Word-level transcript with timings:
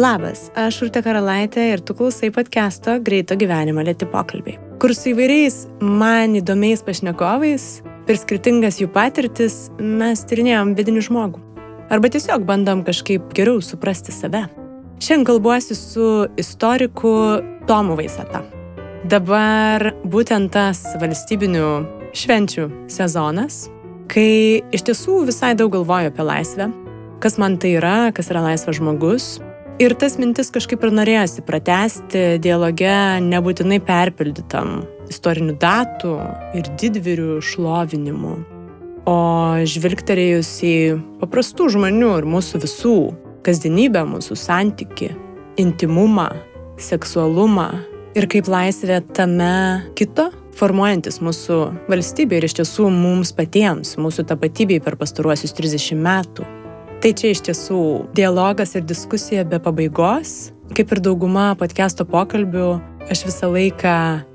Labas, 0.00 0.46
aš 0.56 0.78
Urte 0.86 1.02
Karalaitė 1.04 1.64
ir 1.74 1.80
tu 1.84 1.92
klausai 1.98 2.30
podcast'o 2.32 2.94
Greito 3.04 3.34
gyvenimo 3.36 3.82
lėti 3.84 4.06
pokalbiai, 4.08 4.56
kur 4.80 4.94
su 4.96 5.10
įvairiais 5.10 5.56
man 5.84 6.38
įdomiais 6.38 6.80
pašnekovais 6.86 7.64
per 8.06 8.16
skirtingas 8.16 8.78
jų 8.80 8.88
patirtis 8.94 9.56
mes 9.76 10.22
tyrinėjom 10.30 10.70
vidinį 10.78 11.02
žmogų. 11.04 11.42
Arba 11.92 12.08
tiesiog 12.14 12.46
bandom 12.48 12.80
kažkaip 12.86 13.34
geriau 13.36 13.60
suprasti 13.60 14.14
save. 14.14 14.46
Šiandien 15.02 15.26
kalbuosi 15.28 15.76
su 15.76 16.08
istoriku 16.40 17.12
Tomu 17.68 17.98
Vaisata. 18.00 18.40
Dabar 19.04 19.90
būtent 20.00 20.54
tas 20.56 20.80
valstybinių 21.02 21.68
švenčių 22.16 22.70
sezonas, 22.88 23.66
kai 24.08 24.64
iš 24.72 24.88
tiesų 24.88 25.26
visai 25.28 25.52
daug 25.60 25.76
galvoju 25.76 26.14
apie 26.14 26.28
laisvę, 26.32 26.72
kas 27.20 27.36
man 27.42 27.60
tai 27.60 27.76
yra, 27.76 27.98
kas 28.16 28.32
yra 28.32 28.48
laisvas 28.48 28.80
žmogus. 28.80 29.32
Ir 29.80 29.94
tas 29.96 30.18
mintis 30.20 30.50
kažkaip 30.52 30.82
ir 30.84 30.90
norėjosi 30.92 31.40
pratesti 31.40 32.22
dialoge 32.44 32.92
nebūtinai 33.24 33.78
perpildytam 33.80 34.82
istorinių 35.08 35.54
datų 35.62 36.10
ir 36.60 36.68
didvyrių 36.82 37.38
šlovinimu, 37.40 38.34
o 39.08 39.16
žvilgterėjus 39.64 40.50
į 40.68 40.74
paprastų 41.22 41.70
žmonių 41.78 42.12
ir 42.18 42.28
mūsų 42.28 42.60
visų 42.66 42.94
kasdienybę, 43.48 44.04
mūsų 44.04 44.36
santyki, 44.36 45.14
intimumą, 45.64 46.28
seksualumą 46.76 47.70
ir 48.20 48.28
kaip 48.28 48.52
laisvė 48.52 49.00
tame 49.16 49.88
kito 49.96 50.28
formuojantis 50.60 51.22
mūsų 51.24 51.60
valstybė 51.88 52.36
ir 52.36 52.50
iš 52.52 52.60
tiesų 52.60 52.92
mums 52.92 53.32
patiems, 53.32 53.96
mūsų 53.96 54.28
tapatybei 54.28 54.84
per 54.84 55.00
pastaruosius 55.00 55.56
30 55.56 56.04
metų. 56.04 56.59
Tai 57.00 57.14
čia 57.16 57.30
iš 57.32 57.40
tiesų 57.46 57.82
dialogas 58.12 58.74
ir 58.76 58.82
diskusija 58.84 59.40
be 59.48 59.56
pabaigos. 59.62 60.50
Kaip 60.76 60.90
ir 60.92 61.00
dauguma 61.00 61.54
podcast'o 61.56 62.04
pokalbių, 62.04 62.66
aš 63.08 63.22
visą 63.24 63.48
laiką 63.48 63.94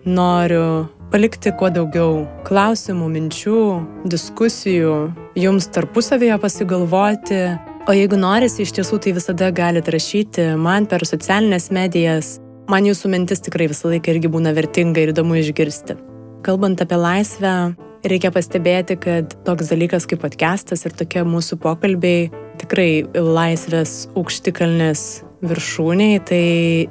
noriu 0.09 0.87
palikti 1.13 1.53
kuo 1.59 1.69
daugiau 1.69 2.23
klausimų, 2.47 3.11
minčių, 3.13 3.61
diskusijų, 4.09 4.95
jums 5.37 5.69
tarpusavėje 5.77 6.39
pasigalvoti. 6.41 7.39
O 7.85 7.93
jeigu 7.93 8.17
norisi 8.17 8.65
iš 8.65 8.73
tiesų, 8.79 8.97
tai 8.97 9.13
visada 9.13 9.51
galite 9.53 9.93
rašyti 9.93 10.49
man 10.57 10.89
per 10.89 11.05
socialinės 11.05 11.69
medijas. 11.69 12.39
Man 12.65 12.89
jūsų 12.89 13.13
mintis 13.13 13.45
tikrai 13.45 13.69
visą 13.69 13.93
laiką 13.93 14.15
irgi 14.15 14.33
būna 14.33 14.57
vertinga 14.57 15.05
ir 15.05 15.13
įdomu 15.13 15.37
išgirsti. 15.37 15.99
Kalbant 16.41 16.81
apie 16.81 16.97
laisvę, 16.97 17.75
reikia 18.11 18.31
pastebėti, 18.33 18.97
kad 19.01 19.35
toks 19.47 19.71
dalykas 19.71 20.07
kaip 20.09 20.23
podcastas 20.23 20.85
ir 20.87 20.95
tokie 20.97 21.23
mūsų 21.27 21.59
pokalbiai 21.63 22.27
tikrai 22.61 23.05
laisvės 23.13 24.05
aukštikalnės 24.15 25.05
viršūniai, 25.45 26.19
tai 26.25 26.43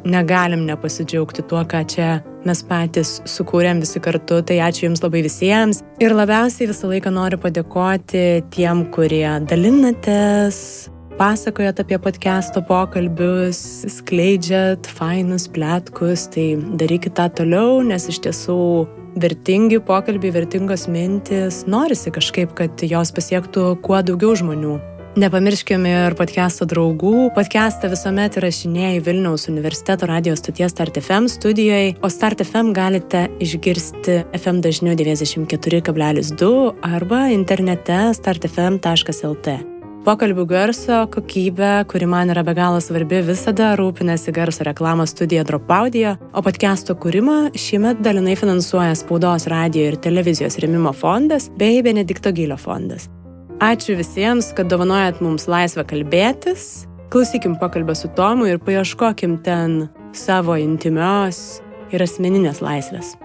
negalim 0.07 0.65
nepasidžiaugti 0.69 1.45
tuo, 1.51 1.63
ką 1.67 1.83
čia 1.91 2.09
mes 2.45 2.61
patys 2.69 3.17
sukūrėm 3.29 3.81
visi 3.83 4.03
kartu. 4.05 4.41
Tai 4.47 4.59
ačiū 4.69 4.89
Jums 4.89 5.05
labai 5.05 5.25
visiems. 5.25 5.83
Ir 6.03 6.15
labiausiai 6.17 6.69
visą 6.71 6.91
laiką 6.91 7.13
noriu 7.15 7.41
padėkoti 7.43 8.45
tiem, 8.55 8.85
kurie 8.95 9.27
dalinatės, 9.49 10.59
pasakojat 11.19 11.81
apie 11.83 11.99
podcast'o 12.03 12.65
pokalbius, 12.69 13.63
skleidžiat 14.01 14.89
fainus 14.99 15.47
plėtkus, 15.55 16.29
tai 16.35 16.53
darykit 16.81 17.17
tą 17.19 17.31
toliau, 17.41 17.81
nes 17.87 18.11
iš 18.11 18.21
tiesų 18.27 18.61
vertingi 19.21 19.81
pokalbiai, 19.85 20.33
vertingos 20.35 20.89
mintis, 20.91 21.63
norisi 21.71 22.13
kažkaip, 22.15 22.55
kad 22.59 22.83
jos 22.85 23.15
pasiektų 23.15 23.75
kuo 23.85 24.03
daugiau 24.03 24.35
žmonių. 24.39 24.79
Nepamirškime 25.15 25.91
ir 26.09 26.15
podcast'o 26.19 26.67
draugų. 26.67 27.29
Podcast'ą 27.37 27.87
visuomet 27.93 28.35
įrašinėjai 28.41 28.97
Vilniaus 29.07 29.47
universiteto 29.47 30.09
radijos 30.11 30.43
stoties 30.43 30.75
Start 30.75 30.99
FM 30.99 31.29
studijoje, 31.31 31.93
o 32.03 32.11
Start 32.11 32.43
FM 32.43 32.73
galite 32.75 33.29
išgirsti 33.39 34.25
FM 34.41 34.59
dažniu 34.65 34.97
94,2 34.99 36.51
arba 36.91 37.29
internete 37.31 38.01
startfm.lt. 38.19 39.74
Pokalbių 40.05 40.45
garso 40.45 40.99
kokybė, 41.09 41.87
kuri 41.89 42.05
man 42.05 42.29
yra 42.29 42.43
be 42.45 42.53
galo 42.53 42.77
svarbi, 42.85 43.23
visada 43.25 43.71
rūpinasi 43.81 44.35
garso 44.37 44.67
reklamos 44.69 45.15
studija 45.15 45.47
Drop 45.49 45.73
Audio, 45.73 46.13
o 46.37 46.43
podcast'o 46.45 46.93
kūrimą 47.01 47.55
šiemet 47.57 48.03
dalinai 48.05 48.35
finansuoja 48.37 48.99
Spaudos 49.01 49.49
radio 49.49 49.87
ir 49.89 49.97
televizijos 49.97 50.61
remimo 50.61 50.93
fondas 50.93 51.49
bei 51.57 51.81
Benedikto 51.81 52.35
Gylio 52.37 52.61
fondas. 52.61 53.09
Ačiū 53.65 53.97
visiems, 53.97 54.53
kad 54.53 54.69
dovanojat 54.69 55.25
mums 55.25 55.49
laisvę 55.49 55.89
kalbėtis. 55.89 56.85
Klausykim 57.09 57.57
pokalbio 57.57 57.97
su 57.97 58.13
Tomu 58.13 58.53
ir 58.53 58.61
paieškokim 58.61 59.41
ten 59.41 59.87
savo 60.13 60.61
intimios 60.61 61.63
ir 61.97 62.05
asmeninės 62.05 62.61
laisvės. 62.61 63.17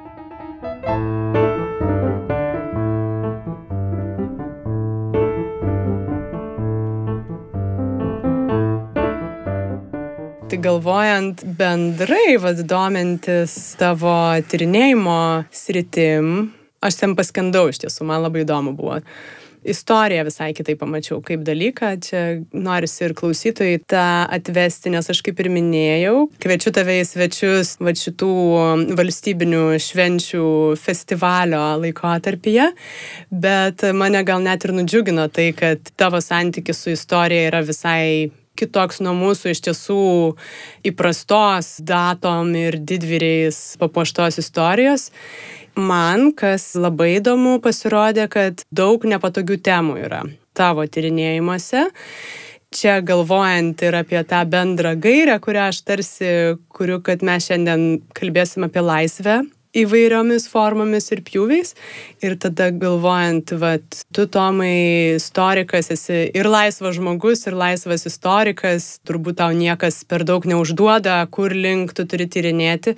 Tai 10.50 10.58
galvojant 10.58 11.44
bendrai, 11.58 12.40
vad 12.42 12.58
domintis 12.66 13.52
tavo 13.78 14.14
tyrinėjimo 14.50 15.18
sritim, 15.54 16.48
aš 16.82 16.98
ten 17.04 17.14
paskendau 17.14 17.68
iš 17.70 17.84
tiesų, 17.84 18.08
man 18.10 18.24
labai 18.24 18.42
įdomu 18.42 18.74
buvo. 18.74 18.98
Istoriją 19.70 20.24
visai 20.26 20.48
kitai 20.58 20.74
pamačiau 20.80 21.20
kaip 21.22 21.44
dalyką, 21.46 21.92
čia 22.02 22.24
norisi 22.50 23.06
ir 23.06 23.14
klausytojai 23.14 23.84
tą 23.94 24.08
atvesti, 24.40 24.90
nes 24.90 25.12
aš 25.14 25.22
kaip 25.30 25.44
ir 25.44 25.52
minėjau, 25.54 26.26
kviečiu 26.42 26.74
tave 26.74 26.98
į 27.04 27.06
svečius 27.12 27.76
va 27.78 27.94
šitų 27.94 28.34
valstybinių 28.98 29.64
švenčių 29.86 30.50
festivalio 30.82 31.62
laikotarpyje, 31.86 32.72
bet 33.30 33.86
mane 33.94 34.26
gal 34.26 34.42
net 34.50 34.66
ir 34.66 34.74
nudžiugino 34.82 35.30
tai, 35.30 35.52
kad 35.54 35.94
tavo 35.94 36.26
santykis 36.26 36.88
su 36.88 36.98
istorija 36.98 37.52
yra 37.52 37.62
visai 37.70 38.32
kitoks 38.60 39.02
nuo 39.06 39.16
mūsų 39.18 39.54
iš 39.54 39.64
tiesų 39.70 40.02
įprastos 40.92 41.78
datom 41.86 42.52
ir 42.60 42.80
didvyriais 42.80 43.78
papuoštos 43.82 44.42
istorijos. 44.44 45.10
Man, 45.80 46.32
kas 46.36 46.74
labai 46.76 47.16
įdomu, 47.20 47.60
pasirodė, 47.64 48.28
kad 48.32 48.66
daug 48.76 49.06
nepatogių 49.08 49.60
temų 49.64 50.00
yra 50.04 50.24
tavo 50.58 50.84
tyrinėjimuose. 50.84 51.88
Čia 52.76 53.00
galvojant 53.02 53.82
ir 53.82 53.96
apie 53.98 54.20
tą 54.30 54.44
bendrą 54.50 54.94
gairę, 55.02 55.40
kurią 55.42 55.70
aš 55.72 55.80
tarsi 55.88 56.34
kuriu, 56.70 57.00
kad 57.02 57.24
mes 57.26 57.48
šiandien 57.50 58.04
kalbėsim 58.18 58.68
apie 58.68 58.84
laisvę 58.86 59.40
įvairiomis 59.78 60.48
formomis 60.50 61.10
ir 61.14 61.22
pjūviais. 61.26 61.76
Ir 62.26 62.36
tada 62.42 62.70
galvojant, 62.74 63.54
vad, 63.62 63.86
tu 64.16 64.26
Tomai 64.32 65.16
istorikas 65.18 65.92
esi 65.94 66.22
ir 66.34 66.50
laisvas 66.50 66.98
žmogus, 66.98 67.46
ir 67.48 67.58
laisvas 67.58 68.08
istorikas, 68.10 68.98
turbūt 69.08 69.40
tau 69.44 69.54
niekas 69.56 70.02
per 70.10 70.26
daug 70.28 70.46
neužduoda, 70.50 71.22
kur 71.34 71.54
link 71.54 71.94
tu 71.98 72.08
turi 72.10 72.30
tyrinėti, 72.32 72.96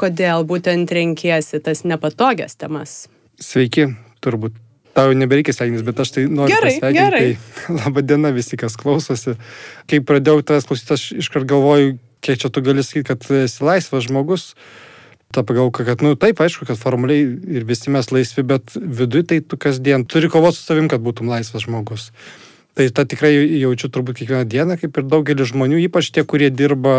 kodėl 0.00 0.44
būtent 0.48 0.92
renkiesi 0.92 1.62
tas 1.64 1.84
nepatogias 1.88 2.58
temas. 2.60 3.06
Sveiki, 3.40 3.92
turbūt. 4.24 4.58
Tau 4.90 5.14
nebereikia 5.14 5.54
sveikintis, 5.54 5.86
bet 5.86 6.00
aš 6.02 6.10
tai 6.16 6.26
noriu 6.26 6.50
gerai, 6.50 6.74
pasveikinti. 6.74 6.98
Gerai. 6.98 7.24
Tai, 7.38 7.74
laba 7.78 8.02
diena 8.04 8.32
visi, 8.34 8.58
kas 8.60 8.74
klausosi. 8.76 9.36
Kai 9.88 10.02
pradėjau 10.04 10.42
tas 10.44 10.66
klausytis, 10.68 10.96
aš 10.98 11.24
iškart 11.24 11.46
galvoju, 11.48 11.94
kiek 12.20 12.42
čia 12.42 12.50
tu 12.52 12.60
gali 12.66 12.84
sakyti, 12.84 13.06
kad 13.12 13.28
esi 13.38 13.64
laisvas 13.64 14.08
žmogus. 14.10 14.50
Uh, 14.50 14.89
ta 15.34 15.44
pagalvoka, 15.46 15.84
kad, 15.86 16.02
nu, 16.02 16.16
taip, 16.18 16.40
aišku, 16.42 16.66
kad 16.66 16.78
formaliai 16.78 17.22
ir 17.58 17.66
visi 17.68 17.92
mes 17.94 18.10
laisvi, 18.10 18.42
bet 18.46 18.74
viduje 18.74 19.28
tai 19.30 19.38
tu 19.46 19.58
kasdien 19.60 20.04
turi 20.08 20.30
kovoti 20.32 20.58
su 20.58 20.66
savim, 20.66 20.88
kad 20.90 21.02
būtum 21.04 21.30
laisvas 21.30 21.68
žmogus. 21.68 22.08
Tai 22.74 22.86
tą 22.94 23.04
tikrai 23.06 23.32
jaučiu 23.60 23.90
turbūt 23.92 24.18
kiekvieną 24.18 24.48
dieną, 24.50 24.78
kaip 24.80 24.98
ir 24.98 25.06
daugelis 25.06 25.52
žmonių, 25.52 25.78
ypač 25.86 26.10
tie, 26.14 26.24
kurie 26.26 26.50
dirba 26.50 26.96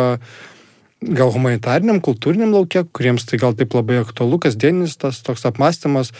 gal 1.02 1.32
humanitariniam, 1.34 2.00
kultūriniam 2.04 2.54
laukia, 2.54 2.86
kuriems 2.86 3.26
tai 3.28 3.40
gal 3.42 3.56
taip 3.58 3.74
labai 3.76 4.00
aktualu, 4.04 4.40
kasdienis 4.44 5.00
tas 5.02 5.20
toks 5.26 5.48
apmąstymas, 5.50 6.14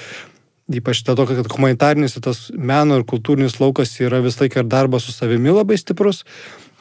ypač 0.72 1.04
dėl 1.06 1.20
to, 1.20 1.28
kad 1.30 1.52
humanitarinis 1.54 2.18
tas 2.24 2.48
meno 2.56 3.00
ir 3.00 3.06
kultūrinis 3.08 3.60
laukas 3.62 3.94
yra 4.02 4.24
visą 4.24 4.46
laiką 4.46 4.64
ir 4.64 4.72
darbas 4.72 5.08
su 5.08 5.16
savimi 5.16 5.54
labai 5.54 5.78
stiprus. 5.80 6.26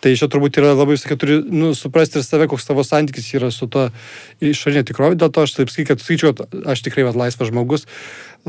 Tai 0.00 0.14
čia 0.16 0.30
turbūt 0.32 0.56
yra 0.56 0.72
labai, 0.72 0.96
kad 1.04 1.20
turi 1.20 1.38
nu, 1.44 1.74
suprasti 1.76 2.20
ir 2.20 2.24
save, 2.24 2.46
koks 2.48 2.64
tavo 2.64 2.84
santykis 2.86 3.26
yra 3.36 3.50
su 3.52 3.68
to 3.68 3.90
išorinė 4.40 4.86
tikrovė. 4.88 5.18
Dėl 5.20 5.28
to 5.34 5.44
aš 5.44 5.58
taip 5.58 5.72
sakyčiau, 5.72 5.90
kad 5.92 6.04
skaičiu, 6.04 6.32
aš 6.72 6.84
tikrai 6.86 7.04
vat, 7.04 7.18
laisvas 7.20 7.50
žmogus, 7.50 7.84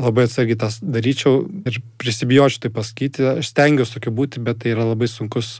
labai 0.00 0.24
atsargiai 0.24 0.56
tas 0.62 0.78
daryčiau 0.80 1.42
ir 1.68 1.76
prisibijočiau 2.00 2.64
tai 2.64 2.72
pasakyti. 2.72 3.26
Aš 3.42 3.52
stengiuosi 3.52 3.98
tokiu 3.98 4.14
būti, 4.16 4.40
bet 4.44 4.62
tai 4.64 4.72
yra 4.72 4.88
labai 4.94 5.10
sunkus 5.12 5.58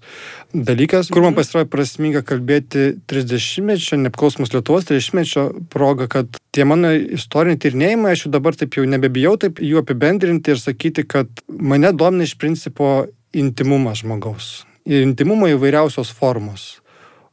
dalykas, 0.56 1.12
kur 1.12 1.27
man 1.27 1.35
mhm. 1.35 1.43
pasirodė 1.43 1.73
prasminga 1.77 2.25
kalbėti 2.25 2.89
30-mečio, 3.12 4.00
neapklausomos 4.06 4.56
Lietuvos 4.56 4.89
30-mečio 4.89 5.47
progą, 5.73 6.09
kad 6.17 6.43
tie 6.56 6.65
mano 6.69 6.94
istoriniai 6.97 7.61
tyrinėjimai, 7.61 8.17
aš 8.17 8.27
jau 8.27 8.35
dabar 8.41 8.56
taip 8.56 8.81
jau 8.81 8.89
nebebijau 8.89 9.37
taip 9.44 9.61
jų 9.61 9.85
apibendrinti 9.85 10.56
ir 10.56 10.65
sakyti, 10.65 11.05
kad 11.05 11.44
mane 11.53 11.93
domina 11.93 12.25
iš 12.25 12.39
principo 12.41 13.03
intimumas 13.37 14.00
žmogaus 14.00 14.62
intimumo 14.87 15.49
įvairiausios 15.50 16.12
formos. 16.14 16.82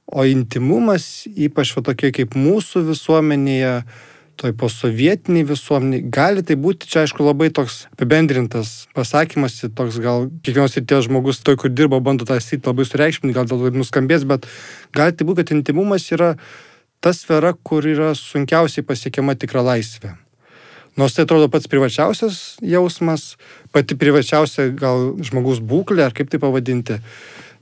O 0.09 0.25
intimumas, 0.25 1.27
ypač 1.37 1.75
va 1.77 1.83
tokie 1.85 2.09
kaip 2.13 2.33
mūsų 2.37 2.81
visuomenėje, 2.87 3.73
toj 4.39 4.53
posovietiniai 4.55 5.43
visuomeniai, 5.45 6.05
gali 6.15 6.41
tai 6.47 6.55
būti, 6.57 6.87
čia 6.89 7.03
aišku, 7.03 7.25
labai 7.25 7.49
toks 7.53 7.83
apibendrintas 7.91 8.87
pasakymas, 8.95 9.59
toks 9.75 9.99
gal 10.01 10.29
kiekvienos 10.45 10.77
ir 10.79 10.85
tie 10.87 11.01
žmogus, 11.05 11.41
toj, 11.43 11.59
kur 11.59 11.73
dirba, 11.73 11.99
bando 11.99 12.25
tą 12.25 12.39
sritį 12.41 12.71
labai 12.71 12.87
sureikšminti, 12.87 13.35
gal 13.35 13.49
dėl 13.49 13.67
to 13.67 13.73
nuskambės, 13.75 14.23
bet 14.29 14.47
gali 14.95 15.13
tai 15.13 15.27
būti, 15.27 15.43
kad 15.43 15.53
intimumas 15.57 16.07
yra 16.15 16.31
ta 17.03 17.13
sfera, 17.15 17.51
kur 17.53 17.85
yra 17.85 18.13
sunkiausiai 18.15 18.87
pasiekiama 18.87 19.35
tikra 19.39 19.65
laisvė. 19.67 20.15
Nors 20.99 21.13
tai 21.15 21.23
atrodo 21.23 21.47
pats 21.51 21.69
privačiausias 21.71 22.57
jausmas, 22.65 23.35
pati 23.71 23.95
privačiausia 23.99 24.69
gal 24.75 25.13
žmogaus 25.23 25.61
būklė, 25.63 26.07
ar 26.09 26.15
kaip 26.15 26.31
tai 26.31 26.41
pavadinti, 26.41 26.97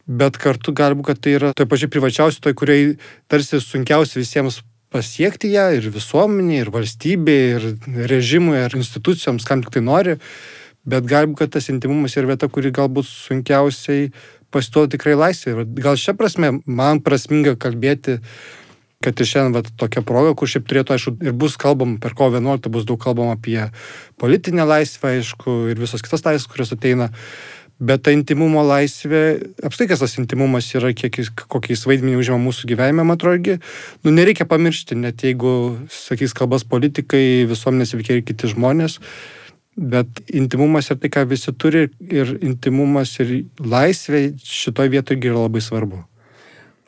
bet 0.08 0.40
kartu 0.40 0.74
gali 0.76 0.96
būti, 0.98 1.12
kad 1.12 1.22
tai 1.24 1.36
yra 1.36 1.54
toj 1.56 1.68
pačiai 1.70 1.92
privačiausia, 1.92 2.42
toj, 2.44 2.56
kuriai 2.58 2.96
tarsi 3.32 3.60
sunkiausia 3.64 4.22
visiems 4.22 4.62
pasiekti 4.94 5.52
ją 5.52 5.68
ir 5.76 5.90
visuomenė, 5.92 6.62
ir 6.64 6.72
valstybė, 6.72 7.38
ir 7.58 7.68
režimui, 8.10 8.56
ir 8.64 8.78
institucijoms, 8.80 9.46
kam 9.48 9.64
tik 9.64 9.76
tai 9.76 9.84
nori, 9.84 10.16
bet 10.88 11.08
galbūt, 11.10 11.42
kad 11.42 11.56
tas 11.58 11.68
intimumas 11.74 12.16
yra 12.16 12.32
vieta, 12.32 12.48
kuri 12.48 12.72
galbūt 12.76 13.10
sunkiausiai 13.10 14.14
pasiduoda 14.54 14.96
tikrai 14.96 15.18
laisvė. 15.20 15.68
Gal 15.84 16.00
šią 16.00 16.16
prasme 16.20 16.54
man 16.64 17.04
prasminga 17.04 17.58
kalbėti, 17.60 18.22
kad 19.04 19.20
ir 19.20 19.30
šiandien 19.30 19.58
vat, 19.60 19.68
tokia 19.78 20.02
proga, 20.08 20.32
kur 20.38 20.50
šiaip 20.50 20.66
turėtų, 20.70 20.96
aišku, 20.96 21.14
ir 21.28 21.36
bus 21.38 21.60
kalbama, 21.60 22.00
per 22.02 22.16
kovo 22.18 22.40
11 22.40 22.72
bus 22.74 22.88
daug 22.88 23.02
kalbama 23.04 23.36
apie 23.36 23.68
politinę 24.22 24.66
laisvę, 24.66 25.18
aišku, 25.20 25.60
ir 25.74 25.84
visas 25.84 26.02
kitas 26.06 26.24
laisvės, 26.26 26.48
kurios 26.50 26.74
ateina. 26.74 27.12
Bet 27.78 28.02
ta 28.08 28.10
intimumo 28.10 28.64
laisvė, 28.66 29.22
apskritai 29.62 29.92
kas 29.92 30.02
tas 30.02 30.16
intimumas 30.18 30.72
yra, 30.74 30.90
kiek 30.98 31.20
kokį 31.46 31.76
jis 31.76 31.84
vaidmenį 31.86 32.18
užima 32.18 32.40
mūsų 32.42 32.72
gyvenime, 32.72 33.06
man 33.06 33.20
atrodo, 33.20 33.60
nu, 34.02 34.14
nereikia 34.16 34.48
pamiršti, 34.50 34.98
net 34.98 35.22
jeigu, 35.22 35.52
sakys 35.94 36.34
kalbas 36.38 36.66
politikai, 36.66 37.46
visuomenės 37.50 37.94
veikia 37.94 38.18
ir 38.18 38.24
kiti 38.26 38.50
žmonės, 38.50 38.98
bet 39.78 40.24
intimumas 40.34 40.90
ir 40.90 40.98
tai, 41.04 41.14
ką 41.14 41.28
visi 41.30 41.54
turi, 41.54 41.86
ir 42.10 42.34
intimumas 42.42 43.14
ir 43.22 43.44
laisvė 43.62 44.32
šitoje 44.42 44.96
vietoje 44.98 45.22
yra 45.30 45.46
labai 45.46 45.62
svarbu. 45.62 46.02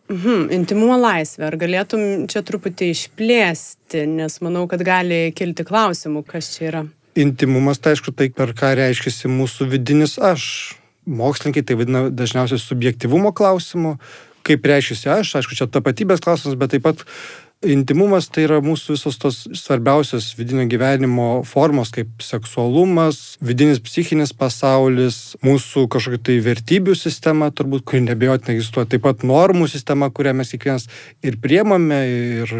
Mhm, 0.09 0.50
intimumo 0.57 0.97
laisvė. 0.97 1.51
Ar 1.51 1.59
galėtum 1.62 2.25
čia 2.33 2.41
truputį 2.41 2.89
išplėsti, 2.95 4.07
nes 4.09 4.39
manau, 4.41 4.65
kad 4.65 4.81
gali 4.81 5.27
kilti 5.38 5.68
klausimų, 5.69 6.25
kas 6.25 6.50
čia 6.56 6.65
yra. 6.71 6.83
Intimumas, 7.19 7.77
tai 7.77 7.94
aišku, 7.94 8.15
tai 8.18 8.31
per 8.33 8.56
ką 8.57 8.74
reiškia 8.80 9.30
mūsų 9.30 9.69
vidinis 9.69 10.18
aš 10.18 10.79
mokslininkai 11.10 11.66
tai 11.66 11.78
vadina 11.80 12.08
dažniausiai 12.14 12.62
subjektivumo 12.62 13.34
klausimu, 13.36 13.98
kaip 14.48 14.66
reiškia 14.66 15.20
aš, 15.20 15.36
aišku, 15.40 15.58
čia 15.58 15.70
tapatybės 15.70 16.24
klausimas, 16.24 16.58
bet 16.60 16.76
taip 16.76 16.86
pat 16.86 17.06
intimumas 17.66 18.30
tai 18.32 18.46
yra 18.46 18.62
mūsų 18.64 18.96
visos 18.96 19.18
tos 19.20 19.42
svarbiausios 19.60 20.32
vidinio 20.40 20.64
gyvenimo 20.72 21.28
formos, 21.48 21.92
kaip 21.96 22.24
seksualumas, 22.24 23.36
vidinis 23.44 23.82
psichinis 23.84 24.32
pasaulis, 24.32 25.36
mūsų 25.44 25.88
kažkokia 25.92 26.24
tai 26.30 26.38
vertybių 26.46 26.96
sistema, 26.96 27.52
turbūt, 27.52 27.84
kuri 27.90 28.06
nebejotinai 28.08 28.56
egzistuoja, 28.56 28.88
taip 28.94 29.04
pat 29.04 29.28
normų 29.28 29.68
sistema, 29.72 30.08
kurią 30.08 30.38
mes 30.40 30.56
kiekvienas 30.56 30.88
ir 31.26 31.40
priemame, 31.44 32.00
ir 32.46 32.56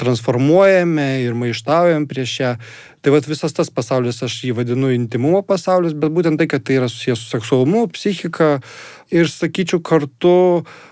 transformuojame 0.00 1.08
ir 1.24 1.36
maištaujam 1.36 2.06
prieš 2.08 2.36
ją. 2.40 2.54
Tai 3.00 3.14
vad 3.14 3.24
visas 3.28 3.54
tas 3.56 3.70
pasaulis, 3.72 4.18
aš 4.24 4.42
jį 4.44 4.54
vadinu 4.58 4.90
intimumo 4.92 5.40
pasaulis, 5.46 5.94
bet 5.96 6.12
būtent 6.12 6.40
tai, 6.40 6.48
kad 6.50 6.64
tai 6.64 6.76
yra 6.80 6.88
susijęs 6.90 7.22
su 7.22 7.30
seksualumu, 7.32 7.86
psichika. 7.94 8.58
Ir, 9.10 9.28
sakyčiau, 9.32 9.80
kartu 9.84 10.34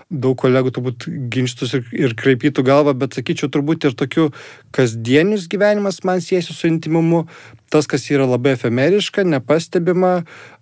daug 0.08 0.36
kolegų 0.40 0.72
turbūt 0.72 1.04
ginčtus 1.32 1.74
ir, 1.76 1.84
ir 1.92 2.14
kreipytų 2.18 2.64
galvą, 2.64 2.94
bet 2.96 3.18
sakyčiau, 3.18 3.50
turbūt 3.52 3.84
ir 3.90 3.96
tokiu 3.98 4.30
kasdienis 4.74 5.44
gyvenimas 5.52 6.00
man 6.08 6.24
siejasi 6.24 6.56
su 6.56 6.70
intimumu, 6.70 7.26
tas, 7.68 7.86
kas 7.90 8.08
yra 8.08 8.24
labai 8.28 8.56
efemeriška, 8.56 9.26
nepastebima, 9.28 10.14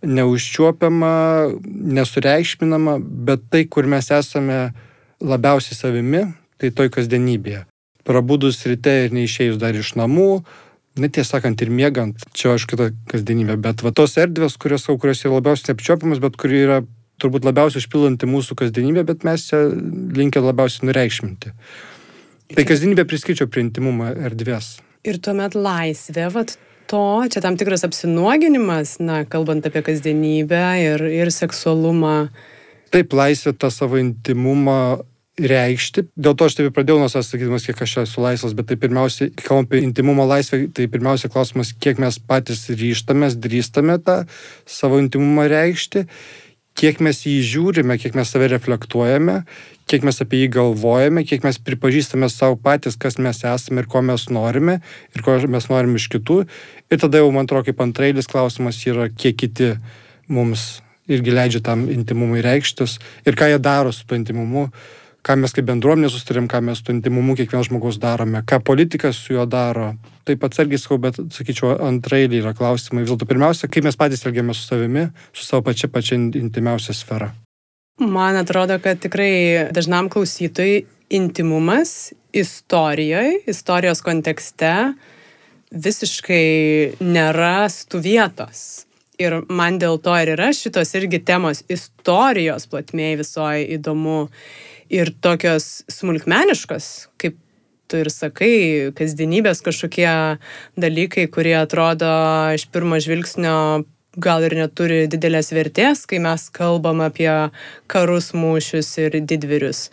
neužčiuopiama, 0.03 1.15
nesureikšminama, 2.01 2.99
bet 3.31 3.47
tai, 3.55 3.65
kur 3.71 3.87
mes 3.87 4.11
esame 4.19 4.61
labiausiai 5.23 5.79
savimi, 5.79 6.27
tai 6.59 6.75
toj 6.75 6.91
kasdienybėje 6.99 7.65
prabudus 8.07 8.63
ryte 8.69 8.95
ir 9.07 9.17
neišėjus 9.17 9.59
dar 9.61 9.77
iš 9.77 9.95
namų, 9.99 10.45
net 11.01 11.17
tiesą 11.17 11.37
sakant 11.37 11.61
ir 11.63 11.73
miegant, 11.73 12.23
čia 12.37 12.55
aš 12.57 12.67
kitą 12.71 12.91
kasdienybę, 13.11 13.59
bet 13.61 13.83
va 13.85 13.93
tos 13.97 14.17
erdvės, 14.21 14.57
kurios, 14.61 14.87
kurios 14.87 15.25
yra 15.27 15.39
labiausiai 15.39 15.75
apčiopiamas, 15.75 16.23
bet 16.23 16.39
kuri 16.41 16.63
yra 16.65 16.81
turbūt 17.23 17.49
labiausiai 17.49 17.83
išpilanti 17.83 18.29
mūsų 18.29 18.57
kasdienybę, 18.61 19.05
bet 19.09 19.25
mes 19.27 19.49
čia 19.49 19.67
linkę 20.17 20.43
labiausiai 20.45 20.89
nureikšminti. 20.89 21.53
Tai 22.55 22.65
kasdienybė 22.69 23.07
priskaičiau 23.09 23.51
prie 23.51 23.65
intimumo 23.67 24.09
erdvės. 24.29 24.77
Ir 25.07 25.19
tuomet 25.23 25.57
laisvė, 25.59 26.29
vat 26.35 26.55
to, 26.91 27.03
čia 27.33 27.43
tam 27.43 27.57
tikras 27.59 27.85
apsinuoginimas, 27.87 28.97
na, 29.03 29.25
kalbant 29.29 29.67
apie 29.67 29.83
kasdienybę 29.87 30.63
ir, 30.83 31.05
ir 31.11 31.33
seksualumą. 31.35 32.29
Taip, 32.95 33.17
laisvė 33.17 33.57
tą 33.59 33.73
savo 33.75 33.99
intimumą 33.99 35.03
reikšti. 35.37 36.07
Dėl 36.17 36.37
to 36.37 36.49
aš 36.49 36.57
taip 36.57 36.73
pradėjau 36.77 37.01
nuo 37.01 37.11
savęs 37.13 37.29
sakydamas, 37.33 37.67
kiek 37.69 37.83
aš 37.85 37.97
esu 38.07 38.25
laisvas, 38.25 38.55
bet 38.57 38.71
tai 38.71 38.79
pirmiausia, 38.81 39.29
kalbant 39.43 39.69
apie 39.69 39.83
intimumo 39.85 40.25
laisvę, 40.29 40.65
tai 40.73 40.89
pirmiausia 40.93 41.29
klausimas, 41.33 41.75
kiek 41.77 42.01
mes 42.01 42.19
patys 42.19 42.67
ryštamės, 42.73 43.37
drįstame 43.37 43.99
tą 44.07 44.23
savo 44.65 45.01
intimumą 45.03 45.45
reikšti, 45.53 46.07
kiek 46.77 47.01
mes 47.05 47.21
jį 47.25 47.37
žiūrime, 47.51 47.99
kiek 48.01 48.17
mes 48.17 48.33
save 48.33 48.49
reflektuojame, 48.53 49.43
kiek 49.89 50.09
mes 50.09 50.21
apie 50.25 50.43
jį 50.45 50.49
galvojame, 50.57 51.25
kiek 51.29 51.45
mes 51.45 51.61
pripažįstame 51.69 52.29
savo 52.33 52.57
patys, 52.61 52.97
kas 53.01 53.21
mes 53.21 53.45
esame 53.45 53.85
ir 53.85 53.93
ko 53.93 54.03
mes 54.05 54.29
norime 54.33 54.81
ir 55.13 55.25
ko 55.25 55.37
mes 55.53 55.69
norime 55.73 56.01
iš 56.01 56.09
kitų. 56.17 56.43
Ir 56.93 57.01
tada 57.03 57.21
jau, 57.21 57.31
man 57.35 57.49
atrodo, 57.49 57.69
kaip 57.69 57.81
antrailis 57.85 58.29
klausimas 58.31 58.81
yra, 58.89 59.09
kiek 59.13 59.37
kiti 59.45 59.75
mums 60.33 60.81
irgi 61.07 61.33
leidžia 61.33 61.63
tam 61.65 61.87
intimumui 61.93 62.43
reikštis 62.45 62.99
ir 63.27 63.37
ką 63.39 63.53
jie 63.53 63.59
daro 63.63 63.93
su 63.95 64.07
tuo 64.07 64.19
intimumu 64.19 64.67
ką 65.27 65.37
mes 65.41 65.55
kaip 65.55 65.67
bendruomenė 65.67 66.11
sustarėm, 66.13 66.47
ką 66.51 66.61
mes 66.69 66.83
su 66.83 66.95
intimumu 66.95 67.35
kiekvienas 67.39 67.71
žmogus 67.71 67.99
darome, 68.03 68.45
ką 68.47 68.61
politikas 68.67 69.19
su 69.19 69.35
juo 69.35 69.47
daro. 69.51 69.95
Taip 70.27 70.45
atsargiai 70.47 70.79
sakau, 70.79 71.01
bet 71.03 71.19
sakyčiau, 71.35 71.75
antrailiai 71.89 72.43
yra 72.45 72.55
klausimai. 72.57 73.03
Vis 73.05 73.13
dėlto 73.13 73.29
pirmiausia, 73.31 73.71
kaip 73.71 73.87
mes 73.87 73.99
patys 73.99 74.23
elgiamės 74.27 74.63
su 74.63 74.71
savimi, 74.71 75.09
su 75.35 75.47
savo 75.47 75.65
pačia 75.67 75.91
pačia 75.91 76.19
intimiausia 76.19 76.95
sfera. 76.97 77.33
Man 78.03 78.37
atrodo, 78.37 78.77
kad 78.83 79.01
tikrai 79.01 79.73
dažnam 79.75 80.11
klausytojui 80.13 80.85
intimumas 81.17 82.13
istorijoje, 82.37 83.41
istorijos 83.49 84.03
kontekste 84.05 84.73
visiškai 85.71 86.99
nerastų 87.01 88.03
vietos. 88.05 88.61
Ir 89.17 89.41
man 89.49 89.79
dėl 89.81 89.97
to 90.05 90.13
ir 90.21 90.35
yra 90.35 90.51
šitos 90.53 90.93
irgi 90.99 91.23
temos 91.25 91.63
istorijos 91.73 92.69
platmėje 92.69 93.23
visoje 93.23 93.63
įdomu 93.79 94.27
ir 94.93 95.13
tokios 95.25 95.85
smulkmeniškos, 95.93 97.09
kaip 97.21 97.39
tu 97.87 98.01
ir 98.03 98.11
sakai, 98.11 98.93
kasdienybės 98.99 99.63
kažkokie 99.65 100.09
dalykai, 100.79 101.27
kurie 101.31 101.55
atrodo 101.59 102.11
iš 102.57 102.67
pirmo 102.75 102.99
žvilgsnio 103.03 103.85
gal 104.17 104.47
ir 104.47 104.57
neturi 104.57 105.05
didelės 105.13 105.53
vertės, 105.53 106.07
kai 106.09 106.21
mes 106.25 106.49
kalbam 106.55 107.03
apie 107.05 107.31
karus 107.91 108.33
mūšius 108.35 108.89
ir 109.05 109.19
didvirius. 109.21 109.91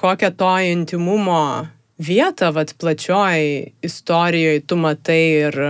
Kokią 0.00 0.30
to 0.36 0.52
intimumo 0.68 1.68
vietą, 1.98 2.50
vad 2.52 2.74
plačioj 2.78 3.72
istorijoje 3.86 4.64
tu 4.66 4.76
matai 4.76 5.22
ir 5.48 5.60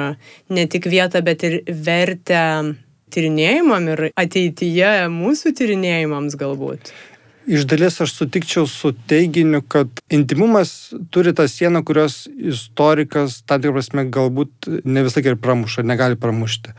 ne 0.50 0.66
tik 0.66 0.88
vietą, 0.90 1.22
bet 1.22 1.44
ir 1.44 1.60
vertę 1.68 2.74
tyrinėjimam 3.14 3.90
ir 3.92 4.06
ateityje 4.18 4.94
mūsų 5.12 5.54
tyrinėjimams 5.60 6.38
galbūt. 6.40 6.90
Iš 7.46 7.66
dalies 7.68 8.00
aš 8.00 8.14
sutikčiau 8.16 8.64
su 8.66 8.94
teiginiu, 9.08 9.60
kad 9.68 9.88
intimumas 10.08 10.94
turi 11.12 11.34
tą 11.36 11.44
sieną, 11.50 11.82
kurios 11.84 12.24
istorikas, 12.32 13.42
tam 13.44 13.60
tikrą 13.60 13.76
prasme, 13.76 14.04
galbūt 14.08 14.68
ne 14.84 15.04
laiką 15.04 15.34
ir 15.34 15.40
pramuša, 15.40 15.84
negali 15.84 16.16
pramušti. 16.16 16.72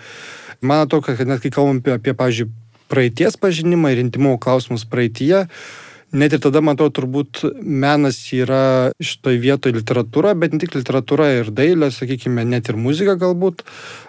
Man 0.65 0.87
atrodo, 0.87 1.13
kad 1.13 1.29
net 1.29 1.43
kai 1.43 1.53
kalbam 1.53 1.83
apie, 1.83 1.93
apie 1.99 2.15
pavyzdžiui, 2.17 2.49
praeities 2.89 3.37
pažinimą 3.41 3.93
ir 3.93 4.01
intimumo 4.01 4.39
klausimus 4.41 4.87
praeitie, 4.89 5.45
net 6.13 6.35
ir 6.35 6.41
tada, 6.43 6.61
atrodo, 6.61 6.93
turbūt 6.99 7.41
menas 7.61 8.19
yra 8.35 8.91
šitoj 9.03 9.39
vietoje 9.41 9.75
literatūra, 9.77 10.35
bet 10.37 10.53
ne 10.53 10.61
tik 10.61 10.75
literatūra 10.77 11.31
ir 11.39 11.51
dailė, 11.55 11.89
sakykime, 11.93 12.45
net 12.47 12.69
ir 12.69 12.79
muzika 12.79 13.17
galbūt 13.19 13.63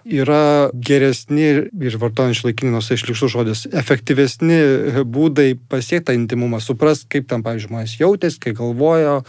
yra 0.05 0.71
geresni 0.73 1.49
ir 1.73 1.99
vartojant 2.01 2.37
išlaikinį 2.37 2.75
nors 2.77 2.93
išlikštų 2.95 3.31
žodis, 3.33 3.67
efektyvesni 3.73 4.61
būdai 5.05 5.55
pasiekti 5.71 6.11
tą 6.11 6.17
intimumą, 6.19 6.61
suprast, 6.63 7.09
kaip 7.11 7.27
tam, 7.31 7.43
pavyzdžiui, 7.47 7.71
žmonės 7.71 7.97
jautėsi, 7.99 8.43
kai 8.45 8.53
galvojo, 8.57 9.23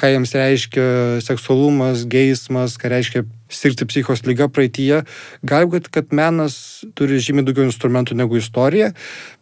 ką 0.00 0.10
jiems 0.12 0.32
reiškia 0.36 0.84
seksualumas, 1.24 2.06
geismas, 2.10 2.78
ką 2.80 2.90
reiškia 2.92 3.24
sirgti 3.52 3.86
psichos 3.88 4.24
lyga 4.26 4.48
praeitie. 4.48 5.02
Gali 5.44 5.68
būti, 5.72 5.92
kad 5.92 6.14
menas 6.16 6.56
turi 6.98 7.20
žymiai 7.22 7.46
daugiau 7.46 7.68
instrumentų 7.68 8.16
negu 8.18 8.40
istorija, 8.40 8.92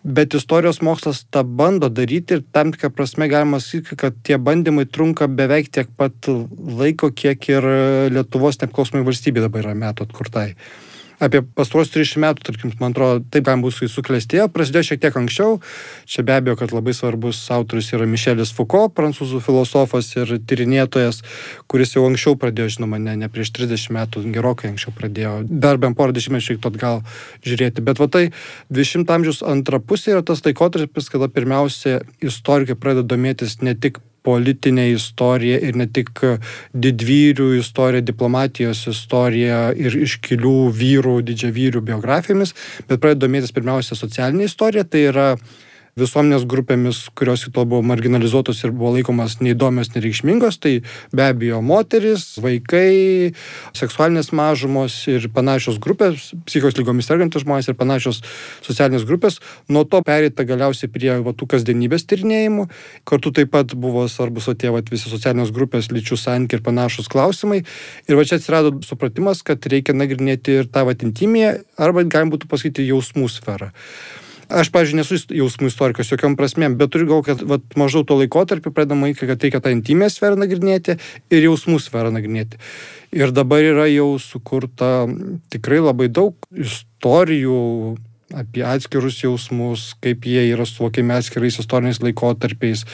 bet 0.02 0.34
istorijos 0.38 0.82
mokslas 0.84 1.22
tą 1.30 1.44
bando 1.44 1.90
daryti 1.92 2.38
ir 2.38 2.44
tam 2.52 2.74
tikrą 2.74 2.92
prasme 2.96 3.30
galima 3.30 3.62
sakyti, 3.62 3.98
kad 4.00 4.20
tie 4.26 4.38
bandymai 4.42 4.88
trunka 4.90 5.30
beveik 5.30 5.70
tiek 5.70 5.90
pat 5.96 6.30
laiko, 6.82 7.14
kiek 7.14 7.50
ir 7.52 7.72
Lietuvos 8.10 8.60
nepriklausomai 8.62 9.06
valstybė 9.06 9.46
dabar 9.46 9.68
yra 9.68 9.78
metų 9.78 10.08
atkurtai 10.10 10.48
apie 11.20 11.42
pastaruosius 11.56 11.92
30 11.94 12.22
metų, 12.24 12.44
tarkim, 12.48 12.72
man 12.80 12.94
atrodo, 12.94 13.20
taip 13.32 13.46
galima 13.46 13.68
bus 13.68 13.78
suklestėjo, 13.92 14.48
prasidėjo 14.52 14.88
šiek 14.90 15.02
tiek 15.04 15.18
anksčiau. 15.20 15.58
Čia 16.08 16.24
be 16.26 16.36
abejo, 16.38 16.56
kad 16.60 16.74
labai 16.74 16.94
svarbus 16.96 17.42
autorius 17.52 17.92
yra 17.96 18.08
Mišelis 18.08 18.52
Foucault, 18.56 18.94
prancūzų 18.96 19.42
filosofas 19.44 20.10
ir 20.16 20.34
tyrinėtojas, 20.48 21.22
kuris 21.70 21.94
jau 21.96 22.06
anksčiau 22.08 22.36
pradėjo, 22.40 22.74
žinoma, 22.78 23.00
ne, 23.02 23.18
ne 23.20 23.30
prieš 23.32 23.52
30 23.58 23.94
metų, 23.96 24.24
gerokai 24.34 24.72
anksčiau 24.72 24.96
pradėjo, 24.96 25.36
dar 25.50 25.80
bent 25.82 25.98
porą 25.98 26.16
dešimtmečių 26.16 26.56
reiktų 26.56 26.72
atgal 26.72 27.02
žiūrėti. 27.46 27.84
Bet 27.84 28.00
va 28.00 28.10
tai 28.10 28.26
20 28.72 29.16
amžiaus 29.16 29.44
antra 29.46 29.82
pusė 29.82 30.16
yra 30.16 30.24
tas 30.26 30.44
laikotarpis, 30.46 31.12
kada 31.12 31.28
pirmiausia 31.32 32.00
istorikai 32.24 32.78
pradeda 32.80 33.12
domėtis 33.14 33.60
ne 33.60 33.76
tik 33.76 34.00
politinė 34.26 34.90
istorija 34.94 35.60
ir 35.64 35.78
ne 35.80 35.86
tik 35.88 36.22
didvyrių 36.74 37.54
istorija, 37.60 38.04
diplomatijos 38.04 38.84
istorija 38.92 39.70
ir 39.76 39.96
iškilių 40.04 40.58
vyrų, 40.76 41.16
didžiavyrių 41.30 41.82
biografijomis, 41.92 42.54
bet 42.88 43.00
pradeda 43.00 43.26
domėtis 43.26 43.54
pirmiausia 43.56 43.98
socialinė 43.98 44.48
istorija, 44.50 44.84
tai 44.84 45.06
yra 45.10 45.28
visuomenės 45.98 46.46
grupėmis, 46.50 47.02
kurios 47.18 47.44
iki 47.44 47.54
tol 47.56 47.66
buvo 47.70 47.82
marginalizuotos 47.86 48.62
ir 48.64 48.74
buvo 48.74 48.92
laikomas 48.96 49.38
neįdomios, 49.42 49.92
nereikšmingos, 49.94 50.60
tai 50.62 50.74
be 51.16 51.26
abejo 51.26 51.60
moteris, 51.64 52.36
vaikai, 52.42 53.32
seksualinės 53.76 54.30
mažumos 54.36 54.96
ir 55.10 55.26
panašios 55.34 55.80
grupės, 55.82 56.30
psichos 56.46 56.78
lygomis 56.78 57.10
sergantis 57.10 57.44
žmonės 57.44 57.70
ir 57.72 57.78
panašios 57.80 58.22
socialinės 58.66 59.06
grupės, 59.08 59.40
nuo 59.68 59.84
to 59.88 60.02
perėta 60.06 60.46
galiausiai 60.48 60.90
prie 60.92 61.12
va, 61.24 61.34
tų 61.34 61.50
kasdienybės 61.56 62.06
tyrinėjimų, 62.10 62.68
kartu 63.08 63.34
taip 63.34 63.52
pat 63.54 63.74
buvo 63.74 64.06
svarbus 64.10 64.50
o 64.50 64.54
tie 64.54 64.72
va, 64.74 64.82
visi 64.90 65.10
socialinės 65.10 65.52
grupės, 65.54 65.90
lyčių 65.94 66.18
santykiai 66.20 66.60
ir 66.60 66.66
panašus 66.66 67.10
klausimai. 67.10 67.62
Ir 68.08 68.18
va 68.18 68.26
čia 68.26 68.38
atsirado 68.40 68.76
supratimas, 68.86 69.44
kad 69.46 69.66
reikia 69.70 69.96
nagrinėti 69.96 70.60
ir 70.62 70.70
tą 70.72 70.86
va 70.88 70.96
intimėje, 70.96 71.60
arba 71.80 72.04
galim 72.04 72.32
būtų 72.34 72.50
pasakyti 72.50 72.88
jausmų 72.90 73.30
sferą. 73.32 73.70
Aš, 74.50 74.72
pažiūrėjau, 74.74 74.98
nesu 74.98 75.36
jausmų 75.38 75.68
istorikas 75.70 76.08
jokiam 76.10 76.34
prasmėm, 76.38 76.74
bet 76.80 76.90
turiu 76.90 77.06
gal, 77.06 77.20
kad 77.26 77.42
vat, 77.46 77.62
maždaug 77.78 78.08
to 78.08 78.16
laikotarpį 78.18 78.72
pradama, 78.74 79.12
kad 79.14 79.46
reikia 79.46 79.60
tą 79.62 79.70
intimę 79.70 80.08
sferą 80.10 80.38
nagrinėti 80.40 80.96
ir 81.30 81.46
jausmų 81.46 81.78
sferą 81.82 82.10
nagrinėti. 82.14 82.58
Ir 83.14 83.30
dabar 83.34 83.62
yra 83.62 83.86
jau 83.90 84.16
sukurta 84.22 85.06
tikrai 85.54 85.78
labai 85.84 86.10
daug 86.10 86.34
istorijų 86.50 87.60
apie 88.34 88.66
atskirus 88.66 89.22
jausmus, 89.22 89.92
kaip 90.02 90.26
jie 90.26 90.48
yra 90.50 90.66
suvokiami 90.66 91.14
atskirais 91.18 91.62
istoriniais 91.62 92.02
laikotarpiais. 92.02 92.86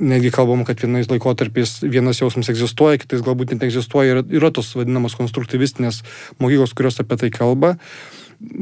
Netgi 0.00 0.30
kalbam, 0.32 0.64
kad 0.64 0.80
vienais 0.80 1.08
laikotarpiais 1.08 1.78
vienas 1.84 2.20
jausmas 2.20 2.48
egzistuoja, 2.48 3.00
kitais 3.00 3.24
galbūt 3.24 3.52
net 3.52 3.64
egzistuoja. 3.68 4.16
Yra, 4.16 4.24
yra 4.40 4.52
tos 4.52 4.72
vadinamos 4.76 5.16
konstruktyvistinės 5.16 6.00
mokyklos, 6.40 6.72
kurios 6.76 7.00
apie 7.00 7.20
tai 7.20 7.32
kalba 7.32 7.78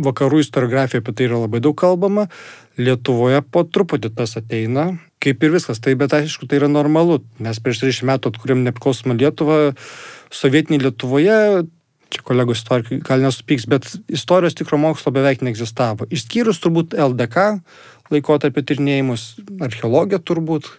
vakarų 0.07 0.41
istoriografija 0.45 1.03
apie 1.03 1.15
tai 1.17 1.29
yra 1.29 1.41
labai 1.45 1.63
daug 1.65 1.77
kalbama, 1.79 2.29
Lietuvoje 2.81 3.43
po 3.53 3.65
truputį 3.67 4.13
tas 4.17 4.39
ateina, 4.41 4.95
kaip 5.21 5.43
ir 5.45 5.53
viskas, 5.53 5.83
tai 5.85 5.93
bet 6.01 6.15
aišku, 6.17 6.49
tai 6.49 6.61
yra 6.61 6.71
normalu, 6.71 7.19
mes 7.43 7.61
prieš 7.61 7.83
30 7.85 8.09
metų 8.09 8.33
atkūrėm 8.33 8.65
nepriklausomą 8.65 9.19
Lietuvą, 9.21 9.59
sovietinį 10.33 10.81
Lietuvoje, 10.87 11.37
čia 12.11 12.25
kolegos 12.27 12.63
istorikai 12.63 13.01
gal 13.07 13.23
nesupyks, 13.25 13.69
bet 13.71 13.89
istorijos 14.11 14.57
tikro 14.59 14.81
mokslo 14.81 15.13
beveik 15.15 15.45
neegzistavo, 15.47 16.09
išskyrus 16.11 16.63
turbūt 16.63 16.97
LDK 16.97 17.61
laikotarpio 18.11 18.65
tyrinėjimus, 18.67 19.27
archeologiją 19.63 20.19
turbūt 20.27 20.71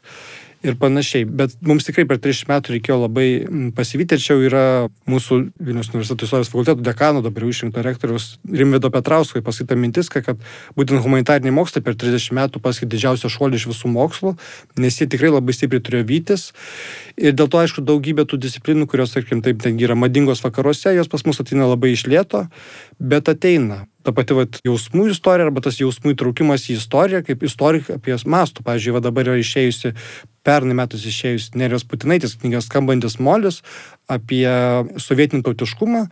ir 0.63 0.77
panašiai. 0.79 1.25
Bet 1.25 1.55
mums 1.65 1.85
tikrai 1.87 2.05
per 2.09 2.19
30 2.21 2.49
metų 2.49 2.75
reikėjo 2.75 2.97
labai 3.03 3.27
mm, 3.41 3.71
pasivyti, 3.77 4.17
ir 4.17 4.23
čia 4.23 4.37
yra 4.45 4.63
mūsų 5.09 5.39
Vilnius 5.57 5.91
universiteto 5.93 6.27
istorijos 6.27 6.51
fakulteto 6.53 6.85
dekano, 6.85 7.23
dabar 7.25 7.45
jau 7.45 7.51
išrinkto 7.53 7.83
rektoriaus 7.85 8.27
Rimvido 8.45 8.91
Petrausko 8.93 9.41
pasakyta 9.45 9.77
mintis, 9.79 10.11
kad 10.13 10.37
būtent 10.77 11.01
humanitariniai 11.03 11.55
mokslai 11.55 11.83
per 11.85 11.97
30 11.99 12.35
metų 12.37 12.61
pasakė 12.63 12.89
didžiausią 12.93 13.31
šuolį 13.33 13.61
iš 13.61 13.67
visų 13.71 13.91
mokslų, 13.95 14.35
nes 14.81 15.01
jie 15.01 15.09
tikrai 15.09 15.33
labai 15.33 15.55
stipriai 15.57 15.83
turėjo 15.83 16.07
vytis. 16.11 16.49
Ir 17.17 17.33
dėl 17.37 17.49
to, 17.51 17.61
aišku, 17.61 17.83
daugybė 17.85 18.27
tų 18.29 18.39
disciplinų, 18.45 18.87
kurios, 18.91 19.15
tarkim, 19.15 19.41
taip, 19.45 19.61
ten 19.63 19.79
yra 19.81 19.97
madingos 19.97 20.43
vakaruose, 20.45 20.93
jos 20.95 21.09
pas 21.11 21.25
mus 21.25 21.41
ateina 21.41 21.69
labai 21.69 21.95
iš 21.95 22.05
lėto, 22.09 22.45
bet 23.01 23.31
ateina 23.31 23.85
ta 24.05 24.13
pati 24.15 24.35
vat, 24.37 24.59
jausmų 24.65 25.09
istorija 25.13 25.47
arba 25.47 25.63
tas 25.63 25.79
jausmų 25.81 26.15
įtraukimas 26.15 26.67
į 26.69 26.77
istoriją, 26.79 27.21
kaip 27.27 27.45
istorikai 27.45 27.97
apie 27.97 28.13
jas 28.13 28.25
mastų. 28.25 28.65
Pavyzdžiui, 28.67 28.93
va 28.95 29.01
dabar 29.03 29.29
yra 29.29 29.41
išėjusi, 29.41 29.93
pernai 30.47 30.77
metus 30.77 31.05
išėjusi 31.09 31.57
Nerijos 31.61 31.85
Putinaitis 31.87 32.37
knygas 32.41 32.67
Skambantis 32.69 33.19
molis 33.21 33.61
apie 34.11 34.45
sovietinį 35.01 35.45
tautiškumą 35.47 36.05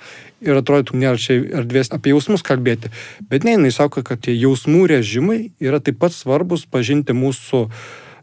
ir 0.46 0.60
atrodytų, 0.62 1.00
nėra 1.02 1.22
čia 1.22 1.40
erdvės 1.62 1.92
apie 1.96 2.14
jausmus 2.14 2.46
kalbėti. 2.46 2.94
Bet 3.32 3.48
ne, 3.48 3.58
jinai 3.58 3.74
sako, 3.76 4.06
kad 4.06 4.22
tie 4.26 4.38
jausmų 4.38 4.86
režimai 4.94 5.40
yra 5.62 5.82
taip 5.82 6.00
pat 6.02 6.16
svarbus 6.16 6.68
pažinti 6.70 7.18
mūsų 7.18 7.66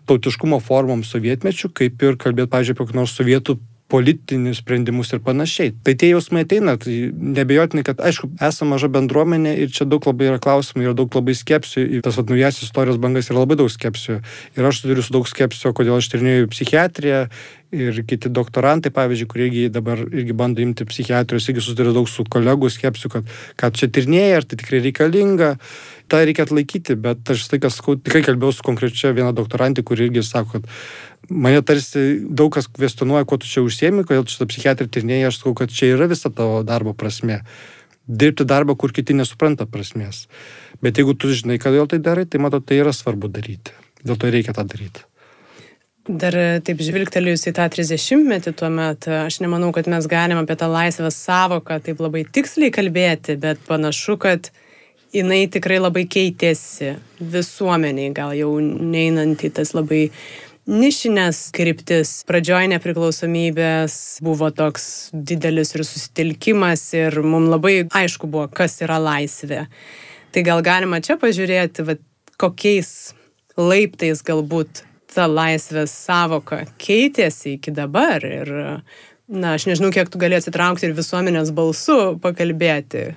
tautiškumo 0.07 0.61
formom 0.63 1.03
sovietmečių, 1.03 1.73
kaip 1.75 2.07
ir 2.07 2.21
kalbėti, 2.23 2.53
pavyzdžiui, 2.53 2.77
apie 2.77 2.85
kokį 2.85 3.01
nors 3.01 3.17
sovietų 3.19 3.59
politinius 3.93 4.59
sprendimus 4.59 5.13
ir 5.15 5.21
panašiai. 5.23 5.71
Tai 5.87 5.95
tie 5.95 6.11
jausmai 6.11 6.43
ateina, 6.43 6.75
tai 6.81 7.13
nebejotinai, 7.15 7.85
kad 7.87 8.01
aišku, 8.03 8.33
esame 8.43 8.75
maža 8.75 8.91
bendruomenė 8.91 9.53
ir 9.63 9.71
čia 9.75 9.87
daug 9.87 10.07
labai 10.09 10.33
yra 10.33 10.41
klausimų, 10.43 10.89
yra 10.89 10.97
daug 10.99 11.15
labai 11.15 11.37
skepsių, 11.39 11.85
ir 11.99 12.03
tas 12.07 12.19
vat 12.19 12.33
naujas 12.33 12.59
istorijos 12.67 12.99
bangas 13.03 13.31
yra 13.31 13.45
labai 13.45 13.59
daug 13.61 13.71
skepsių. 13.71 14.19
Ir 14.59 14.71
aš 14.73 14.83
turiu 14.83 15.07
su 15.07 15.15
daug 15.15 15.31
skepsių, 15.31 15.75
kodėl 15.77 16.01
aš 16.01 16.11
tyrinėjau 16.15 16.51
psichiatriją 16.51 17.23
ir 17.77 17.99
kiti 18.07 18.31
doktorantai, 18.31 18.91
pavyzdžiui, 18.95 19.29
kurie 19.31 19.47
irgi 19.49 19.67
dabar 19.75 20.03
irgi 20.07 20.35
bando 20.37 20.63
imti 20.63 20.87
psichiatrijos, 20.87 21.49
irgi 21.51 21.63
susiduria 21.63 21.95
daug 21.95 22.09
su 22.11 22.27
kolegų 22.27 22.71
skepsiu, 22.73 23.11
kad 23.13 23.35
ką 23.61 23.71
čia 23.75 23.91
tyrinėja, 23.91 24.41
ar 24.41 24.47
tai 24.47 24.59
tikrai 24.63 24.83
reikalinga. 24.87 25.57
Tai 26.07 26.21
reikia 26.23 26.45
atlaikyti, 26.47 26.95
bet 27.03 27.27
aš 27.35 27.49
tai, 27.51 27.59
kas 27.59 27.81
tikrai 27.83 28.23
kalbėjau 28.23 28.55
su 28.55 28.67
konkrečia 28.67 29.11
viena 29.11 29.33
doktorantė, 29.35 29.83
kuri 29.83 30.07
irgi 30.07 30.23
sako, 30.23 30.61
kad 30.61 30.69
mane 31.31 31.63
tarsi 31.67 32.21
daug 32.27 32.53
kas 32.55 32.69
kvestionuoja, 32.71 33.27
kuo 33.29 33.39
tu 33.41 33.49
čia 33.51 33.65
užsiemi, 33.65 34.05
kodėl 34.07 34.27
tu 34.27 34.37
šitą 34.37 34.49
psichiatriją 34.51 34.93
tyrinėjai, 34.93 35.31
aš 35.31 35.41
sakau, 35.41 35.57
kad 35.63 35.73
čia 35.73 35.93
yra 35.95 36.09
visa 36.11 36.31
tavo 36.31 36.63
darbo 36.67 36.95
prasme. 36.97 37.43
Dirbti 38.07 38.47
darbą, 38.47 38.77
kur 38.79 38.95
kiti 38.95 39.17
nesupranta 39.19 39.67
prasmės. 39.67 40.27
Bet 40.83 41.01
jeigu 41.01 41.17
tu 41.19 41.33
žinai, 41.35 41.59
kodėl 41.63 41.91
tai 41.91 41.99
darai, 41.99 42.27
tai 42.31 42.39
mato, 42.43 42.63
tai 42.63 42.79
yra 42.85 42.95
svarbu 42.95 43.33
daryti. 43.35 43.75
Dėl 44.07 44.19
to 44.21 44.31
reikia 44.31 44.55
tą 44.55 44.63
daryti. 44.69 45.03
Dar 46.07 46.37
taip 46.63 46.79
žvilgtelėjus 46.87 47.49
į 47.51 47.53
tą 47.57 47.65
30-metį 47.75 48.53
tuomet, 48.55 49.09
aš 49.27 49.41
nemanau, 49.43 49.73
kad 49.75 49.89
mes 49.91 50.07
galim 50.07 50.39
apie 50.39 50.55
tą 50.59 50.69
laisvės 50.71 51.19
savoką 51.19 51.81
taip 51.83 51.99
labai 51.99 52.23
tiksliai 52.31 52.71
kalbėti, 52.71 53.35
bet 53.43 53.59
panašu, 53.67 54.15
kad 54.23 54.53
jinai 55.11 55.49
tikrai 55.51 55.81
labai 55.83 56.05
keitėsi 56.07 56.93
visuomeniai, 57.19 58.13
gal 58.15 58.37
jau 58.39 58.53
neinant 58.63 59.43
į 59.43 59.51
tas 59.59 59.75
labai 59.75 60.05
nišinės 60.67 61.51
kryptis. 61.55 62.21
Pradžioj 62.27 62.69
nepriklausomybės 62.75 64.19
buvo 64.25 64.51
toks 64.55 65.11
didelis 65.15 65.73
ir 65.77 65.87
susitelkimas 65.87 66.83
ir 66.99 67.21
mums 67.23 67.53
labai 67.55 67.77
aišku 67.87 68.29
buvo, 68.31 68.49
kas 68.51 68.81
yra 68.85 68.99
laisvė. 69.03 69.67
Tai 70.35 70.45
gal 70.47 70.63
galima 70.67 71.01
čia 71.01 71.17
pažiūrėti, 71.23 71.87
va, 71.87 71.97
kokiais 72.37 73.15
laiptais 73.57 74.21
galbūt 74.27 74.83
ta 75.17 75.25
laisvės 75.31 75.95
savoka 75.97 76.65
keitėsi 76.83 77.55
iki 77.57 77.73
dabar 77.73 78.25
ir, 78.27 78.51
na, 79.33 79.55
aš 79.55 79.65
nežinau, 79.71 79.89
kiek 79.95 80.11
tu 80.13 80.21
gali 80.21 80.37
atsitraukti 80.37 80.91
ir 80.91 80.97
visuomenės 80.99 81.55
balsu 81.57 82.19
pakalbėti, 82.21 83.15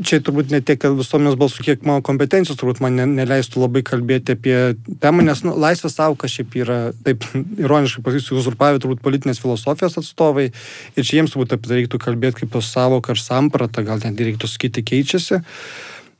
čia 0.00 0.20
turbūt 0.24 0.52
ne 0.52 0.62
tiek 0.64 0.84
visuomenės 0.96 1.36
balsų, 1.40 1.64
kiek 1.66 1.84
mano 1.88 2.02
kompetencijos 2.04 2.58
turbūt 2.60 2.80
man 2.84 2.96
ne, 2.96 3.06
neleistų 3.20 3.60
labai 3.64 3.82
kalbėti 3.86 4.36
apie 4.36 4.56
temą, 5.02 5.24
nes 5.26 5.44
nu, 5.44 5.54
laisvės 5.60 5.98
sauka 5.98 6.30
šiaip 6.32 6.56
yra, 6.62 6.80
taip 7.04 7.26
ironiškai 7.64 8.04
pasakysiu, 8.06 8.38
uzurpavę 8.40 8.80
turbūt 8.82 9.04
politinės 9.04 9.42
filosofijos 9.42 9.98
atstovai. 10.00 10.48
Ir 10.96 11.08
čia 11.08 11.20
jiems 11.20 11.36
turbūt 11.36 11.56
apie 11.56 11.68
tai 11.68 11.80
reiktų 11.82 12.00
kalbėti 12.02 12.44
kaip 12.44 12.60
savoka 12.64 13.12
ar 13.12 13.20
samprata, 13.20 13.84
gal 13.86 14.00
net 14.04 14.20
reiktų 14.20 14.48
sakyti 14.50 14.86
keičiasi 14.92 15.42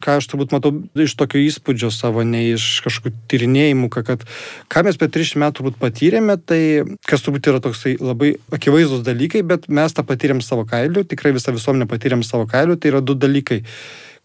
ką 0.03 0.19
aš 0.19 0.29
turbūt 0.33 0.55
matau 0.55 0.73
iš 0.99 1.15
tokio 1.19 1.41
įspūdžio 1.43 1.93
savo, 1.95 2.25
ne 2.27 2.43
iš 2.53 2.67
kažkokių 2.85 3.13
tyrinėjimų, 3.31 3.89
kad 3.95 4.27
ką 4.73 4.85
mes 4.87 4.99
per 5.01 5.13
30 5.15 5.41
metų 5.43 5.59
turbūt 5.61 5.79
patyrėme, 5.83 6.37
tai 6.39 6.61
kas 7.09 7.25
turbūt 7.25 7.51
yra 7.53 7.63
toksai 7.65 7.97
labai 8.01 8.35
akivaizdus 8.55 9.05
dalykai, 9.07 9.45
bet 9.47 9.71
mes 9.71 9.95
tą 9.95 10.05
patyrėm 10.09 10.43
savo 10.45 10.67
kailiu, 10.69 11.07
tikrai 11.09 11.35
visą 11.37 11.55
visuomenę 11.55 11.89
patyrėm 11.91 12.27
savo 12.27 12.49
kailiu, 12.51 12.77
tai 12.77 12.93
yra 12.93 13.03
du 13.05 13.17
dalykai, 13.19 13.63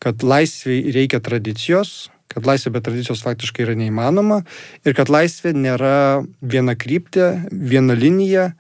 kad 0.04 0.26
laisviai 0.26 0.94
reikia 0.94 1.22
tradicijos, 1.24 2.10
kad 2.32 2.48
laisvė 2.48 2.76
be 2.76 2.82
tradicijos 2.86 3.24
faktiškai 3.26 3.66
yra 3.66 3.78
neįmanoma 3.80 4.42
ir 4.86 4.98
kad 4.98 5.10
laisvė 5.14 5.56
nėra 5.58 6.26
viena 6.42 6.76
kryptė, 6.78 7.48
viena 7.52 7.96
linija 7.98 8.52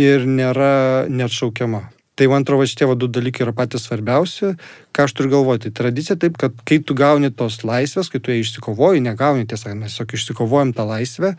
ir 0.00 0.24
nėra 0.26 1.06
neatšaukiama. 1.10 1.84
Tai 2.14 2.28
man 2.30 2.44
atrodo, 2.46 2.66
šitie 2.70 2.86
du 2.94 3.08
dalykai 3.10 3.42
yra 3.42 3.54
patys 3.54 3.88
svarbiausi. 3.88 4.52
Ką 4.94 5.08
aš 5.08 5.14
turiu 5.18 5.32
galvoti? 5.32 5.72
Tradicija 5.74 6.14
taip, 6.20 6.36
kad 6.38 6.54
kai 6.68 6.78
tu 6.78 6.94
gauni 6.94 7.32
tos 7.34 7.64
laisvės, 7.66 8.12
kai 8.12 8.20
tu 8.22 8.30
ją 8.30 8.38
išsikovoji, 8.44 9.02
negauni 9.02 9.48
tiesą, 9.50 9.72
mes 9.74 9.90
tiesiog 9.96 10.14
išsikovojam 10.14 10.70
tą 10.76 10.86
laisvę, 10.86 11.32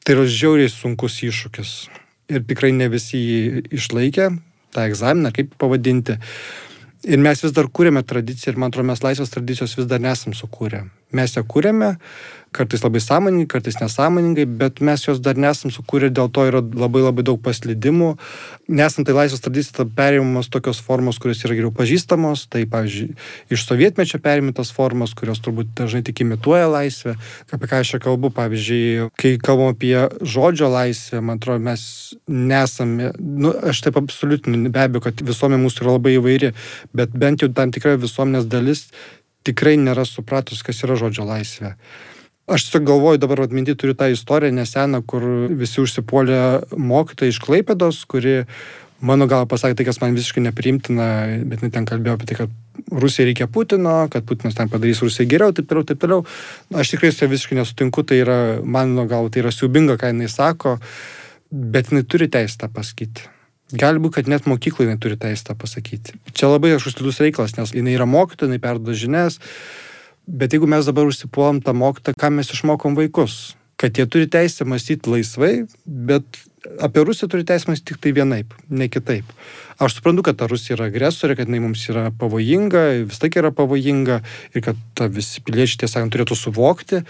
tai 0.00 0.16
yra 0.16 0.24
žiauriai 0.24 0.72
sunkus 0.72 1.18
iššūkis. 1.26 1.74
Ir 2.32 2.46
tikrai 2.48 2.70
ne 2.72 2.88
visi 2.88 3.20
jį 3.20 3.64
išlaikė, 3.76 4.30
tą 4.72 4.86
egzaminą, 4.88 5.34
kaip 5.36 5.52
pavadinti. 5.60 6.16
Ir 7.04 7.20
mes 7.20 7.44
vis 7.44 7.52
dar 7.56 7.68
kūrėme 7.68 8.00
tradiciją 8.04 8.54
ir 8.54 8.60
man 8.60 8.72
atrodo, 8.72 8.88
mes 8.88 9.04
laisvės 9.04 9.32
tradicijos 9.32 9.76
vis 9.76 9.88
dar 9.90 10.00
nesam 10.00 10.32
sukūrę. 10.36 10.86
Mes 11.16 11.36
ją 11.36 11.44
kūrėme, 11.48 11.94
kartais 12.52 12.82
labai 12.82 13.00
sąmoningai, 13.00 13.46
kartais 13.46 13.80
nesąmoningai, 13.80 14.46
bet 14.46 14.80
mes 14.80 15.04
jos 15.06 15.20
dar 15.22 15.38
nesam 15.38 15.70
sukūrę, 15.70 16.10
dėl 16.10 16.30
to 16.34 16.46
yra 16.48 16.62
labai 16.62 17.02
labai 17.04 17.24
daug 17.26 17.40
paslydimų. 17.42 18.10
Nesant 18.70 19.06
tai 19.06 19.14
laisvės 19.14 19.42
tradicija, 19.44 19.86
perimamos 19.96 20.50
tokios 20.50 20.80
formos, 20.82 21.18
kurios 21.22 21.42
yra 21.46 21.56
geriau 21.58 21.72
pažįstamos, 21.74 22.46
tai 22.50 22.64
pavyzdžiui, 22.70 23.14
iš 23.54 23.66
sovietmečio 23.68 24.20
perimtas 24.22 24.72
formos, 24.74 25.14
kurios 25.18 25.42
turbūt 25.44 25.72
dažnai 25.78 26.02
tik 26.06 26.24
imituoja 26.24 26.66
laisvę. 26.70 27.16
Apie 27.50 27.70
ką 27.70 27.82
aš 27.84 27.94
čia 27.94 28.02
kalbu, 28.02 28.32
pavyzdžiui, 28.34 29.10
kai 29.20 29.36
kalbam 29.42 29.74
apie 29.74 29.94
žodžio 30.22 30.70
laisvę, 30.72 31.22
man 31.22 31.38
atrodo, 31.38 31.62
mes 31.70 31.86
nesame, 32.26 33.12
nu, 33.18 33.54
aš 33.70 33.84
taip 33.86 33.98
absoliutinu, 34.00 34.70
be 34.70 34.84
abejo, 34.84 35.06
kad 35.08 35.22
visuomenė 35.26 35.62
mūsų 35.64 35.86
yra 35.86 35.96
labai 35.98 36.18
įvairi, 36.18 36.52
bet 36.96 37.14
bent 37.14 37.44
jau 37.44 37.50
tam 37.54 37.74
tikra 37.74 37.96
visuomenės 38.00 38.50
dalis 38.50 38.88
tikrai 39.46 39.76
nėra 39.80 40.04
supratus, 40.08 40.64
kas 40.66 40.82
yra 40.84 40.98
žodžio 41.00 41.26
laisvė. 41.28 41.74
Aš 42.48 42.70
galvoju, 42.72 43.20
dabar 43.20 43.44
atminti 43.44 43.76
turiu 43.78 43.94
tą 43.94 44.08
istoriją 44.10 44.54
neseną, 44.56 45.02
kur 45.06 45.24
visi 45.54 45.82
užsipuolė 45.82 46.40
mokytoją 46.76 47.34
iš 47.34 47.38
Klaipėdos, 47.44 48.00
kuri 48.10 48.44
mano 49.00 49.26
gal 49.30 49.46
pasakė 49.48 49.78
tai, 49.78 49.86
kas 49.88 50.00
man 50.02 50.16
visiškai 50.16 50.42
nepriimtina, 50.44 51.06
bet 51.48 51.62
ten 51.62 51.86
kalbėjo 51.88 52.16
apie 52.18 52.28
tai, 52.30 52.38
kad 52.42 52.56
Rusijai 52.90 53.30
reikia 53.30 53.48
Putino, 53.50 53.94
kad 54.12 54.26
Putinas 54.28 54.56
ten 54.58 54.70
padarys 54.72 55.02
Rusijai 55.04 55.28
geriau, 55.30 55.54
taip 55.56 55.68
toliau, 55.70 55.86
taip 55.86 56.00
toliau. 56.02 56.24
Aš 56.74 56.94
tikrai 56.94 57.12
su 57.14 57.24
ja 57.24 57.30
visiškai 57.30 57.58
nesutinku, 57.60 58.04
tai 58.06 58.22
yra, 58.24 58.38
mano 58.64 59.06
gal 59.10 59.30
tai 59.32 59.44
yra 59.44 59.52
siubinga, 59.54 59.98
ką 60.00 60.12
jinai 60.12 60.30
sako, 60.32 60.78
bet 61.50 61.92
jinai 61.92 62.06
turi 62.08 62.30
teisę 62.32 62.64
tą 62.64 62.70
pasakyti. 62.72 63.28
Gali 63.78 64.02
būti, 64.02 64.18
kad 64.18 64.30
net 64.30 64.48
mokykloje 64.50 64.88
jinai 64.88 65.02
turi 65.02 65.18
teisę 65.20 65.52
tą 65.52 65.56
pasakyti. 65.58 66.18
Čia 66.34 66.50
labai 66.50 66.74
aš 66.74 66.90
užslidus 66.90 67.22
reikalas, 67.22 67.54
nes 67.58 67.74
jinai 67.76 67.94
yra 67.94 68.08
mokytoja, 68.10 68.50
jinai 68.50 68.62
perduoda 68.62 68.96
žinias, 68.98 69.38
Bet 70.30 70.54
jeigu 70.54 70.68
mes 70.70 70.86
dabar 70.86 71.08
užsipuolam 71.10 71.58
tą 71.64 71.74
mokytą, 71.74 72.14
ką 72.14 72.28
mes 72.30 72.52
išmokom 72.54 72.94
vaikus? 72.94 73.56
Kad 73.80 73.96
jie 73.98 74.04
turi 74.06 74.28
teisę 74.30 74.66
mąstyti 74.68 75.10
laisvai, 75.10 75.64
bet 75.84 76.38
apie 76.78 77.02
Rusiją 77.04 77.28
turi 77.32 77.44
teisę 77.44 77.66
mąstyti 77.68 77.94
tik 77.94 78.02
tai 78.04 78.12
vienaip, 78.14 78.54
ne 78.70 78.86
kitaip. 78.92 79.26
Aš 79.80 79.96
suprantu, 79.96 80.22
kad 80.22 80.36
ta 80.38 80.46
Rusija 80.46 80.76
yra 80.76 80.86
agresorė, 80.90 81.34
kad 81.38 81.48
jinai 81.48 81.62
mums 81.64 81.82
yra 81.90 82.10
pavojinga, 82.20 82.82
vis 83.08 83.18
tiek 83.18 83.40
yra 83.40 83.50
pavojinga 83.50 84.20
ir 84.54 84.64
kad 84.68 85.04
visi 85.16 85.42
piliečiai 85.42 85.82
tiesą 85.82 85.96
sakant 85.96 86.14
turėtų 86.14 86.36
suvokti, 86.36 87.00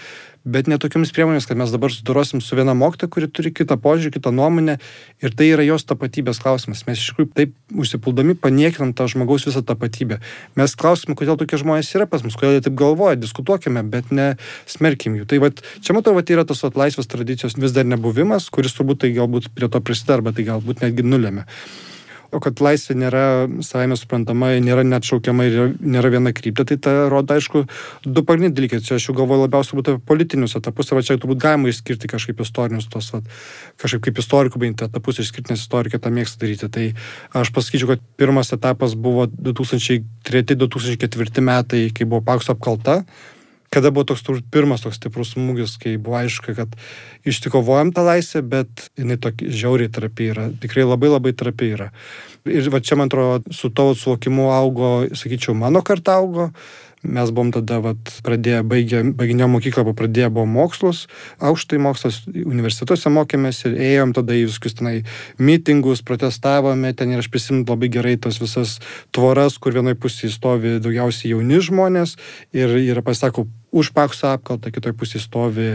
bet 0.45 0.69
ne 0.71 0.79
tokiamis 0.81 1.13
priemonėmis, 1.15 1.47
kad 1.49 1.59
mes 1.61 1.73
dabar 1.73 1.93
sudarosim 1.93 2.41
su 2.45 2.57
viena 2.57 2.73
mokytoja, 2.77 3.11
kuri 3.13 3.29
turi 3.29 3.53
kitą 3.55 3.77
požiūrį, 3.81 4.15
kitą 4.17 4.33
nuomonę 4.35 4.79
ir 5.21 5.35
tai 5.37 5.51
yra 5.53 5.67
jos 5.67 5.85
tapatybės 5.89 6.41
klausimas. 6.41 6.87
Mes 6.89 7.01
iš 7.01 7.11
tikrųjų 7.13 7.31
taip 7.37 7.53
užsipuldami 7.77 8.37
paniekinam 8.41 8.95
tą 8.97 9.09
žmogaus 9.11 9.45
visą 9.49 9.63
tapatybę. 9.67 10.21
Mes 10.57 10.77
klausime, 10.81 11.17
kodėl 11.19 11.37
tokie 11.41 11.61
žmonės 11.61 11.93
yra 11.99 12.09
pas 12.11 12.25
mus, 12.25 12.39
kodėl 12.41 12.59
jie 12.59 12.65
taip 12.69 12.79
galvoja, 12.81 13.21
diskutuokime, 13.21 13.85
bet 13.93 14.11
ne 14.15 14.33
smerkim 14.71 15.21
jų. 15.21 15.29
Tai 15.29 15.43
vat, 15.45 15.63
čia 15.85 15.97
matau, 15.97 16.17
kad 16.17 16.33
yra 16.33 16.47
tas 16.49 16.65
vat, 16.65 16.81
laisvės 16.81 17.11
tradicijos 17.11 17.59
vis 17.61 17.77
dar 17.77 17.89
nebuvimas, 17.89 18.49
kuris 18.55 18.77
turbūt 18.79 19.05
tai 19.05 19.15
galbūt 19.17 19.53
prie 19.55 19.69
to 19.69 19.85
prisideda, 19.85 20.21
arba 20.21 20.37
tai 20.37 20.49
galbūt 20.49 20.85
netgi 20.87 21.05
nulėmė. 21.07 21.49
O 22.31 22.39
kad 22.43 22.61
laisvė 22.63 22.95
nėra 22.95 23.23
savame 23.67 23.97
suprantama, 23.99 24.53
nėra 24.63 24.85
net 24.87 25.07
šaukiama 25.07 25.47
ir 25.49 25.73
nėra 25.83 26.13
viena 26.15 26.31
kryptė, 26.37 26.63
tai 26.69 26.77
tai 26.79 26.93
rodo, 27.11 27.35
aišku, 27.35 27.65
du 28.07 28.23
pagrindiniai 28.27 28.57
dalykai. 28.59 28.79
Čia 28.87 28.95
aš 29.01 29.09
jau 29.09 29.15
galvoju 29.19 29.45
labiausiai 29.47 29.79
būtų 29.81 29.89
apie 29.97 30.07
politinius 30.07 30.55
etapus, 30.61 30.93
ir 30.93 31.03
čia 31.07 31.19
turbūt 31.19 31.43
galima 31.43 31.73
išskirti 31.73 32.11
kažkaip 32.13 32.39
istorinius 32.45 32.87
tos, 32.93 33.11
vat, 33.17 33.25
kažkaip 33.83 34.03
kaip 34.07 34.17
istorikų 34.23 34.57
bent 34.63 34.87
etapus 34.87 35.17
išskirti, 35.25 35.51
nes 35.51 35.65
istorikai 35.65 35.99
tą 35.99 36.09
mėgsta 36.15 36.45
daryti. 36.45 36.67
Tai 36.71 36.85
aš 37.43 37.49
pasakyčiau, 37.57 37.89
kad 37.95 38.01
pirmas 38.21 38.55
etapas 38.55 38.95
buvo 38.95 39.27
2003-2004 39.51 41.47
metai, 41.51 41.83
kai 41.91 42.05
buvo 42.07 42.23
Pakso 42.31 42.55
apkalta 42.55 43.03
kada 43.71 43.93
buvo 43.95 44.09
toks 44.11 44.25
pirmas 44.51 44.83
toks 44.83 44.99
stiprus 44.99 45.35
smūgis, 45.37 45.77
kai 45.79 45.95
buvo 45.97 46.19
aišku, 46.21 46.57
kad 46.59 46.75
išsikovojom 47.29 47.95
tą 47.95 48.05
laisvę, 48.07 48.43
bet 48.43 48.91
jinai 48.99 49.19
tokia 49.23 49.55
žiauriai 49.63 49.93
trapi 49.95 50.31
yra, 50.35 50.51
tikrai 50.63 50.89
labai 50.89 51.13
labai 51.13 51.33
trapi 51.39 51.73
yra. 51.77 51.91
Ir 52.51 52.71
va 52.73 52.83
čia, 52.83 52.99
man 52.99 53.11
atrodo, 53.11 53.55
su 53.55 53.71
tavo 53.71 53.95
suvokimu 53.95 54.51
augo, 54.55 54.93
sakyčiau, 55.15 55.55
mano 55.55 55.85
karta 55.87 56.19
augo, 56.19 56.51
Mes 57.01 57.31
buvom 57.33 57.49
tada 57.49 57.79
vat, 57.81 58.11
pradėję, 58.21 58.59
baigę, 58.69 58.99
baiginio 59.17 59.47
mokyklą, 59.49 59.87
pradėję 59.97 60.29
buvo 60.37 60.45
mokslus, 60.45 61.07
aukštai 61.41 61.79
mokslas, 61.81 62.19
universitetuose 62.29 63.09
mokėmės 63.09 63.63
ir 63.65 63.79
ėjom 63.87 64.13
tada 64.19 64.37
į 64.37 64.43
visokius 64.51 64.77
tenai 64.77 64.93
mitingus, 65.41 66.05
protestavome, 66.05 66.93
ten 66.93 67.15
ir 67.15 67.23
aš 67.23 67.31
prisimenu 67.33 67.65
labai 67.65 67.89
gerai 67.89 68.19
tos 68.21 68.37
visas 68.43 68.77
tvoras, 69.17 69.57
kur 69.57 69.79
vienoje 69.79 69.97
pusėje 69.97 70.35
stovi 70.35 70.77
daugiausiai 70.77 71.33
jauni 71.33 71.63
žmonės 71.65 72.19
ir, 72.53 72.77
ir 72.85 73.01
pasako, 73.07 73.47
už 73.71 73.93
pakso 73.95 74.33
apkaltą, 74.35 74.73
kitoj 74.75 74.95
pusėje 74.99 75.23
stovi 75.23 75.67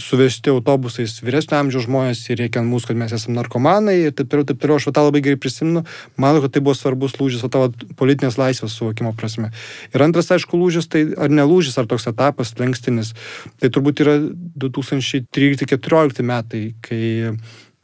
suvesti 0.00 0.52
autobusais 0.52 1.18
vyresnio 1.24 1.58
amžiaus 1.60 1.86
žmonės 1.86 2.22
ir 2.32 2.40
reikia 2.40 2.62
ant 2.62 2.70
mūsų, 2.72 2.90
kad 2.90 3.00
mes 3.00 3.12
esame 3.16 3.36
narkomanai 3.38 3.96
ir 4.06 4.14
taip 4.16 4.30
toliau, 4.32 4.48
taip 4.48 4.62
toliau. 4.62 4.80
Aš 4.80 4.88
tą 4.96 5.04
labai 5.04 5.20
gerai 5.24 5.40
prisimenu, 5.40 5.84
manau, 6.20 6.40
kad 6.44 6.54
tai 6.56 6.64
buvo 6.64 6.76
svarbus 6.78 7.18
lūžis, 7.20 7.44
o 7.44 7.52
tavo 7.52 7.68
politinės 8.00 8.38
laisvės 8.40 8.76
suvokimo 8.78 9.12
prasme. 9.18 9.52
Ir 9.92 10.06
antras, 10.06 10.32
aišku, 10.32 10.56
lūžis, 10.60 10.88
tai 10.88 11.04
ar 11.20 11.32
ne 11.32 11.44
lūžis, 11.44 11.76
ar 11.80 11.90
toks 11.90 12.08
etapas, 12.10 12.54
lenkstinis, 12.60 13.12
tai 13.60 13.70
turbūt 13.74 14.00
yra 14.04 14.16
2013-2014 14.64 16.24
metai, 16.24 16.64
kai 16.84 17.04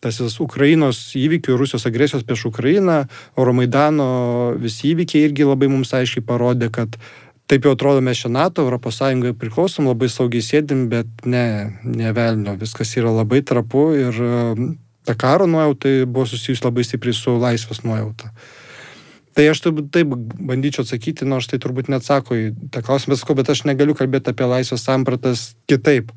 tas 0.01 0.17
Ukrainos 0.41 1.13
įvykių, 1.19 1.59
Rusijos 1.61 1.85
agresijos 1.89 2.25
prieš 2.25 2.47
Ukrainą, 2.49 3.03
Euromaidano 3.37 4.57
visi 4.57 4.95
įvykiai 4.95 5.29
irgi 5.29 5.45
labai 5.45 5.69
mums 5.69 5.93
aiškiai 5.97 6.25
parodė, 6.25 6.71
kad 6.73 6.97
taip 7.51 7.67
jau 7.67 7.75
atrodo 7.75 8.03
mes 8.05 8.21
čia 8.23 8.31
NATO, 8.31 8.67
Sąjungoje 8.71 9.35
priklausom, 9.39 9.89
labai 9.91 10.09
saugiai 10.13 10.45
sėdim, 10.45 10.87
bet 10.93 11.27
ne, 11.27 11.75
ne 11.85 12.15
velnio, 12.15 12.55
viskas 12.61 12.95
yra 12.99 13.11
labai 13.11 13.43
trapu 13.43 13.91
ir 13.99 14.23
um, 14.23 14.73
ta 15.07 15.17
karo 15.19 15.47
nuojauta 15.51 16.07
buvo 16.07 16.27
susijusi 16.31 16.67
labai 16.67 16.87
stipriai 16.87 17.17
su 17.17 17.35
laisvės 17.41 17.83
nuojauta. 17.87 18.31
Tai 19.31 19.45
aš 19.47 19.61
turbūt 19.63 19.93
taip 19.95 20.11
bandyčiau 20.11 20.83
atsakyti, 20.83 21.27
nors 21.29 21.47
tai 21.51 21.61
turbūt 21.63 21.87
neatsako 21.93 22.35
į 22.35 22.47
tą 22.75 22.83
klausimą, 22.83 23.15
bet, 23.15 23.37
bet 23.39 23.53
aš 23.53 23.63
negaliu 23.69 23.95
kalbėti 23.99 24.33
apie 24.33 24.49
laisvės 24.51 24.83
sampratas 24.85 25.45
kitaip. 25.71 26.11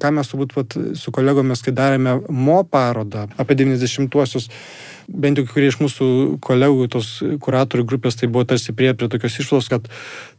Ką 0.00 0.12
mes 0.14 0.30
turbūt 0.30 0.54
vat, 0.54 0.76
su 0.98 1.14
kolegomis, 1.14 1.64
kai 1.66 1.74
darėme 1.74 2.20
mo 2.30 2.60
parodą 2.70 3.26
apie 3.42 3.58
90-uosius, 3.58 4.46
bent 5.10 5.38
jau 5.38 5.44
kurie 5.48 5.68
iš 5.70 5.78
mūsų 5.80 6.06
kolegų, 6.44 6.86
tos 6.92 7.08
kuratorių 7.42 7.84
grupės, 7.88 8.18
tai 8.20 8.28
buvo 8.30 8.44
tarsi 8.48 8.74
prie, 8.76 8.92
prie 8.94 9.08
tokios 9.10 9.38
išvados, 9.42 9.70
kad 9.72 9.88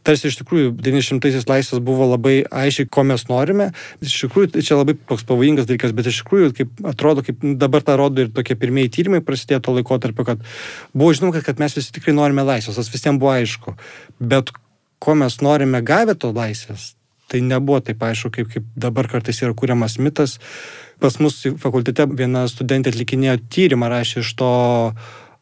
tarsi 0.06 0.30
iš 0.30 0.38
tikrųjų 0.40 0.72
90-aisiais 0.78 1.48
laisvės 1.50 1.82
buvo 1.84 2.08
labai 2.10 2.40
aiškiai, 2.48 2.88
ko 2.92 3.04
mes 3.08 3.26
norime. 3.28 3.70
Iš 4.04 4.16
tikrųjų, 4.26 4.52
tai 4.54 4.64
čia 4.66 4.78
labai 4.80 4.96
toks 4.96 5.26
pavojingas 5.28 5.68
dalykas, 5.68 5.94
bet 5.96 6.08
iš 6.10 6.22
tikrųjų, 6.22 6.54
kaip 6.58 6.82
atrodo, 6.94 7.26
kaip 7.26 7.44
dabar 7.60 7.84
tą 7.84 7.98
rodo 8.00 8.24
ir 8.24 8.32
tokie 8.34 8.56
pirmieji 8.58 8.94
tyrimai 8.98 9.22
prasidėjo 9.24 9.62
to 9.66 9.76
laikotarpio, 9.78 10.26
kad 10.32 10.48
buvo 10.94 11.12
žinoma, 11.12 11.36
kad, 11.36 11.50
kad 11.50 11.62
mes 11.62 11.76
visi 11.78 11.94
tikrai 11.94 12.16
norime 12.16 12.46
laisvės, 12.46 12.80
tas 12.80 12.92
visiems 12.92 13.20
buvo 13.22 13.34
aišku. 13.36 13.76
Bet 14.22 14.54
ko 15.02 15.16
mes 15.18 15.40
norime 15.44 15.82
gavę 15.84 16.16
to 16.18 16.30
laisvės, 16.34 16.92
tai 17.32 17.40
nebuvo 17.44 17.80
taip 17.80 18.04
aišku, 18.04 18.30
kaip, 18.36 18.52
kaip 18.52 18.68
dabar 18.76 19.08
kartais 19.10 19.40
yra 19.42 19.56
kūriamas 19.56 19.98
mitas. 20.02 20.38
Pas 21.02 21.16
mus 21.18 21.40
fakultete 21.58 22.06
viena 22.12 22.44
studentė 22.50 22.92
atlikinėjo 22.92 23.40
tyrimą, 23.50 23.88
rašė 23.90 24.22
iš 24.22 24.34
to 24.38 24.52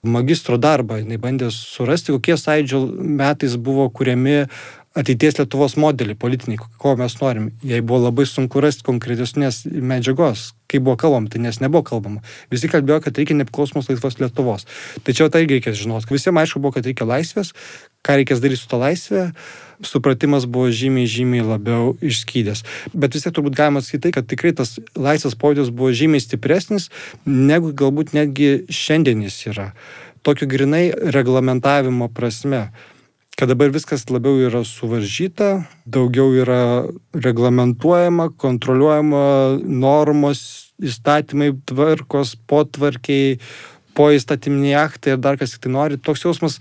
magistro 0.06 0.56
darbą. 0.56 1.00
Jis 1.02 1.20
bandė 1.20 1.50
surasti, 1.52 2.14
kokie 2.14 2.38
sąidžio 2.40 2.86
metais 2.96 3.58
buvo 3.60 3.90
kuriami 3.92 4.46
ateities 4.98 5.36
Lietuvos 5.38 5.76
modelį 5.78 6.16
politiniai, 6.18 6.58
ko 6.82 6.96
mes 6.98 7.14
norim. 7.20 7.50
Jai 7.62 7.78
buvo 7.84 8.08
labai 8.08 8.26
sunku 8.26 8.62
rasti 8.62 8.82
konkretesnės 8.86 9.62
medžiagos, 9.70 10.50
kaip 10.70 10.82
buvo 10.86 10.96
kalbama, 10.98 11.30
tai 11.30 11.42
nes 11.44 11.60
nebuvo 11.62 11.84
kalbama. 11.86 12.24
Visi 12.50 12.70
kalbėjo, 12.70 13.04
kad 13.04 13.20
reikia 13.20 13.38
nepriklausomos 13.38 13.90
laisvos 13.90 14.18
Lietuvos. 14.22 14.66
Čia 15.06 15.28
tai 15.30 15.44
irgi 15.44 15.60
reikės 15.60 15.78
žinoti. 15.78 16.10
Visiems 16.10 16.42
aišku 16.42 16.62
buvo, 16.62 16.74
kad 16.78 16.88
reikia 16.90 17.06
laisvės, 17.06 17.54
ką 18.06 18.18
reikės 18.18 18.42
daryti 18.42 18.64
su 18.64 18.70
to 18.70 18.80
laisvė. 18.82 19.28
Supratimas 19.86 20.44
buvo 20.44 20.68
žymiai, 20.74 21.08
žymiai 21.08 21.46
labiau 21.46 21.94
išskydęs. 22.04 22.64
Bet 22.92 23.16
vis 23.16 23.24
tiek 23.24 23.34
turbūt 23.36 23.56
galima 23.56 23.82
sakyti, 23.84 24.08
tai, 24.08 24.14
kad 24.18 24.28
tikrai 24.30 24.52
tas 24.56 24.76
laisvės 24.98 25.38
pojūtis 25.40 25.72
buvo 25.72 25.92
žymiai 25.96 26.22
stipresnis, 26.22 26.90
negu 27.26 27.72
galbūt 27.76 28.14
netgi 28.16 28.66
šiandien 28.68 29.24
jis 29.26 29.42
yra. 29.54 29.70
Tokio 30.26 30.48
grinai 30.50 30.90
reglamentavimo 31.16 32.10
prasme 32.12 32.68
kad 33.40 33.48
dabar 33.48 33.70
viskas 33.72 34.02
labiau 34.12 34.36
yra 34.36 34.60
suvaržyta, 34.68 35.62
daugiau 35.88 36.34
yra 36.36 36.84
reglamentuojama, 37.16 38.26
kontroliuojama 38.36 39.22
normos, 39.64 40.42
įstatymai, 40.84 41.54
tvarkos, 41.64 42.34
potvarkiai, 42.50 43.38
po 43.96 44.10
įstatyminiai 44.12 44.76
aktai 44.82 45.14
ir 45.14 45.22
dar 45.24 45.40
kas 45.40 45.54
tik 45.54 45.64
tai 45.64 45.72
nori. 45.72 45.96
Toks 45.96 46.26
jausmas 46.26 46.58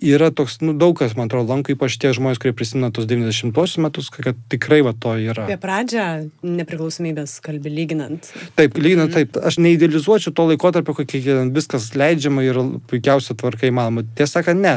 yra 0.00 0.30
toks, 0.32 0.58
nu, 0.64 0.72
daug 0.78 0.96
kas, 0.96 1.12
man 1.18 1.28
atrodo, 1.28 1.52
lanko, 1.52 1.74
ypač 1.74 1.98
tie 2.00 2.12
žmonės, 2.16 2.40
kurie 2.40 2.54
prisimena 2.56 2.88
tos 2.94 3.04
90-osius 3.10 3.80
metus, 3.82 4.08
kad 4.12 4.38
tikrai 4.52 4.80
va 4.86 4.94
to 4.96 5.12
yra. 5.20 5.44
Apie 5.44 5.58
pradžią 5.60 6.06
nepriklausomybės 6.40 7.36
kalbį 7.44 7.72
lyginant. 7.72 8.30
Taip, 8.56 8.78
lyginant, 8.80 9.12
taip, 9.12 9.36
aš 9.36 9.58
neidealizuočiau 9.62 10.32
to 10.36 10.46
laikotarpio, 10.48 10.94
kokie 10.96 11.20
viskas 11.52 11.90
leidžiama 11.98 12.44
ir 12.46 12.60
puikiausia 12.88 13.36
tvarka 13.38 13.68
įmanoma. 13.68 14.06
Tiesą 14.16 14.40
sakant, 14.40 14.62
ne. 14.64 14.74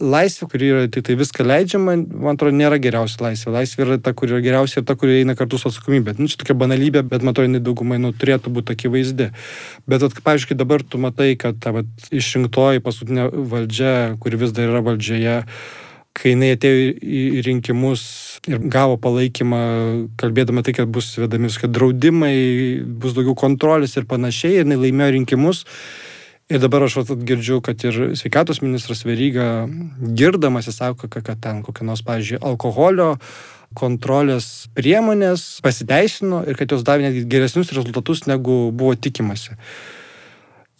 Laisvė, 0.00 0.48
kuri 0.54 0.70
yra 0.72 0.86
tik 0.92 1.06
tai 1.10 1.18
viską 1.20 1.44
leidžiama, 1.46 1.98
man 2.08 2.38
atrodo, 2.38 2.56
nėra 2.56 2.80
geriausia 2.82 3.20
laisvė. 3.28 3.54
Laisvė 3.58 3.86
yra 3.86 4.00
ta, 4.00 4.14
kuri 4.16 4.36
yra 4.36 4.42
geriausia 4.44 4.80
ir 4.80 4.88
ta, 4.88 4.96
kuri 4.98 5.20
eina 5.20 5.36
kartu 5.38 5.60
su 5.60 5.68
atsakomybė. 5.70 6.16
Nu, 6.18 6.30
čia 6.30 6.40
tokia 6.40 6.56
banalybė, 6.64 7.04
bet 7.10 7.26
man 7.26 7.34
atrodo, 7.34 7.50
jinai 7.50 7.62
daugumai 7.64 8.00
nu, 8.00 8.14
turėtų 8.16 8.52
būti 8.54 8.74
akivaizdi. 8.78 9.30
Bet, 9.90 10.06
at, 10.06 10.16
pavyzdžiui, 10.24 10.56
dabar 10.58 10.82
tu 10.82 11.00
matai, 11.02 11.34
kad 11.40 11.60
ta 11.62 11.74
vat, 11.76 11.90
išrinktoji 12.14 12.82
paskutinė 12.84 13.28
valdžia, 13.52 13.94
kuri 14.22 14.40
vis 14.40 14.53
dar 14.54 14.70
yra 14.70 14.82
valdžioje, 14.84 15.40
kai 16.14 16.32
jinai 16.34 16.52
atėjo 16.54 16.94
į 17.02 17.42
rinkimus 17.46 18.04
ir 18.50 18.62
gavo 18.70 18.96
palaikymą, 19.02 19.60
kalbėdama 20.20 20.62
tai, 20.64 20.76
kad 20.76 20.90
bus 20.94 21.10
vedami 21.18 21.50
visokie 21.50 21.70
draudimai, 21.72 22.34
bus 22.84 23.16
daugiau 23.16 23.34
kontrolės 23.38 23.96
ir 23.98 24.06
panašiai, 24.10 24.60
ir 24.60 24.66
jinai 24.66 24.80
laimėjo 24.80 25.14
rinkimus. 25.18 25.64
Ir 26.52 26.60
dabar 26.60 26.84
aš 26.84 26.98
girdžiu, 27.24 27.62
kad 27.64 27.80
ir 27.88 28.12
sveikatos 28.20 28.60
ministras 28.60 29.06
Veryga, 29.08 29.64
girdamas, 30.12 30.68
jis 30.68 30.76
sako, 30.82 31.08
kad, 31.08 31.24
kad 31.24 31.40
ten 31.40 31.62
kokia 31.64 31.86
nors, 31.88 32.04
pavyzdžiui, 32.04 32.42
alkoholio 32.44 33.14
kontrolės 33.74 34.68
priemonės 34.76 35.58
pasiteisino 35.64 36.44
ir 36.46 36.58
kad 36.58 36.70
jos 36.70 36.84
davė 36.86 37.08
netgi 37.08 37.24
geresnius 37.32 37.72
rezultatus, 37.74 38.26
negu 38.30 38.68
buvo 38.76 38.94
tikimasi. 38.94 39.56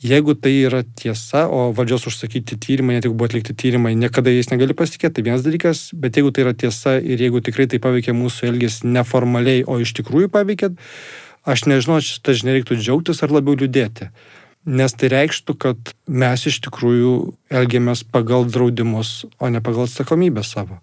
Jeigu 0.04 0.34
tai 0.36 0.52
yra 0.66 0.82
tiesa, 0.84 1.46
o 1.48 1.70
valdžios 1.72 2.04
užsakyti 2.10 2.58
tyrimai, 2.60 2.98
net 2.98 3.06
jeigu 3.06 3.16
buvo 3.16 3.30
atlikti 3.30 3.54
tyrimai, 3.56 3.94
niekada 3.96 4.28
jais 4.34 4.50
negali 4.50 4.76
pasitikėti, 4.76 5.16
tai 5.16 5.24
vienas 5.24 5.44
dalykas, 5.46 5.80
bet 5.96 6.18
jeigu 6.18 6.28
tai 6.28 6.44
yra 6.44 6.52
tiesa 6.52 6.98
ir 7.00 7.22
jeigu 7.24 7.40
tikrai 7.40 7.64
tai 7.72 7.80
paveikia 7.80 8.12
mūsų 8.12 8.50
elgesį 8.50 8.90
neformaliai, 8.98 9.62
o 9.64 9.78
iš 9.80 9.94
tikrųjų 9.96 10.28
paveikia, 10.34 10.74
aš 11.48 11.64
nežinau, 11.72 12.02
šitą 12.04 12.36
žinia 12.36 12.58
reiktų 12.58 12.76
džiaugtis 12.82 13.24
ar 13.24 13.32
labiau 13.32 13.56
liūdėti. 13.56 14.10
Nes 14.76 14.92
tai 14.92 15.08
reikštų, 15.12 15.56
kad 15.64 15.94
mes 16.04 16.44
iš 16.52 16.60
tikrųjų 16.68 17.14
elgiamės 17.62 18.04
pagal 18.04 18.44
draudimus, 18.44 19.22
o 19.40 19.48
ne 19.48 19.64
pagal 19.64 19.88
atsakomybę 19.88 20.44
savo. 20.44 20.82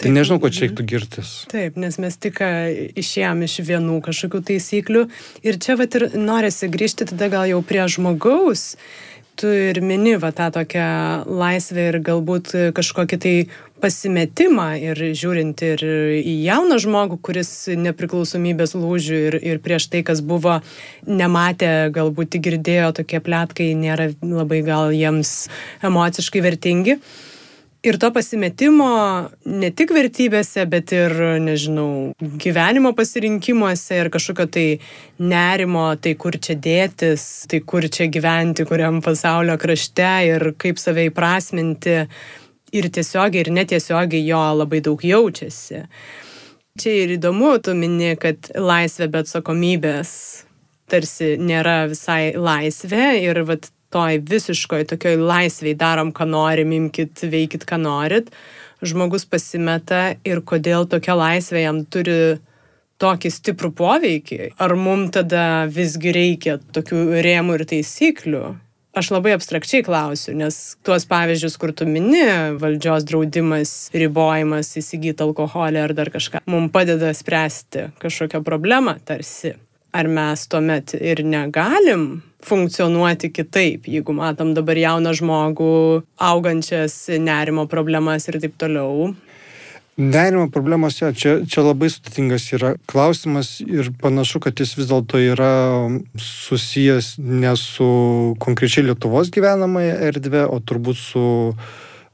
Tai 0.00 0.10
nežinau, 0.10 0.40
ko 0.42 0.50
čia 0.50 0.66
reiktų 0.66 0.84
girtis. 0.88 1.30
Taip, 1.52 1.76
nes 1.78 1.98
mes 2.00 2.16
tik 2.18 2.40
išėjom 2.98 3.44
iš 3.46 3.58
vienų 3.68 4.00
kažkokių 4.06 4.42
taisyklių 4.50 5.06
ir 5.46 5.58
čia 5.62 5.76
vat 5.78 5.94
ir 5.98 6.08
norisi 6.18 6.70
grįžti 6.72 7.10
tada 7.12 7.28
gal 7.32 7.46
jau 7.50 7.60
prie 7.66 7.84
žmogaus. 7.86 8.72
Tu 9.38 9.48
ir 9.48 9.78
mini 9.80 10.18
va 10.20 10.28
tą 10.36 10.50
tokią 10.52 10.88
laisvę 11.24 11.86
ir 11.88 12.00
galbūt 12.04 12.50
kažkokį 12.76 13.18
tai 13.22 13.36
pasimetimą 13.82 14.66
ir 14.78 15.00
žiūrint 15.16 15.62
ir 15.66 15.82
į 16.20 16.34
jauną 16.44 16.78
žmogų, 16.82 17.18
kuris 17.24 17.50
nepriklausomybės 17.72 18.76
lūžių 18.78 19.18
ir, 19.30 19.38
ir 19.40 19.62
prieš 19.64 19.88
tai, 19.92 20.04
kas 20.06 20.20
buvo, 20.22 20.60
nematė, 21.08 21.90
galbūt 21.94 22.38
girdėjo 22.44 22.92
tokie 23.00 23.22
plėtkai, 23.24 23.72
nėra 23.78 24.12
labai 24.20 24.60
gal 24.66 24.92
jiems 24.94 25.34
emociškai 25.88 26.44
vertingi. 26.44 27.00
Ir 27.82 27.96
to 27.98 28.12
pasimetimo 28.14 28.88
ne 29.50 29.68
tik 29.74 29.90
vertybėse, 29.90 30.62
bet 30.70 30.92
ir, 30.94 31.12
nežinau, 31.42 32.12
gyvenimo 32.44 32.92
pasirinkimuose 32.94 33.98
ir 34.04 34.10
kažkokio 34.14 34.46
tai 34.54 34.66
nerimo, 35.18 35.88
tai 35.98 36.12
kur 36.14 36.38
čia 36.38 36.54
dėtis, 36.54 37.24
tai 37.50 37.58
kur 37.66 37.88
čia 37.90 38.06
gyventi, 38.06 38.68
kuriam 38.70 39.00
pasaulio 39.02 39.58
krašte 39.58 40.12
ir 40.28 40.52
kaip 40.62 40.78
save 40.78 41.08
įprasminti. 41.10 41.98
Ir 42.72 42.86
tiesiogiai, 42.88 43.42
ir 43.42 43.50
netiesiogiai 43.52 44.22
jo 44.30 44.44
labai 44.62 44.78
daug 44.86 45.02
jaučiasi. 45.04 45.82
Čia 46.78 46.94
ir 47.02 47.18
įdomu, 47.18 47.50
tu 47.60 47.74
mini, 47.76 48.14
kad 48.16 48.46
laisvė 48.54 49.10
be 49.10 49.26
atsakomybės 49.26 50.14
tarsi 50.92 51.34
nėra 51.40 51.88
visai 51.90 52.32
laisvė 52.38 53.06
ir 53.26 53.42
vat 53.48 53.72
toj 53.92 54.22
visiškoj 54.28 54.86
tokioj 54.94 55.18
laisviai 55.20 55.76
darom, 55.78 56.12
ką 56.16 56.26
norim, 56.28 56.72
imkit, 56.78 57.24
veikit, 57.28 57.66
ką 57.68 57.78
norit, 57.82 58.32
žmogus 58.82 59.26
pasimeta 59.28 60.16
ir 60.26 60.42
kodėl 60.42 60.88
tokia 60.90 61.16
laisvė 61.18 61.66
jam 61.66 61.84
turi 61.84 62.40
tokį 63.02 63.30
stiprų 63.34 63.72
poveikį. 63.78 64.40
Ar 64.62 64.74
mums 64.78 65.14
tada 65.16 65.64
visgi 65.70 66.12
reikia 66.14 66.58
tokių 66.74 67.22
rėmų 67.24 67.58
ir 67.58 67.66
taisyklių? 67.74 68.44
Aš 68.92 69.08
labai 69.14 69.32
abstrakčiai 69.32 69.80
klausiu, 69.86 70.34
nes 70.36 70.56
tuos 70.84 71.06
pavyzdžius, 71.08 71.54
kur 71.56 71.70
tu 71.72 71.86
mini, 71.88 72.26
valdžios 72.60 73.06
draudimas, 73.08 73.72
ribojimas 73.96 74.74
įsigyti 74.76 75.24
alkoholį 75.24 75.80
ar 75.80 75.94
dar 75.96 76.10
kažką, 76.12 76.42
mums 76.52 76.74
padeda 76.74 77.14
spręsti 77.16 77.88
kažkokią 78.02 78.42
problemą 78.44 78.98
tarsi. 79.08 79.54
Ar 79.96 80.08
mes 80.12 80.44
tuomet 80.48 80.92
ir 81.00 81.24
negalim 81.24 82.04
funkcionuoti 82.46 83.32
kitaip, 83.34 83.88
jeigu 83.90 84.14
matom 84.16 84.54
dabar 84.56 84.78
jauną 84.78 85.12
žmogų, 85.18 85.74
augančias 86.18 87.04
nerimo 87.22 87.68
problemas 87.70 88.28
ir 88.28 88.40
taip 88.42 88.58
toliau. 88.60 89.12
Nerimo 90.00 90.46
problemos, 90.48 90.96
ja, 91.02 91.10
čia, 91.12 91.42
čia 91.44 91.60
labai 91.66 91.90
sudėtingas 91.92 92.46
yra 92.56 92.70
klausimas 92.88 93.58
ir 93.60 93.90
panašu, 94.00 94.40
kad 94.40 94.56
jis 94.56 94.72
vis 94.78 94.88
dėlto 94.88 95.20
yra 95.20 95.52
susijęs 96.16 97.18
ne 97.20 97.52
su 97.60 97.86
konkrečiai 98.40 98.86
Lietuvos 98.88 99.28
gyvenamąją 99.34 99.98
erdvę, 100.08 100.46
o 100.48 100.62
turbūt 100.64 100.96
su 100.96 101.26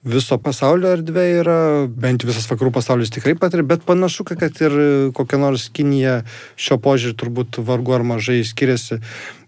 viso 0.09 0.39
pasaulio 0.43 0.91
erdvė 0.97 1.25
yra, 1.41 1.61
bent 1.87 2.27
visas 2.27 2.47
vakarų 2.51 2.73
pasaulis 2.75 3.15
tikrai 3.15 3.37
patiria, 3.39 3.67
bet 3.67 3.87
panašu, 3.87 4.27
kad 4.27 4.43
ir 4.63 4.75
kokia 5.15 5.39
nors 5.39 5.69
Kinija 5.75 6.25
šio 6.59 6.79
požiūrį 6.83 7.19
turbūt 7.19 7.61
vargu 7.63 7.95
ar 7.95 8.07
mažai 8.07 8.41
skiriasi. 8.47 8.99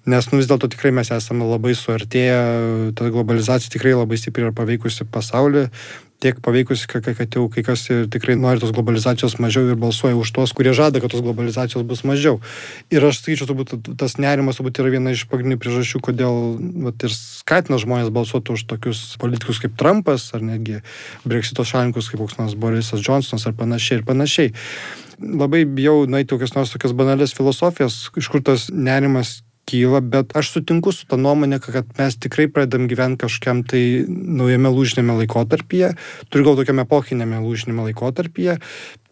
Nes 0.09 0.31
nu, 0.31 0.39
vis 0.41 0.49
dėlto 0.49 0.71
tikrai 0.73 0.95
mes 0.97 1.11
esame 1.13 1.45
labai 1.45 1.75
suartėję, 1.77 2.39
ta 2.97 3.11
globalizacija 3.13 3.73
tikrai 3.75 3.93
labai 3.99 4.17
stipriai 4.17 4.49
yra 4.49 4.55
paveikusi 4.57 5.05
pasaulį, 5.05 5.67
tiek 6.21 6.39
paveikusi, 6.45 6.87
kad, 6.89 7.05
jau 7.33 7.47
kai 7.53 7.65
kas 7.65 7.87
tikrai 8.13 8.37
nori 8.37 8.61
tos 8.61 8.73
globalizacijos 8.77 9.39
mažiau 9.41 9.69
ir 9.69 9.79
balsuoja 9.81 10.19
už 10.21 10.33
tuos, 10.37 10.53
kurie 10.57 10.73
žada, 10.77 11.01
kad 11.01 11.13
tos 11.13 11.25
globalizacijos 11.25 11.85
bus 11.89 12.01
mažiau. 12.09 12.39
Ir 12.93 13.05
aš 13.09 13.23
skaičiu, 13.23 13.49
turbūt 13.49 13.93
tas 14.01 14.19
nerimas 14.21 14.61
turbūt 14.61 14.83
yra 14.83 14.93
viena 14.93 15.15
iš 15.17 15.27
pagrindinių 15.33 15.61
priežasčių, 15.61 16.03
kodėl 16.05 16.41
vat, 16.87 17.09
ir 17.09 17.17
skatina 17.17 17.81
žmonės 17.81 18.13
balsuoti 18.13 18.57
už 18.57 18.67
tokius 18.73 19.03
politikus 19.21 19.63
kaip 19.65 19.77
Trumpas 19.81 20.29
ar 20.37 20.45
netgi 20.45 20.83
Brexito 21.25 21.65
šalininkus 21.65 22.13
kaip 22.13 22.25
koks 22.25 22.41
nors 22.41 22.57
Borisas 22.57 23.05
Johnsonas 23.05 23.49
ar 23.49 23.57
panašiai 23.57 24.01
ir 24.01 24.09
panašiai. 24.09 24.57
Labai 25.21 25.67
bijau 25.69 26.05
nueiti 26.09 26.33
kokias 26.33 26.57
nors 26.57 26.73
tokias 26.73 26.97
banalės 26.97 27.37
filosofijas, 27.37 28.07
iš 28.17 28.29
kur 28.33 28.45
tas 28.45 28.69
nerimas 28.73 29.41
kyla, 29.71 30.03
bet 30.03 30.35
aš 30.39 30.55
sutinku 30.57 30.93
su 30.95 31.07
tą 31.11 31.19
nuomonę, 31.21 31.61
kad 31.63 31.91
mes 31.99 32.19
tikrai 32.21 32.49
pradedam 32.51 32.89
gyventi 32.91 33.25
kažkiam 33.25 33.63
tai 33.67 34.05
naujame 34.09 34.73
lūžinėme 34.75 35.21
laikotarpyje, 35.23 35.95
turiu 36.31 36.51
gal 36.51 36.59
tokiame 36.61 36.87
epochinėme 36.87 37.43
lūžinėme 37.45 37.91
laikotarpyje, 37.91 38.59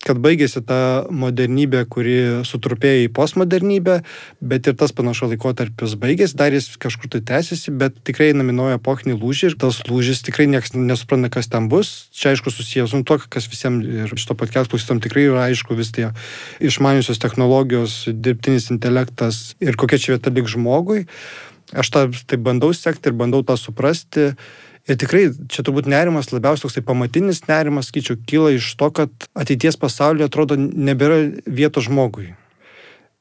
kad 0.08 0.20
baigėsi 0.24 0.62
ta 0.64 0.80
modernybė, 1.12 1.84
kuri 1.92 2.16
sutrupėjo 2.48 3.04
į 3.06 3.10
postmodernybę, 3.16 3.98
bet 4.40 4.68
ir 4.70 4.76
tas 4.80 4.94
panašo 4.96 5.28
laikotarpis 5.30 5.96
baigėsi, 6.00 6.36
dar 6.38 6.54
jis 6.56 6.70
kažkur 6.80 7.12
tai 7.12 7.20
tęsiasi, 7.28 7.74
bet 7.80 7.98
tikrai 8.08 8.30
naują 8.36 8.78
epochinį 8.78 9.18
lūžį 9.20 9.52
ir 9.52 9.58
tas 9.60 9.82
lūžis 9.88 10.24
tikrai 10.26 10.48
niekas 10.50 10.74
nesupranta, 10.76 11.30
kas 11.34 11.50
ten 11.52 11.68
bus. 11.72 12.08
Čia 12.16 12.32
aišku 12.32 12.52
susijęs 12.54 12.94
su 12.94 13.02
to, 13.04 13.18
kas 13.28 13.50
visiems 13.50 13.84
ir 13.84 14.14
šito 14.16 14.36
podcast 14.38 14.72
klausytam 14.72 15.02
tikrai 15.04 15.28
yra 15.28 15.48
aišku 15.48 15.76
vis 15.78 15.92
tie 15.94 16.12
išmaniusios 16.64 17.20
technologijos, 17.22 18.00
dirbtinis 18.08 18.70
intelektas 18.74 19.58
ir 19.60 19.76
kokia 19.78 20.00
čia 20.00 20.16
vieta 20.16 20.32
lik 20.32 20.48
žmogui. 20.50 21.04
Aš 21.76 21.92
tą 21.92 22.06
taip 22.24 22.40
bandau 22.40 22.72
sekti 22.72 23.10
ir 23.10 23.16
bandau 23.18 23.44
tą 23.44 23.58
suprasti. 23.60 24.32
Ir 24.88 24.96
tikrai 24.96 25.26
čia 25.52 25.62
turbūt 25.66 25.88
nerimas, 25.90 26.30
labiausiai 26.32 26.64
toksai 26.64 26.82
pamatinis 26.86 27.42
nerimas, 27.44 27.90
skaičiu, 27.90 28.16
kyla 28.28 28.54
iš 28.56 28.70
to, 28.80 28.88
kad 28.96 29.26
ateities 29.36 29.76
pasaulyje 29.76 30.30
atrodo 30.30 30.56
nebėra 30.56 31.18
vietos 31.44 31.90
žmogui. 31.90 32.32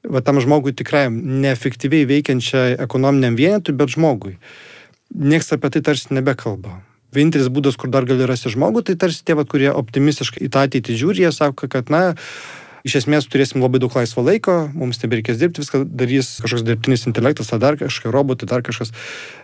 Va 0.08 0.21
tam 0.23 0.39
žmogui 0.39 0.71
tikrai 0.77 1.10
neefektyviai 1.12 2.08
veikiančiai 2.08 2.77
ekonominiam 2.80 3.36
vienetui, 3.36 3.75
bet 3.75 3.91
žmogui. 3.97 4.38
Niekas 5.12 5.51
apie 5.58 5.73
tai 5.75 5.84
tarsi 5.89 6.15
nebekalba. 6.15 6.80
Vienintelis 7.15 7.51
būdas, 7.51 7.75
kur 7.80 7.91
dar 7.91 8.08
gali 8.08 8.27
rasti 8.27 8.53
žmogų, 8.53 8.86
tai 8.88 8.95
tarsi 8.99 9.25
tie, 9.27 9.36
va, 9.36 9.43
kurie 9.47 9.67
optimistiškai 9.71 10.45
į 10.47 10.51
tą 10.53 10.63
ateitį 10.67 10.95
žiūri, 11.01 11.25
jie 11.25 11.34
sako, 11.36 11.67
kad, 11.71 11.91
na, 11.91 12.15
iš 12.88 13.02
esmės 13.02 13.28
turėsim 13.30 13.62
labai 13.63 13.82
daug 13.84 13.93
laisvo 13.97 14.23
laiko, 14.26 14.56
mums 14.76 15.02
nebereikės 15.04 15.39
dirbti, 15.41 15.63
viską 15.63 15.84
darys 16.00 16.30
kažkoks 16.43 16.63
dirbtinis 16.67 17.06
intelektas, 17.10 17.52
ar 17.54 17.62
dar 17.63 17.78
kažkokie 17.80 18.13
robotai, 18.13 18.50
dar 18.50 18.63
kažkas. 18.65 18.93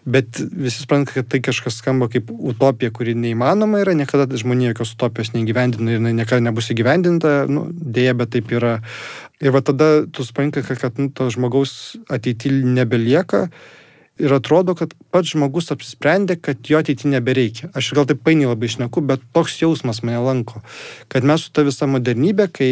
Bet 0.07 0.39
visi 0.39 0.81
supranta, 0.81 1.13
kad 1.17 1.29
tai 1.31 1.41
kažkas 1.43 1.81
skamba 1.81 2.09
kaip 2.13 2.31
utopija, 2.33 2.93
kuri 2.95 3.17
neįmanoma 3.19 3.83
yra, 3.83 3.95
niekada 3.99 4.27
žmonija 4.39 4.73
jokios 4.73 4.95
utopijos 4.95 5.33
neįgyvendina 5.35 5.97
ir 5.97 6.03
niekada 6.09 6.41
nebus 6.47 6.71
įgyvendinta, 6.73 7.43
nu, 7.51 7.67
dėja, 7.69 8.15
bet 8.17 8.33
taip 8.37 8.51
yra. 8.55 8.79
Ir 9.43 9.51
va 9.51 9.63
tada 9.65 10.05
tu 10.07 10.23
supranti, 10.23 10.63
kad, 10.63 10.79
kad 10.79 10.99
nu, 11.01 11.09
to 11.11 11.27
žmogaus 11.33 11.97
ateityje 12.07 12.63
nebelieka 12.63 13.49
ir 14.21 14.33
atrodo, 14.33 14.75
kad 14.77 14.93
pats 15.13 15.33
žmogus 15.33 15.71
apsisprendė, 15.73 16.37
kad 16.41 16.61
jo 16.69 16.79
ateityje 16.81 17.11
nebereikia. 17.15 17.69
Aš 17.77 17.93
gal 17.97 18.07
taip 18.09 18.21
painiai 18.25 18.51
labai 18.51 18.69
išneku, 18.69 19.01
bet 19.05 19.23
toks 19.35 19.59
jausmas 19.61 20.03
mane 20.05 20.21
lanko, 20.23 20.61
kad 21.11 21.25
mes 21.25 21.45
su 21.45 21.53
ta 21.53 21.65
visa 21.65 21.89
modernybė, 21.89 22.49
kai 22.53 22.71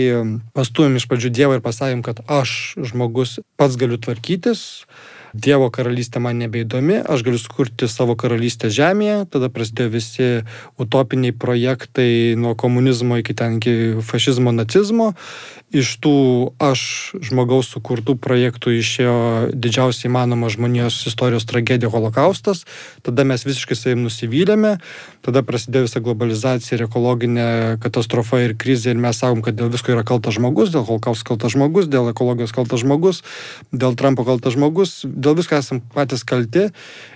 pastuojam 0.57 0.99
iš 0.99 1.07
pradžių 1.09 1.33
Dievą 1.33 1.57
ir 1.57 1.65
pasakėm, 1.65 2.05
kad 2.05 2.21
aš 2.29 2.75
žmogus 2.91 3.39
pats 3.57 3.79
galiu 3.79 3.99
tvarkytis, 4.01 4.85
Dievo 5.31 5.69
karalystė 5.71 6.19
man 6.19 6.41
nebeįdomi, 6.43 6.97
aš 7.07 7.21
galiu 7.23 7.39
sukurti 7.39 7.87
savo 7.87 8.17
karalystę 8.19 8.67
žemėje, 8.67 9.29
tada 9.31 9.47
prasidėjo 9.47 9.91
visi 9.93 10.27
utopiniai 10.81 11.31
projektai 11.31 12.35
nuo 12.35 12.51
komunizmo 12.59 13.15
iki 13.21 13.35
ten 13.39 13.61
iki 13.61 14.03
fašizmo, 14.03 14.51
nacizmo 14.51 15.13
iš 15.71 15.93
tų 16.03 16.15
aš 16.59 16.81
žmogaus 17.23 17.69
sukurtų 17.71 18.17
projektų 18.19 18.73
išėjo 18.75 19.15
didžiausiai 19.55 20.09
įmanoma 20.09 20.51
žmonijos 20.51 20.97
istorijos 21.07 21.47
tragedija 21.47 21.91
holokaustas, 21.91 22.65
tada 23.05 23.23
mes 23.27 23.45
visiškai 23.47 23.77
savim 23.79 24.03
nusivylėme, 24.03 24.75
tada 25.23 25.43
prasidėjo 25.47 25.87
visa 25.87 26.03
globalizacija 26.03 26.77
ir 26.77 26.85
ekologinė 26.89 27.47
katastrofa 27.83 28.41
ir 28.43 28.57
krizė 28.59 28.91
ir 28.91 28.99
mes 29.01 29.23
sakom, 29.23 29.43
kad 29.45 29.55
dėl 29.55 29.71
visko 29.71 29.95
yra 29.95 30.03
kaltas 30.07 30.35
žmogus, 30.35 30.73
dėl 30.75 30.83
holokausto 30.87 31.31
kaltas 31.31 31.55
žmogus, 31.55 31.87
dėl 31.91 32.11
ekologijos 32.11 32.55
kaltas 32.55 32.83
žmogus, 32.83 33.23
dėl 33.71 33.95
Trumpo 33.95 34.27
kaltas 34.27 34.57
žmogus, 34.59 34.99
dėl 35.07 35.39
visko 35.39 35.59
esam 35.61 35.79
patys 35.95 36.27
kalti. 36.27 36.69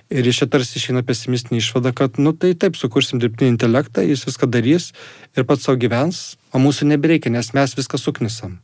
Ir 0.06 0.22
iš 0.22 0.44
čia 0.44 0.46
tarsi 0.46 0.78
išeina 0.78 1.02
pesimistinė 1.02 1.58
išvada, 1.58 1.90
kad, 1.90 2.20
nu 2.22 2.30
tai 2.30 2.52
taip, 2.54 2.76
sukursim 2.78 3.18
dirbtinį 3.18 3.56
intelektą, 3.56 4.04
jis 4.06 4.22
viską 4.28 4.46
darys 4.46 4.92
ir 5.34 5.46
pats 5.48 5.66
savo 5.66 5.80
gyvens, 5.82 6.36
o 6.56 6.62
mūsų 6.62 6.88
nebereikia, 6.88 7.32
nes 7.32 7.52
mes 7.56 7.76
viską 7.76 8.00
suknisam. 8.00 8.56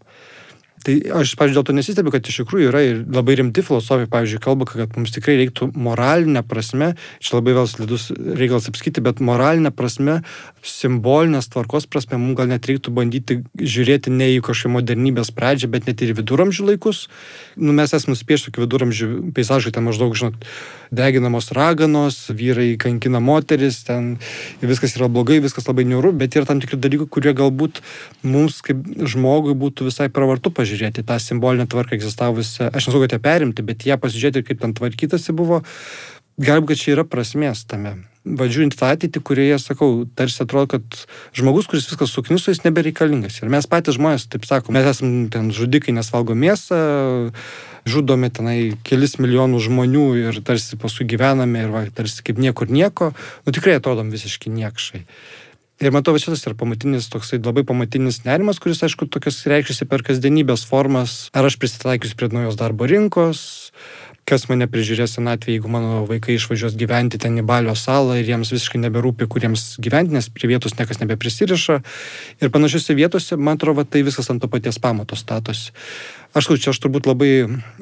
Tai 0.83 0.95
aš, 1.21 1.37
pavyzdžiui, 1.39 1.55
dėl 1.55 1.67
to 1.69 1.75
nesistebiu, 1.77 2.11
kad 2.11 2.27
iš 2.27 2.41
tikrųjų 2.43 2.71
yra 2.73 2.81
ir 2.83 3.03
labai 3.07 3.37
rimti 3.39 3.63
filosofai, 3.63 4.09
pavyzdžiui, 4.11 4.41
kalba, 4.43 4.67
kad 4.67 4.97
mums 4.99 5.15
tikrai 5.15 5.37
reiktų 5.39 5.69
moralinę 5.79 6.43
prasme, 6.43 6.89
čia 7.23 7.37
labai 7.37 7.55
vėl 7.55 7.69
slidus 7.71 8.09
reikalas 8.11 8.67
apskyti, 8.71 9.05
bet 9.05 9.23
moralinę 9.23 9.71
prasme, 9.71 10.19
simbolinės 10.67 11.47
tvarkos 11.53 11.87
prasme, 11.87 12.19
mums 12.19 12.35
gal 12.41 12.51
net 12.51 12.67
reiktų 12.67 12.91
bandyti 12.97 13.39
žiūrėti 13.55 14.11
ne 14.11 14.33
į 14.35 14.41
kažkokią 14.43 14.73
modernybės 14.75 15.31
pradžią, 15.37 15.71
bet 15.71 15.87
net 15.87 16.03
ir 16.03 16.17
viduramžių 16.19 16.73
laikus. 16.73 17.05
Nu, 17.55 17.71
mes 17.77 17.95
esame 17.95 18.17
nuspieši 18.17 18.51
tokių 18.51 18.67
viduramžių 18.67 19.11
peizažai, 19.39 19.75
ten 19.77 19.87
maždaug, 19.87 20.19
žinot, 20.19 20.43
deginamos 20.91 21.53
raganos, 21.55 22.25
vyrai 22.35 22.75
kankina 22.81 23.23
moteris, 23.23 23.85
ten 23.87 24.17
viskas 24.61 24.99
yra 24.99 25.07
blogai, 25.07 25.39
viskas 25.45 25.71
labai 25.71 25.87
niūru, 25.89 26.11
bet 26.19 26.35
yra 26.35 26.51
tam 26.51 26.59
tikri 26.63 26.81
dalykai, 26.83 27.09
kurie 27.13 27.37
galbūt 27.39 27.81
mums 28.27 28.59
kaip 28.67 28.83
žmogui 28.99 29.55
būtų 29.59 29.89
visai 29.89 30.11
pravartu 30.13 30.51
pažiūrėti 30.51 30.72
pasižiūrėti 30.73 31.05
tą 31.05 31.19
simbolinę 31.21 31.67
tvarką 31.69 31.97
egzistavusią, 31.97 32.71
aš 32.73 32.89
nesakau, 32.89 33.03
kad 33.05 33.13
ją 33.13 33.21
perimti, 33.21 33.63
bet 33.63 33.85
ją 33.85 33.99
pasižiūrėti, 34.01 34.45
kaip 34.47 34.61
ten 34.63 34.73
tvarkytasi 34.75 35.33
buvo, 35.37 35.63
galbūt, 36.41 36.73
kad 36.73 36.81
čia 36.81 36.95
yra 36.97 37.05
prasmės 37.05 37.67
tame. 37.69 38.09
Vadžiūrint 38.25 38.77
tą 38.79 38.93
ateitį, 38.95 39.21
kurioje, 39.21 39.59
sakau, 39.59 40.07
tarsi 40.17 40.45
atrodo, 40.45 40.79
kad 40.79 41.05
žmogus, 41.35 41.67
kuris 41.67 41.89
viskas 41.91 42.15
sukniso, 42.15 42.53
jis 42.53 42.63
nebereikalingas. 42.65 43.41
Ir 43.43 43.51
mes 43.51 43.67
patys 43.67 43.99
žmonės, 43.99 44.29
taip 44.31 44.47
sako, 44.47 44.73
mes 44.73 44.87
esame 44.87 45.27
ten 45.29 45.51
žudikai, 45.53 45.93
nes 45.93 46.09
valgo 46.15 46.37
mėsą, 46.39 47.33
žudome 47.85 48.31
tenai 48.31 48.79
kelis 48.87 49.19
milijonų 49.19 49.59
žmonių 49.67 50.07
ir 50.23 50.41
tarsi 50.47 50.79
paskui 50.79 51.09
gyvename 51.11 51.67
ir 51.67 51.75
va, 51.75 51.85
tarsi 51.91 52.23
kaip 52.23 52.39
niekur 52.39 52.71
nieko, 52.71 53.11
nu 53.43 53.55
tikrai 53.55 53.81
atrodom 53.81 54.15
visiškai 54.15 54.55
niekšai. 54.55 55.03
Ir 55.81 55.91
matau, 55.95 56.13
šitas 56.21 56.45
yra 56.47 56.55
pamatinis, 56.59 57.09
toksai 57.11 57.41
labai 57.41 57.65
pamatinis 57.67 58.21
nerimas, 58.27 58.61
kuris, 58.63 58.83
aišku, 58.85 59.09
tokias 59.11 59.41
reikšasi 59.49 59.89
per 59.89 60.05
kasdienybės 60.05 60.67
formas. 60.69 61.27
Ar 61.33 61.49
aš 61.49 61.57
prisitaikysiu 61.59 62.19
prie 62.19 62.29
naujos 62.35 62.59
darbo 62.61 62.87
rinkos, 62.87 63.73
kas 64.29 64.45
mane 64.51 64.69
prižiūrės 64.71 65.17
senatvėje, 65.17 65.57
jeigu 65.57 65.73
mano 65.73 66.03
vaikai 66.07 66.37
išvažiuos 66.37 66.77
gyventi 66.79 67.19
ten 67.23 67.41
į 67.41 67.47
Balio 67.49 67.75
salą 67.79 68.21
ir 68.21 68.29
jiems 68.29 68.53
visiškai 68.55 68.83
neberūpi, 68.85 69.27
kuriems 69.33 69.65
gyventi, 69.83 70.15
nes 70.15 70.29
prie 70.31 70.53
vietos 70.53 70.77
niekas 70.79 71.03
nebeprisiriša. 71.03 71.81
Ir 72.45 72.55
panašiose 72.55 72.99
vietose, 72.99 73.41
man 73.41 73.59
atrodo, 73.59 73.83
tai 73.89 74.05
viskas 74.07 74.31
ant 74.31 74.45
to 74.45 74.53
paties 74.53 74.79
pamato 74.83 75.19
statosi. 75.19 75.73
Aš 76.37 76.53
čia 76.55 76.71
aš 76.77 76.85
turbūt 76.85 77.11
labai 77.11 77.33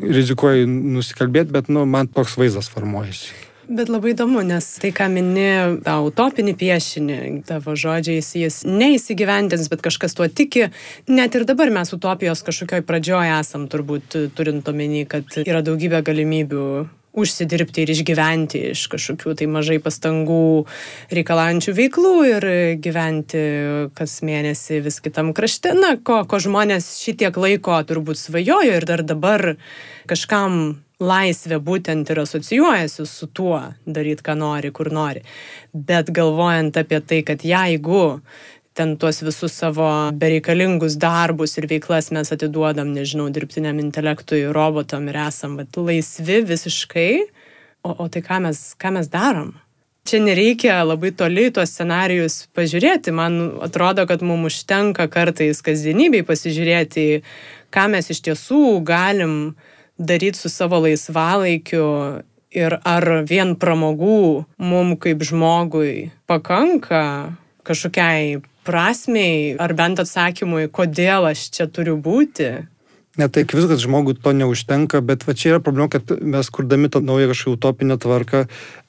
rizikuoju 0.00 0.64
nusikalbėti, 0.70 1.52
bet, 1.58 1.68
nu, 1.68 1.84
man 1.86 2.08
toks 2.08 2.38
vaizdas 2.40 2.72
formuojasi. 2.72 3.49
Bet 3.70 3.86
labai 3.86 4.16
įdomu, 4.16 4.40
nes 4.42 4.66
tai, 4.82 4.90
ką 4.90 5.06
mini, 5.14 5.46
tą 5.86 5.92
utopinį 6.02 6.56
piešinį, 6.58 7.18
tavo 7.46 7.76
žodžiais, 7.78 8.32
jis 8.34 8.56
neįsigyvendins, 8.66 9.68
bet 9.70 9.84
kažkas 9.84 10.18
tuo 10.18 10.26
tiki. 10.26 10.72
Net 11.06 11.38
ir 11.38 11.46
dabar 11.46 11.70
mes 11.70 11.94
utopijos 11.94 12.42
kažkokioj 12.48 12.82
pradžioje 12.88 13.36
esam, 13.36 13.68
turbūt 13.70 14.16
turint 14.34 14.66
omeny, 14.66 15.04
kad 15.06 15.38
yra 15.44 15.62
daugybė 15.62 16.02
galimybių 16.02 16.66
užsidirbti 17.14 17.84
ir 17.84 17.94
išgyventi 17.94 18.64
iš 18.72 18.84
kažkokių 18.90 19.36
tai 19.38 19.46
mažai 19.50 19.78
pastangų 19.82 20.66
reikalaujančių 21.14 21.78
veiklų 21.78 22.12
ir 22.26 22.50
gyventi 22.82 23.46
kas 23.94 24.18
mėnesį 24.26 24.82
vis 24.82 24.98
kitam 25.02 25.30
krašte. 25.30 25.76
Na, 25.78 25.94
ko, 25.94 26.24
ko 26.26 26.42
žmonės 26.42 26.96
šitiek 27.04 27.38
laiko 27.38 27.78
turbūt 27.86 28.18
svajojo 28.18 28.78
ir 28.82 28.86
dar 28.90 29.06
dabar 29.06 29.52
kažkam 30.10 30.80
laisvė 31.00 31.58
būtent 31.64 32.10
ir 32.12 32.20
asocijuojasi 32.22 33.06
su 33.08 33.28
tuo 33.32 33.58
daryti, 33.86 34.24
ką 34.26 34.36
nori, 34.38 34.70
kur 34.70 34.92
nori. 34.92 35.24
Bet 35.72 36.12
galvojant 36.14 36.76
apie 36.76 37.00
tai, 37.00 37.22
kad 37.26 37.44
jeigu 37.44 38.20
ten 38.76 38.94
tuos 39.00 39.22
visus 39.24 39.56
savo 39.56 39.88
bereikalingus 40.16 40.98
darbus 41.00 41.56
ir 41.58 41.66
veiklas 41.70 42.12
mes 42.14 42.30
atiduodam, 42.32 42.92
nežinau, 42.94 43.30
dirbtiniam 43.32 43.80
intelektui, 43.82 44.44
robotam 44.54 45.08
ir 45.10 45.18
esam 45.26 45.56
vat, 45.58 45.74
laisvi 45.76 46.40
visiškai, 46.46 47.10
o, 47.82 47.96
o 47.96 48.06
tai 48.12 48.22
ką 48.24 48.44
mes, 48.46 48.62
ką 48.80 48.94
mes 49.00 49.10
darom? 49.10 49.56
Čia 50.08 50.20
nereikia 50.24 50.78
labai 50.84 51.10
toli 51.12 51.50
tuos 51.52 51.74
scenarius 51.74 52.46
pažiūrėti. 52.56 53.12
Man 53.12 53.36
atrodo, 53.62 54.06
kad 54.08 54.22
mums 54.24 54.54
užtenka 54.54 55.04
kartais 55.12 55.60
kasdienybei 55.64 56.24
pasižiūrėti, 56.26 57.04
ką 57.74 57.84
mes 57.92 58.08
iš 58.10 58.22
tiesų 58.24 58.62
galim 58.86 59.34
uh, 59.50 59.69
daryti 60.00 60.38
su 60.38 60.48
savo 60.48 60.80
laisvalaikiu 60.80 61.86
ir 62.50 62.78
ar 62.82 63.06
vien 63.28 63.54
pramogų 63.60 64.44
mum 64.58 64.96
kaip 64.98 65.22
žmogui 65.26 66.10
pakanka 66.30 67.36
kažkokiai 67.68 68.40
prasmei 68.66 69.54
ar 69.60 69.74
bent 69.76 70.00
atsakymui, 70.02 70.68
kodėl 70.72 71.30
aš 71.30 71.48
čia 71.54 71.68
turiu 71.70 71.96
būti. 72.00 72.50
Ne, 73.18 73.26
tai 73.28 73.42
akivaizdu, 73.42 73.72
kad 73.72 73.82
žmogui 73.82 74.14
to 74.22 74.32
neužtenka, 74.32 75.00
bet 75.04 75.24
va 75.26 75.34
čia 75.36 75.54
yra 75.54 75.62
problema, 75.64 75.90
kad 75.92 76.12
mes 76.22 76.48
kurdami 76.54 76.88
tą 76.92 77.02
naują 77.04 77.32
kažkokią 77.32 77.56
utopinę 77.56 77.96
tvarką, 78.00 78.44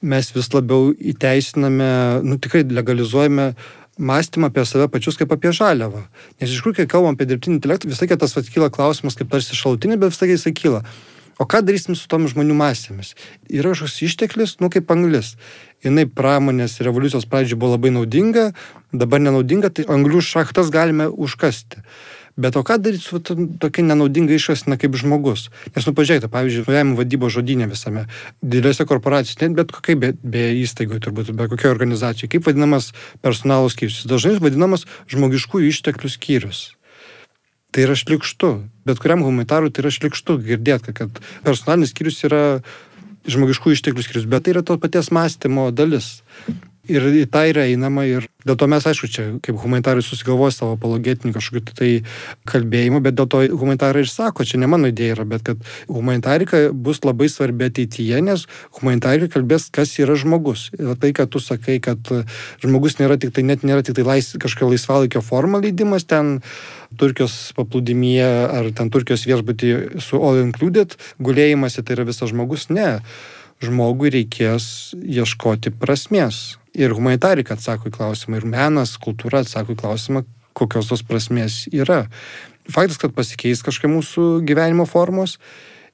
mes 0.08 0.30
vis 0.32 0.48
labiau 0.54 0.92
įteisiname, 0.94 1.90
nu 2.22 2.38
tikrai 2.38 2.62
legalizuojame 2.70 3.48
mąstymą 3.98 4.46
apie 4.46 4.66
save 4.66 4.88
pačius 4.88 5.16
kaip 5.20 5.32
apie 5.32 5.52
žaliavą. 5.52 6.04
Nes 6.40 6.50
iš 6.50 6.60
tikrųjų, 6.60 6.82
kai 6.82 6.86
kalbam 6.94 7.16
apie 7.16 7.28
dirbtinį 7.28 7.58
intelektą, 7.58 7.90
visai 7.92 8.08
tas 8.08 8.36
atkyla 8.38 8.70
klausimas 8.72 9.18
kaip 9.18 9.30
tarsi 9.32 9.56
šalutinį, 9.58 9.98
bet 10.00 10.14
visai 10.14 10.32
jisai 10.32 10.54
kyla. 10.56 10.82
O 11.40 11.44
ką 11.48 11.62
darysim 11.64 11.96
su 11.98 12.08
tom 12.08 12.28
žmonių 12.28 12.54
masėmis? 12.54 13.14
Yra 13.50 13.72
kažkoks 13.72 14.00
išteklis, 14.06 14.56
nu 14.60 14.68
kaip 14.72 14.90
anglis. 14.92 15.34
Jis 15.82 16.10
pramonės 16.14 16.78
revoliucijos 16.84 17.26
pradžioje 17.26 17.58
buvo 17.58 17.74
labai 17.74 17.90
naudinga, 17.90 18.52
dabar 18.92 19.18
nenaudinga, 19.18 19.72
tai 19.74 19.88
anglių 19.90 20.20
šachtas 20.22 20.70
galime 20.70 21.08
užkasti. 21.10 21.82
Bet 22.36 22.56
o 22.56 22.62
ką 22.64 22.78
daryti 22.80 23.04
su 23.04 23.20
tokia 23.60 23.84
nenaudinga 23.84 24.32
iškasina 24.32 24.78
kaip 24.80 24.94
žmogus? 24.96 25.50
Nes, 25.74 25.84
nu, 25.84 25.92
pažiūrėkite, 25.96 26.30
pavyzdžiui, 26.32 26.64
važiavimo 26.64 26.96
vadybos 26.96 27.34
žodinė 27.34 27.68
visame, 27.68 28.06
didelėse 28.40 28.86
korporacijose, 28.88 29.40
net 29.44 29.58
bet 29.58 29.74
kokiai, 29.76 29.98
be, 30.00 30.12
be 30.24 30.46
įstaigoje 30.62 31.02
turbūt, 31.04 31.34
be 31.36 31.50
kokioje 31.52 31.74
organizacijoje, 31.74 32.30
kaip 32.32 32.48
vadinamas 32.48 32.92
personalo 33.20 33.68
skyrius, 33.72 34.06
dažnai 34.08 34.38
vadinamas 34.40 34.86
žmogiškųjų 35.12 35.74
išteklių 35.74 36.12
skyrius. 36.16 36.62
Tai 37.72 37.84
yra 37.84 37.96
šlikštu, 37.96 38.54
bet 38.88 39.00
kuriam 39.00 39.24
humanitarui 39.24 39.72
tai 39.72 39.84
yra 39.84 39.92
šlikštu 39.92 40.40
girdėti, 40.48 40.96
kad 40.96 41.20
personalinis 41.44 41.92
skyrius 41.92 42.24
yra 42.28 42.42
žmogiškų 43.28 43.76
išteklių 43.76 44.08
skyrius, 44.08 44.28
bet 44.28 44.44
tai 44.44 44.56
yra 44.56 44.64
to 44.64 44.80
paties 44.80 45.12
mąstymo 45.12 45.68
dalis. 45.72 46.22
Ir 46.90 47.04
į 47.14 47.28
tą 47.30 47.44
yra 47.46 47.62
einama 47.70 48.02
ir 48.10 48.24
dėl 48.42 48.56
to 48.58 48.66
mes, 48.66 48.82
aišku, 48.82 49.06
čia 49.06 49.24
kaip 49.38 49.54
humanitarai 49.62 50.02
susigalvoja 50.02 50.50
savo 50.50 50.74
apologetinį 50.74 51.30
kažkokį 51.36 51.74
tai 51.78 51.90
kalbėjimą, 52.50 52.98
bet 53.04 53.14
dėl 53.14 53.28
to 53.30 53.42
humanitarai 53.52 54.00
ir 54.02 54.08
sako, 54.10 54.42
čia 54.42 54.58
ne 54.58 54.66
mano 54.66 54.88
idėja 54.90 55.14
yra, 55.14 55.26
bet 55.30 55.44
kad 55.46 55.60
humanitarika 55.86 56.64
bus 56.74 57.04
labai 57.06 57.28
svarbi 57.30 57.68
ateityje, 57.70 58.18
nes 58.26 58.48
humanitarika 58.80 59.30
kalbės, 59.36 59.68
kas 59.70 59.94
yra 60.02 60.16
žmogus. 60.18 60.64
Ir 60.74 60.96
tai, 60.98 61.12
kad 61.14 61.30
tu 61.30 61.38
sakai, 61.38 61.76
kad 61.84 62.10
žmogus 62.64 62.98
nėra 62.98 63.14
tik 63.14 63.30
tai, 63.36 63.44
net 63.46 63.62
nėra 63.62 63.84
tik 63.86 64.00
tai 64.00 64.06
lais, 64.08 64.32
kažkokia 64.34 64.72
laisvalaikio 64.72 65.22
forma 65.22 65.60
leidimas 65.62 66.08
ten 66.10 66.40
Turkijos 66.98 67.36
paplūdimyje 67.54 68.26
ar 68.58 68.72
ten 68.74 68.90
Turkijos 68.90 69.22
viešbutį 69.30 70.02
su 70.02 70.18
all 70.18 70.42
included, 70.42 70.98
gulėjimasi 71.22 71.86
tai 71.86 71.94
yra 71.94 72.08
visas 72.10 72.34
žmogus. 72.34 72.66
Ne. 72.74 72.96
Žmogui 73.62 74.10
reikės 74.10 74.66
ieškoti 74.98 75.70
prasmės. 75.78 76.42
Ir 76.78 76.94
humanitarika 76.96 77.56
atsako 77.56 77.90
į 77.90 77.96
klausimą, 77.98 78.38
ir 78.40 78.48
menas, 78.48 78.96
kultūra 79.00 79.42
atsako 79.44 79.74
į 79.74 79.82
klausimą, 79.82 80.24
kokios 80.56 80.88
tos 80.88 81.04
prasmės 81.04 81.66
yra. 81.72 82.06
Faktas, 82.70 83.00
kad 83.02 83.14
pasikeis 83.16 83.64
kažkokia 83.64 83.90
mūsų 83.92 84.26
gyvenimo 84.46 84.86
formos 84.88 85.38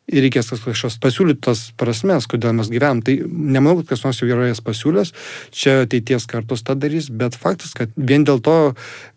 ir 0.09 0.25
reikės 0.25 0.49
kažkas 0.65 0.97
pasiūlyti 1.03 1.43
tas 1.45 1.63
prasmes, 1.77 2.27
kodėl 2.31 2.55
mes 2.57 2.71
gyvenam. 2.73 3.03
Tai 3.05 3.15
nemanau, 3.29 3.83
kad 3.83 3.93
kas 3.93 4.05
nors 4.07 4.21
jau 4.23 4.29
yra 4.31 4.49
jas 4.49 4.63
pasiūlęs, 4.65 5.13
čia 5.53 5.83
ateities 5.85 6.27
kartos 6.31 6.65
tą 6.65 6.77
darys, 6.81 7.11
bet 7.13 7.37
faktas, 7.39 7.75
kad 7.77 7.93
vien 7.97 8.25
dėl 8.29 8.41
to 8.45 8.57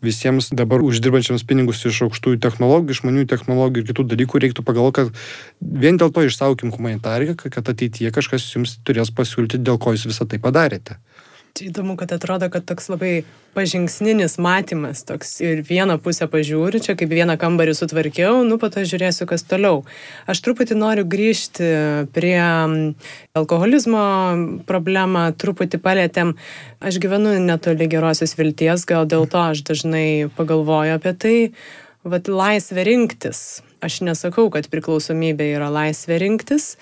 visiems 0.04 0.52
dabar 0.52 0.84
uždirbančiams 0.84 1.46
pinigus 1.48 1.84
iš 1.88 2.04
aukštųjų 2.08 2.42
technologijų, 2.44 2.98
išmanių 2.98 3.28
technologijų 3.32 3.86
ir 3.86 3.92
kitų 3.92 4.08
dalykų 4.16 4.44
reiktų 4.46 4.68
pagalvoti, 4.68 5.06
kad 5.06 5.80
vien 5.86 6.00
dėl 6.02 6.12
to 6.12 6.26
išsaukim 6.28 6.76
humanitariką, 6.76 7.52
kad 7.54 7.72
ateityje 7.72 8.12
kažkas 8.16 8.50
jums 8.56 8.78
turės 8.84 9.14
pasiūlyti, 9.16 9.64
dėl 9.64 9.80
ko 9.80 9.96
jūs 9.96 10.10
visą 10.12 10.28
tai 10.28 10.44
padarėte. 10.44 11.00
Čia 11.52 11.68
įdomu, 11.68 11.98
kad 12.00 12.12
atrodo, 12.16 12.48
kad 12.48 12.64
toks 12.64 12.86
labai 12.88 13.26
pažingsninis 13.52 14.38
matymas, 14.40 15.02
toks 15.04 15.34
ir 15.44 15.60
vieną 15.68 15.98
pusę 16.00 16.24
pažiūriu, 16.32 16.80
čia 16.80 16.96
kaip 16.96 17.12
vieną 17.12 17.36
kambarį 17.42 17.74
sutvarkiau, 17.76 18.46
nu 18.48 18.56
po 18.62 18.70
to 18.72 18.86
žiūrėsiu, 18.88 19.28
kas 19.28 19.44
toliau. 19.44 19.82
Aš 20.32 20.40
truputį 20.46 20.78
noriu 20.80 21.04
grįžti 21.12 21.68
prie 22.16 22.40
alkoholizmo 23.36 24.06
problemą, 24.70 25.26
truputį 25.36 25.82
palėtėm. 25.84 26.38
Aš 26.80 27.02
gyvenu 27.04 27.36
netoli 27.44 27.90
gerosios 27.92 28.38
vilties, 28.40 28.88
gal 28.88 29.04
dėl 29.04 29.28
to 29.28 29.44
aš 29.52 29.66
dažnai 29.68 30.32
pagalvoju 30.38 30.96
apie 30.96 31.16
tai. 31.20 31.38
Vat 32.08 32.32
laisvė 32.32 32.88
rinktis. 32.88 33.60
Aš 33.84 34.00
nesakau, 34.08 34.48
kad 34.54 34.72
priklausomybė 34.72 35.52
yra 35.58 35.68
laisvė 35.74 36.22
rinktis 36.24 36.78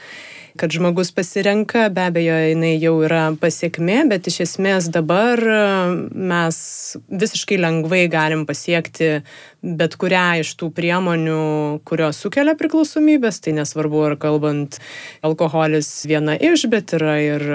kad 0.59 0.73
žmogus 0.75 1.13
pasirenka, 1.15 1.87
be 1.95 2.03
abejo, 2.09 2.35
jinai 2.51 2.73
jau 2.81 2.97
yra 3.07 3.29
pasiekmė, 3.39 4.01
bet 4.11 4.27
iš 4.27 4.41
esmės 4.43 4.89
dabar 4.91 5.39
e, 5.39 5.59
mes 6.31 6.57
visiškai 7.07 7.59
lengvai 7.61 8.03
galim 8.11 8.43
pasiekti 8.49 9.21
bet 9.61 9.95
kurią 9.99 10.39
iš 10.41 10.53
tų 10.59 10.69
priemonių, 10.75 11.39
kurios 11.87 12.19
sukelia 12.23 12.55
priklausomybės, 12.59 13.41
tai 13.43 13.53
nesvarbu, 13.57 14.03
ar 14.07 14.15
kalbant 14.19 14.79
alkoholis 15.25 15.89
viena 16.09 16.35
iš, 16.35 16.67
bet 16.71 16.93
yra 16.95 17.17
ir 17.23 17.45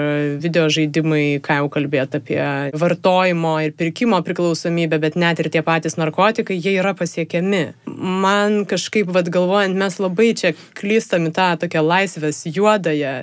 video 0.41 0.67
žaidimai, 0.71 1.39
ką 1.45 1.61
jau 1.61 1.71
kalbėt 1.73 2.19
apie 2.19 2.41
vartojimo 2.77 3.55
ir 3.65 3.73
pirkimo 3.77 4.21
priklausomybę, 4.25 4.99
bet 5.01 5.17
net 5.19 5.41
ir 5.41 5.49
tie 5.53 5.63
patys 5.65 5.97
narkotikai, 6.01 6.59
jie 6.59 6.77
yra 6.79 6.93
pasiekiami. 6.97 7.63
Man 7.95 8.63
kažkaip, 8.69 9.09
vad 9.09 9.31
galvojant, 9.33 9.77
mes 9.77 9.97
labai 10.01 10.33
čia 10.37 10.53
klystam 10.77 11.31
į 11.31 11.33
tą 11.35 11.49
tokią 11.65 11.81
laisvės 11.85 12.45
juodąją 12.45 13.15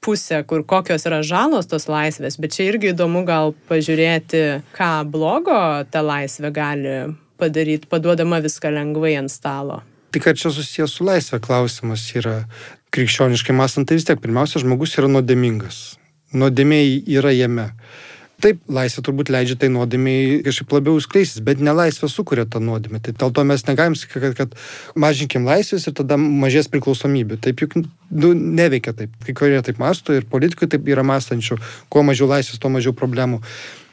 pusę, 0.00 0.42
kur 0.48 0.64
kokios 0.66 1.04
yra 1.06 1.20
žalos 1.26 1.68
tos 1.68 1.86
laisvės, 1.90 2.38
bet 2.40 2.56
čia 2.56 2.70
irgi 2.70 2.94
įdomu 2.94 3.22
gal 3.28 3.52
pažiūrėti, 3.68 4.62
ką 4.76 4.92
blogo 5.12 5.60
ta 5.92 6.00
laisvė 6.04 6.50
gali 6.56 6.94
padaryti, 7.40 7.88
paduodama 7.90 8.42
viską 8.44 8.72
lengvai 8.76 9.16
ant 9.20 9.32
stalo. 9.32 9.80
Tik 10.14 10.26
kad 10.26 10.38
čia 10.40 10.50
susijęs 10.50 10.96
su 10.98 11.06
laisvė 11.06 11.38
klausimas 11.42 12.04
yra 12.18 12.44
krikščioniškai 12.94 13.54
mąstant, 13.54 13.88
tai 13.88 13.98
vis 13.98 14.06
tiek 14.08 14.20
pirmiausia, 14.22 14.62
žmogus 14.62 14.96
yra 14.98 15.10
nuodėmingas. 15.10 15.82
Nuodėmiai 16.34 16.98
yra 17.10 17.30
jame. 17.34 17.70
Taip, 18.40 18.60
laisvė 18.72 19.02
turbūt 19.04 19.30
leidžia 19.32 19.56
tai 19.60 19.68
nuodėmiai 19.72 20.38
kažkaip 20.46 20.72
labiau 20.72 21.00
skleisis, 21.04 21.42
bet 21.44 21.60
ne 21.60 21.74
laisvė 21.76 22.08
sukuria 22.08 22.46
tą 22.48 22.62
nuodėmę. 22.64 23.02
Tai 23.04 23.12
dėl 23.20 23.34
to 23.36 23.44
mes 23.44 23.64
negalim 23.66 23.96
sakyti, 23.98 24.22
kad, 24.22 24.36
kad 24.38 24.96
mažinkim 25.04 25.44
laisvės 25.48 25.84
ir 25.90 25.96
tada 25.98 26.16
mažės 26.20 26.70
priklausomybė. 26.72 27.36
Taip 27.44 27.60
juk 27.60 27.76
nu, 27.82 28.32
neveikia 28.32 28.94
taip. 28.96 29.12
Kai 29.26 29.36
kurie 29.36 29.60
taip 29.66 29.82
masto 29.82 30.16
ir 30.16 30.24
politikai 30.30 30.70
taip 30.72 30.88
yra 30.88 31.04
mąstančių, 31.04 31.60
kuo 31.92 32.04
mažiau 32.06 32.30
laisvės, 32.30 32.62
tuo 32.62 32.72
mažiau 32.72 32.96
problemų. 32.96 33.42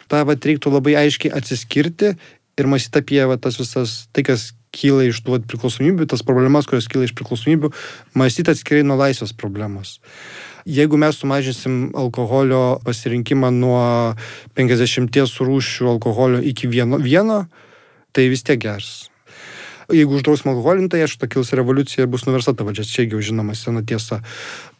Ta 0.07 0.23
va 0.23 0.37
reiktų 0.39 0.71
labai 0.71 0.95
aiškiai 1.01 1.33
atsiskirti 1.35 2.13
ir 2.57 2.67
mąstyti 2.67 2.99
apie 2.99 3.25
va, 3.29 3.37
tas 3.37 3.57
visas, 3.59 4.07
tai 4.13 4.23
kas 4.25 4.51
kyla 4.75 5.07
iš 5.07 5.21
tų 5.23 5.35
va, 5.35 5.39
priklausomybių, 5.51 6.07
tas 6.09 6.23
problemas, 6.25 6.67
kurios 6.69 6.89
kyla 6.91 7.07
iš 7.07 7.15
priklausomybių, 7.17 7.71
mąstyti 8.17 8.53
atskirai 8.53 8.85
nuo 8.85 8.97
laisvės 8.99 9.33
problemos. 9.37 9.97
Jeigu 10.67 10.99
mes 10.99 11.15
sumažinsim 11.21 11.93
alkoholio 11.95 12.79
pasirinkimą 12.83 13.53
nuo 13.55 13.83
50 14.57 15.21
rūšių 15.47 15.91
alkoholio 15.93 16.41
iki 16.43 16.67
vieno, 16.67 16.99
vieno 16.99 17.45
tai 18.11 18.27
vis 18.33 18.43
tiek 18.43 18.59
gers. 18.59 19.07
Jeigu 19.87 20.17
uždrausim 20.17 20.51
alkoholį, 20.51 20.89
tai 20.91 21.05
aišku, 21.05 21.29
kils 21.31 21.53
revoliucija 21.55 22.03
ir 22.03 22.11
bus 22.11 22.25
nuversta 22.27 22.51
ta 22.57 22.65
valdžia, 22.67 22.83
čia 22.83 23.05
jau 23.07 23.21
žinoma 23.23 23.55
sena 23.55 23.85
tiesa. 23.87 24.19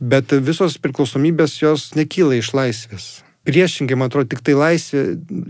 Bet 0.04 0.36
visos 0.44 0.76
priklausomybės 0.84 1.62
jos 1.62 1.94
nekyla 1.96 2.42
iš 2.42 2.52
laisvės 2.58 3.08
priešingai, 3.48 3.96
man 4.00 4.12
atrodo, 4.12 4.28
tik 4.34 4.44
tai 4.46 4.58
laisvė, 4.58 5.04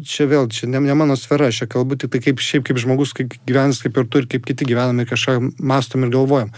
čia 0.06 0.28
vėl, 0.30 0.50
čia 0.54 0.70
ne, 0.70 0.82
ne 0.86 0.96
mano 0.98 1.18
sfera, 1.18 1.50
aš 1.50 1.66
kalbu 1.72 1.98
tik 1.98 2.14
tai 2.14 2.22
kaip 2.24 2.44
šiaip 2.44 2.68
kaip 2.68 2.82
žmogus, 2.82 3.16
kaip 3.18 3.34
gyvenas, 3.50 3.82
kaip 3.82 3.98
ir 3.98 4.06
tu 4.06 4.22
ir 4.22 4.30
kaip 4.30 4.46
kiti 4.46 4.68
gyvename 4.70 5.08
kažką 5.10 5.40
mastom 5.58 6.06
ir 6.06 6.14
galvojam. 6.14 6.54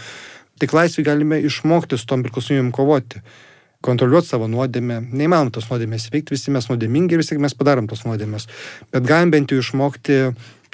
Tik 0.60 0.74
laisvė 0.76 1.06
galime 1.06 1.40
išmokti 1.48 1.96
su 1.96 2.04
tom 2.08 2.24
priklausomybėm 2.26 2.68
kovoti, 2.76 3.22
kontroliuoti 3.86 4.28
savo 4.28 4.48
nuodėmę. 4.52 5.00
Neįmanoma 5.08 5.52
tos 5.54 5.70
nuodėmės 5.72 6.10
veikti, 6.12 6.36
visi 6.36 6.52
mes 6.52 6.68
nuodėmingi 6.68 7.16
ir 7.16 7.22
vis 7.22 7.32
tiek 7.32 7.40
mes 7.40 7.56
padarom 7.56 7.88
tos 7.88 8.04
nuodėmės. 8.04 8.44
Bet 8.92 9.08
galim 9.08 9.32
bent 9.32 9.54
jau 9.54 9.62
išmokti 9.64 10.20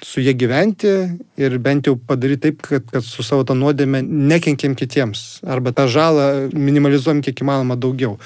su 0.02 0.20
jie 0.20 0.34
gyventi 0.36 0.92
ir 1.40 1.58
bent 1.62 1.86
jau 1.86 1.94
padaryti 1.96 2.50
taip, 2.50 2.66
kad, 2.66 2.90
kad 2.90 3.04
su 3.06 3.24
savo 3.24 3.46
tą 3.46 3.54
nuodėmę 3.56 4.02
nekenkiam 4.04 4.74
kitiems 4.76 5.44
arba 5.46 5.72
tą 5.76 5.86
žalą 5.88 6.50
minimalizuojam 6.52 7.22
kiek 7.24 7.46
įmanoma 7.46 7.78
daugiau. 7.80 8.18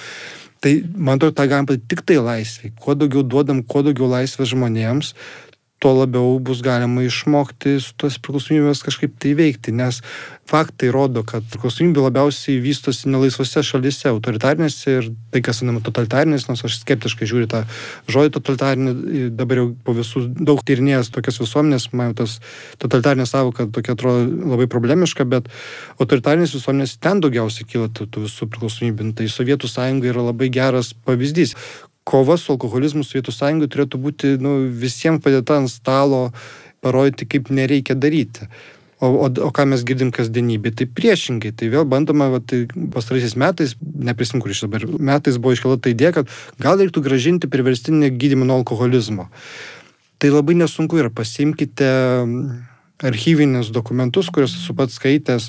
Tai 0.61 0.73
man 0.93 1.17
atrodo, 1.17 1.35
tą 1.39 1.47
galim 1.49 1.69
padaryti 1.69 1.89
tik 1.89 2.03
tai 2.05 2.19
laisvai. 2.21 2.73
Kuo 2.81 2.95
daugiau 2.95 3.25
duodam, 3.25 3.63
kuo 3.65 3.81
daugiau 3.87 4.11
laisvės 4.13 4.53
žmonėms, 4.53 5.15
tuo 5.81 5.95
labiau 5.97 6.39
bus 6.45 6.61
galima 6.61 7.03
išmokti 7.07 7.79
su 7.81 7.95
tos 7.97 8.19
priklausomybės 8.21 8.83
kažkaip 8.85 9.15
tai 9.23 9.33
veikti, 9.39 9.73
nes 9.73 10.03
faktai 10.51 10.91
rodo, 10.93 11.23
kad 11.25 11.47
priklausomybė 11.53 12.03
labiausiai 12.05 12.59
vystosi 12.61 13.09
nelaisvose 13.09 13.63
šalise, 13.65 14.11
autoritarinėse 14.11 14.97
ir 14.99 15.09
tai, 15.33 15.41
kas 15.47 15.63
vadinama 15.63 15.81
totalitarinės, 15.87 16.49
nors 16.51 16.65
aš 16.69 16.81
skeptiškai 16.83 17.29
žiūriu 17.31 17.49
tą 17.49 17.63
žodį 18.13 18.35
totalitarinį, 18.37 18.95
dabar 19.39 19.63
jau 19.63 19.67
po 19.87 19.97
visų 19.97 20.27
daug 20.37 20.61
tyrinėjęs 20.69 21.13
tokias 21.15 21.41
visuomenės, 21.41 21.91
man 21.97 22.17
tas 22.19 22.39
totalitarinė 22.83 23.29
savoka 23.31 23.69
tokia 23.73 23.97
atrodo 23.97 24.27
labai 24.53 24.69
problemiška, 24.71 25.25
bet 25.33 25.49
autoritarinės 25.97 26.57
visuomenės 26.59 26.99
ten 27.01 27.25
daugiausiai 27.25 27.69
kyla 27.71 27.89
tų, 27.95 28.11
visų 28.27 28.51
priklausomybių. 28.51 29.15
Tai 29.17 29.31
Sovietų 29.33 29.71
sąjunga 29.71 30.13
yra 30.13 30.29
labai 30.29 30.51
geras 30.53 30.93
pavyzdys 31.07 31.57
kova 32.11 32.37
su 32.41 32.55
alkoholizmu 32.55 33.05
Sovietų 33.07 33.35
sąjungai 33.35 33.71
turėtų 33.71 34.01
būti 34.03 34.35
nu, 34.43 34.57
visiems 34.83 35.23
padėta 35.25 35.61
ant 35.61 35.71
stalo, 35.71 36.29
parodyti, 36.85 37.29
kaip 37.31 37.51
nereikia 37.55 37.95
daryti. 37.95 38.49
O, 39.01 39.09
o, 39.09 39.29
o 39.31 39.49
ką 39.57 39.65
mes 39.71 39.81
girdim 39.89 40.11
kasdienybė, 40.13 40.75
tai 40.77 40.85
priešingai, 40.85 41.55
tai 41.57 41.71
vėl 41.73 41.87
bandoma, 41.89 42.27
va, 42.35 42.41
tai 42.45 42.67
pastaraisiais 42.93 43.33
metais, 43.41 43.73
neprisim, 43.81 44.43
kur 44.45 44.53
iš 44.53 44.67
dabar 44.67 44.85
metais 45.01 45.39
buvo 45.41 45.55
iškelta 45.57 45.87
ta 45.87 45.93
idėja, 45.95 46.19
kad 46.19 46.35
gal 46.61 46.77
reiktų 46.83 47.01
gražinti 47.07 47.49
priverstinį 47.49 48.11
gydymą 48.21 48.51
nuo 48.51 48.59
alkoholizmo. 48.61 49.31
Tai 50.21 50.33
labai 50.35 50.59
nesunku 50.61 51.01
yra, 51.01 51.09
pasimkite 51.09 51.89
archyvinius 53.01 53.73
dokumentus, 53.73 54.29
kuriuos 54.29 54.59
esu 54.59 54.77
pats 54.77 55.01
skaitęs, 55.01 55.49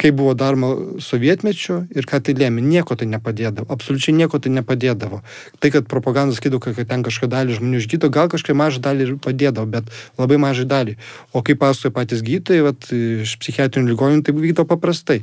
kaip 0.00 0.16
buvo 0.18 0.34
daroma 0.34 0.74
sovietmečiu 1.02 1.84
ir 1.94 2.06
ką 2.08 2.20
tai 2.24 2.34
lėmė. 2.38 2.62
Nieko 2.64 2.96
tai 2.98 3.06
nepadėdavo. 3.10 3.68
Absoliučiai 3.70 4.16
nieko 4.16 4.40
tai 4.42 4.52
nepadėdavo. 4.56 5.20
Tai, 5.62 5.70
kad 5.74 5.88
propaganda 5.90 6.34
skaido, 6.36 6.60
kad 6.62 6.76
ten 6.76 7.04
kažką 7.06 7.30
dalį 7.30 7.58
žmonių 7.60 7.82
išgydo, 7.82 8.10
gal 8.14 8.30
kažkai 8.32 8.56
mažą 8.58 8.82
dalį 8.84 9.06
ir 9.06 9.16
padėdavo, 9.22 9.66
bet 9.70 9.90
labai 10.20 10.40
mažai 10.42 10.66
dalį. 10.70 10.96
O 11.32 11.44
kaip 11.46 11.62
pasakoja 11.62 11.94
patys 11.94 12.24
gydytojai, 12.26 12.64
vat, 12.66 12.88
iš 12.90 13.36
psichiatrinių 13.42 13.94
ligoninių, 13.94 14.26
tai 14.26 14.34
vykdo 14.38 14.66
paprastai 14.68 15.22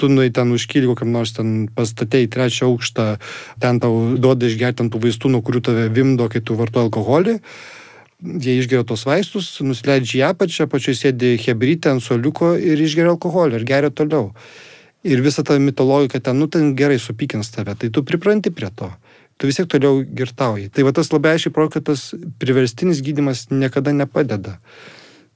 tu 0.00 0.08
nu 0.08 0.24
ten 0.32 0.48
užkyli 0.48 0.88
kokiam 0.88 1.12
nors 1.12 1.34
ten 1.36 1.68
pastatei 1.76 2.24
trečią 2.24 2.70
aukštą, 2.70 3.04
ten 3.60 3.80
tau 3.84 4.16
duoda 4.16 4.48
išgerti 4.48 4.86
ant 4.86 4.94
tų 4.94 5.02
vaistų, 5.02 5.28
nuo 5.28 5.42
kurių 5.44 5.60
tave 5.60 5.84
vimdo, 5.92 6.24
kai 6.32 6.40
tu 6.40 6.56
vartoji 6.56 6.88
alkoholį 6.88 7.34
jie 8.22 8.58
išgeria 8.60 8.84
tos 8.86 9.06
vaistus, 9.08 9.52
nusileidžia 9.64 10.20
į 10.20 10.26
apačią, 10.30 10.66
pačioj 10.70 10.96
sėdi 10.98 11.36
hebrytė 11.40 11.94
ant 11.94 12.04
soliuko 12.04 12.52
ir 12.58 12.80
išgeria 12.80 13.14
alkoholį 13.14 13.60
ir 13.60 13.66
geria 13.68 13.90
toliau. 13.90 14.30
Ir 15.06 15.22
visa 15.24 15.44
ta 15.46 15.56
mitologija, 15.56 16.20
ten, 16.20 16.36
nu, 16.36 16.48
ten 16.52 16.74
gerai 16.76 16.98
supykins 17.00 17.52
tave, 17.54 17.74
tai 17.80 17.88
tu 17.88 18.04
pripranti 18.04 18.52
prie 18.52 18.68
to. 18.76 18.90
Tu 19.40 19.48
vis 19.48 19.56
tiek 19.56 19.68
toliau 19.72 20.02
girtauji. 20.04 20.68
Tai 20.68 20.84
va 20.84 20.92
tas 20.92 21.08
labai 21.14 21.38
aiškiai 21.38 21.54
provokas, 21.56 21.84
tas 21.86 22.02
priverstinis 22.42 23.00
gydimas 23.00 23.46
niekada 23.48 23.94
nepadeda. 23.96 24.58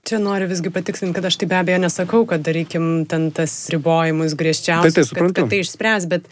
Čia 0.04 0.18
noriu 0.20 0.50
visgi 0.50 0.68
patikslinti, 0.68 1.14
kad 1.16 1.24
aš 1.24 1.38
tai 1.40 1.46
be 1.48 1.56
abejo 1.56 1.78
nesakau, 1.80 2.26
kad 2.28 2.42
darykim 2.44 3.06
ten 3.08 3.30
tas 3.32 3.52
ribojimus 3.72 4.34
griežčiausius, 4.36 4.92
tai, 4.92 5.04
tai, 5.08 5.16
kad, 5.16 5.32
kad 5.38 5.48
tai 5.48 5.60
išspręs, 5.64 6.06
bet 6.10 6.26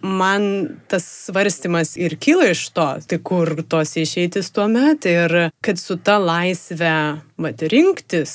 man 0.00 0.46
tas 0.88 1.04
svarstymas 1.26 1.92
ir 2.00 2.16
kyla 2.16 2.48
iš 2.54 2.62
to, 2.72 2.86
tai 3.04 3.18
kur 3.20 3.52
tos 3.68 3.92
išeitis 4.00 4.48
tuo 4.56 4.64
metu 4.72 5.12
ir 5.12 5.36
kad 5.60 5.76
su 5.76 5.98
ta 6.00 6.16
laisvė 6.22 6.94
mat, 7.36 7.66
rinktis 7.68 8.32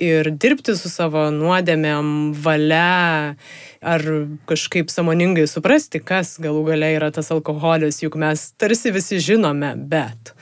ir 0.00 0.32
dirbti 0.32 0.72
su 0.80 0.88
savo 0.88 1.26
nuodėmėm, 1.34 2.32
valia, 2.48 3.36
ar 3.84 4.08
kažkaip 4.48 4.88
samoningai 4.88 5.44
suprasti, 5.52 6.00
kas 6.00 6.38
galų 6.40 6.64
gale 6.72 6.94
yra 6.96 7.12
tas 7.12 7.28
alkoholis, 7.34 8.00
juk 8.00 8.16
mes 8.16 8.48
tarsi 8.56 8.96
visi 8.96 9.20
žinome, 9.20 9.74
bet 9.76 10.32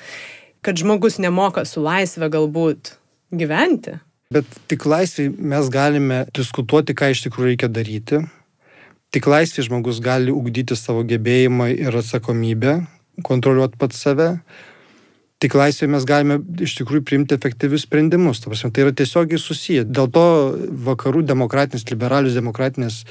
kad 0.62 0.78
žmogus 0.78 1.18
nemoka 1.18 1.66
su 1.66 1.83
laisvė 1.83 2.30
galbūt 2.30 3.01
gyventi. 3.33 3.97
Bet 4.33 4.49
tik 4.68 4.87
laisvai 4.89 5.28
mes 5.37 5.68
galime 5.72 6.22
diskutuoti, 6.37 6.95
ką 6.97 7.11
iš 7.12 7.26
tikrųjų 7.26 7.53
reikia 7.53 7.68
daryti. 7.68 8.22
Tik 9.12 9.28
laisvai 9.28 9.66
žmogus 9.66 10.01
gali 10.01 10.33
ugdyti 10.33 10.76
savo 10.78 11.03
gebėjimą 11.05 11.68
ir 11.74 11.97
atsakomybę, 12.01 12.78
kontroliuoti 13.26 13.80
pat 13.80 13.97
save. 13.97 14.28
Tik 15.43 15.57
laisvai 15.59 15.91
mes 15.93 16.07
galime 16.09 16.39
iš 16.64 16.78
tikrųjų 16.78 17.05
priimti 17.05 17.37
efektyvius 17.37 17.85
sprendimus. 17.85 18.41
Ta 18.41 18.49
prasme, 18.49 18.70
tai 18.72 18.87
yra 18.87 18.95
tiesiogiai 18.97 19.43
susiję. 19.43 19.85
Dėl 19.85 20.09
to 20.14 20.24
vakarų 20.89 21.26
demokratinės, 21.28 21.85
liberalius 21.91 22.39
demokratinės 22.39 23.03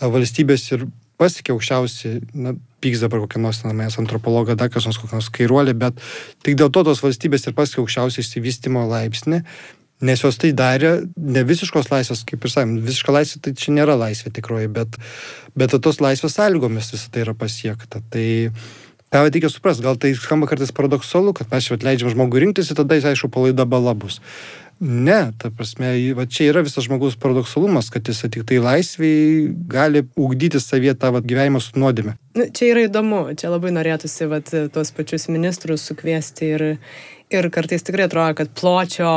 valstybės 0.00 0.68
ir 0.72 0.86
pasiekė 1.20 1.54
aukščiausi, 1.54 2.14
na, 2.34 2.54
pyks 2.80 3.02
dabar 3.04 3.22
kokią 3.24 3.42
nors 3.44 3.60
namės 3.66 3.98
antropologą, 4.00 4.56
dar 4.58 4.70
kas 4.72 4.88
nors 4.88 5.00
kokią 5.00 5.20
nors 5.20 5.28
kairuolį, 5.36 5.76
bet 5.82 6.00
tik 6.46 6.56
dėl 6.60 6.72
to 6.72 6.84
tos 6.88 7.02
valstybės 7.04 7.46
ir 7.46 7.56
pasiekė 7.58 7.84
aukščiausią 7.84 8.24
išsivystimo 8.24 8.86
laipsnį, 8.88 9.42
nes 10.08 10.24
jos 10.24 10.40
tai 10.40 10.52
darė 10.56 10.92
ne 11.16 11.42
visiškos 11.44 11.90
laisvės, 11.92 12.24
kaip 12.28 12.44
ir 12.44 12.54
sakėm, 12.54 12.78
visiška 12.86 13.14
laisvė 13.14 13.42
tai 13.44 13.54
čia 13.60 13.74
nėra 13.76 13.98
laisvė 14.00 14.32
tikroji, 14.38 14.70
bet, 14.72 14.96
bet 15.58 15.76
tos 15.84 16.00
laisvės 16.00 16.38
sąlygomis 16.38 16.94
visą 16.94 17.12
tai 17.12 17.26
yra 17.26 17.36
pasiekta. 17.36 18.00
Tai 18.12 18.26
tą 19.12 19.26
reikia 19.26 19.52
suprasti, 19.52 19.84
gal 19.84 20.00
tai 20.00 20.14
skamba 20.16 20.48
kartais 20.48 20.72
paradoksalu, 20.72 21.34
kad 21.36 21.52
mes 21.52 21.68
čia 21.68 21.76
atleidžiam 21.76 22.14
žmogų 22.14 22.46
rinktis 22.46 22.72
ir 22.72 22.80
tada 22.80 22.96
jis 22.96 23.10
aišku 23.12 23.28
palaida 23.34 23.68
bala 23.68 23.92
bus. 23.98 24.22
Ne, 24.80 25.32
ta 25.36 25.50
prasme, 25.52 25.90
va 26.16 26.24
čia 26.24 26.46
yra 26.54 26.62
visas 26.64 26.86
žmogaus 26.86 27.18
paradoksalumas, 27.20 27.90
kad 27.92 28.08
jis 28.08 28.22
tik 28.32 28.46
tai 28.48 28.62
laisviai 28.64 29.50
gali 29.68 30.06
ugdyti 30.16 30.60
savietą 30.60 31.02
tą 31.04 31.10
va, 31.18 31.20
gyvenimą 31.20 31.60
su 31.60 31.76
nuodėme. 31.76 32.14
Nu, 32.38 32.46
čia 32.48 32.70
yra 32.72 32.86
įdomu, 32.88 33.20
čia 33.36 33.52
labai 33.52 33.74
norėtųsi 33.76 34.30
va, 34.30 34.40
tuos 34.40 34.94
pačius 34.96 35.28
ministrus 35.28 35.84
sukviesti 35.90 36.48
ir, 36.56 36.64
ir 37.30 37.50
kartais 37.50 37.84
tikrai 37.86 38.06
atrodo, 38.08 38.34
kad 38.38 38.50
pločio 38.60 39.12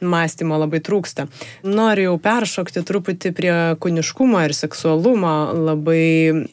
mąstymo 0.00 0.58
labai 0.60 0.80
trūksta. 0.84 1.26
Noriu 1.68 2.10
jau 2.10 2.16
peršokti 2.22 2.84
truputį 2.88 3.32
prie 3.36 3.54
kūniškumo 3.82 4.42
ir 4.46 4.56
seksualumo. 4.56 5.34
Labai 5.68 6.06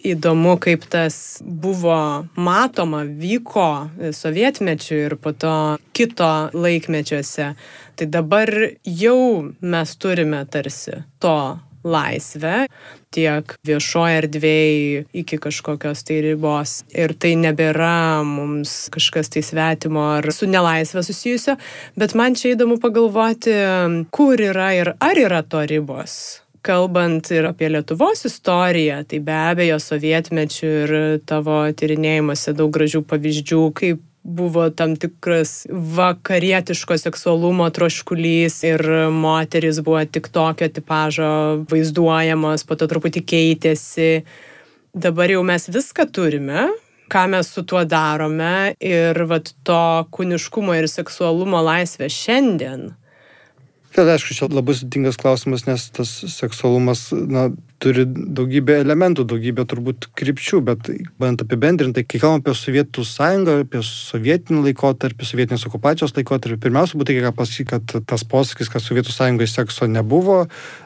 įdomu, 0.08 0.58
kaip 0.62 0.86
tas 0.92 1.40
buvo 1.42 2.00
matoma, 2.36 3.06
vyko 3.08 3.70
sovietmečiu 4.16 5.06
ir 5.08 5.18
po 5.22 5.34
to 5.34 5.56
kito 5.96 6.34
laikmečiuose. 6.54 7.54
Tai 8.00 8.08
dabar 8.08 8.52
jau 8.84 9.20
mes 9.60 9.96
turime 10.00 10.46
tarsi 10.52 11.02
to 11.20 11.40
laisvę 11.84 12.66
tiek 13.14 13.56
viešoje 13.66 14.18
erdvėje 14.24 15.06
iki 15.22 15.40
kažkokios 15.42 16.04
tai 16.08 16.20
ribos. 16.26 16.80
Ir 16.94 17.16
tai 17.18 17.36
nebėra 17.40 18.22
mums 18.28 18.90
kažkas 18.94 19.32
tai 19.34 19.44
svetimo 19.46 20.04
ar 20.18 20.30
su 20.36 20.50
nelaisvė 20.50 21.04
susijusio, 21.06 21.58
bet 22.00 22.16
man 22.20 22.38
čia 22.38 22.54
įdomu 22.56 22.80
pagalvoti, 22.82 23.56
kur 24.14 24.42
yra 24.42 24.74
ir 24.78 24.94
ar 25.00 25.26
yra 25.28 25.42
to 25.44 25.66
ribos. 25.70 26.44
Kalbant 26.60 27.30
ir 27.32 27.46
apie 27.48 27.70
Lietuvos 27.72 28.26
istoriją, 28.28 29.00
tai 29.08 29.22
be 29.24 29.32
abejo 29.32 29.78
sovietmečių 29.80 30.72
ir 30.82 30.94
tavo 31.30 31.62
tyrinėjimuose 31.72 32.52
daug 32.58 32.74
gražių 32.76 33.06
pavyzdžių, 33.08 33.62
kaip 33.80 34.04
buvo 34.24 34.70
tam 34.70 34.96
tikras 34.96 35.68
vakarietiško 35.70 36.98
seksualumo 36.98 37.70
troškulys 37.70 38.64
ir 38.68 38.84
moteris 39.12 39.80
buvo 39.82 40.04
tik 40.06 40.28
tokio 40.28 40.68
tipažo 40.68 41.32
vaizduojamos, 41.72 42.66
po 42.68 42.76
to 42.76 42.88
truputį 42.92 43.24
keitėsi. 43.26 44.12
Dabar 44.94 45.32
jau 45.32 45.44
mes 45.46 45.70
viską 45.70 46.10
turime, 46.12 46.68
ką 47.10 47.26
mes 47.34 47.50
su 47.54 47.64
tuo 47.64 47.84
darome 47.86 48.76
ir 48.80 49.24
vat 49.30 49.54
to 49.64 49.84
kūniškumo 50.14 50.78
ir 50.78 50.90
seksualumo 50.92 51.62
laisvė 51.66 52.10
šiandien 52.14 52.90
Vėl, 53.96 54.12
aišku, 54.14 54.36
čia 54.38 54.48
labai 54.54 54.76
sudingas 54.78 55.18
klausimas, 55.18 55.64
nes 55.66 55.88
tas 55.96 56.12
seksualumas 56.30 57.08
na, 57.10 57.48
turi 57.82 58.04
daugybę 58.06 58.76
elementų, 58.84 59.24
daugybę 59.32 59.64
turbūt 59.70 60.10
krypčių, 60.20 60.60
bet 60.68 60.92
bent 61.22 61.42
apibendrintai, 61.42 62.04
kai 62.06 62.22
kalbame 62.22 62.44
apie 62.44 62.54
Sovietų 62.60 63.06
sąjungą, 63.08 63.56
apie 63.64 63.82
sovietinį 63.88 64.62
laikotarpį, 64.68 65.26
sovietinės 65.26 65.66
okupacijos 65.72 66.14
laikotarpį, 66.18 66.60
pirmiausia, 66.68 67.00
būtų 67.02 67.18
reikia 67.18 67.34
pasakyti, 67.40 67.68
kad 67.72 67.98
tas 68.12 68.28
posakis, 68.30 68.70
kad 68.70 68.86
Sovietų 68.86 69.16
sąjungoje 69.16 69.50
sekso 69.56 69.90
nebuvo, 69.90 70.44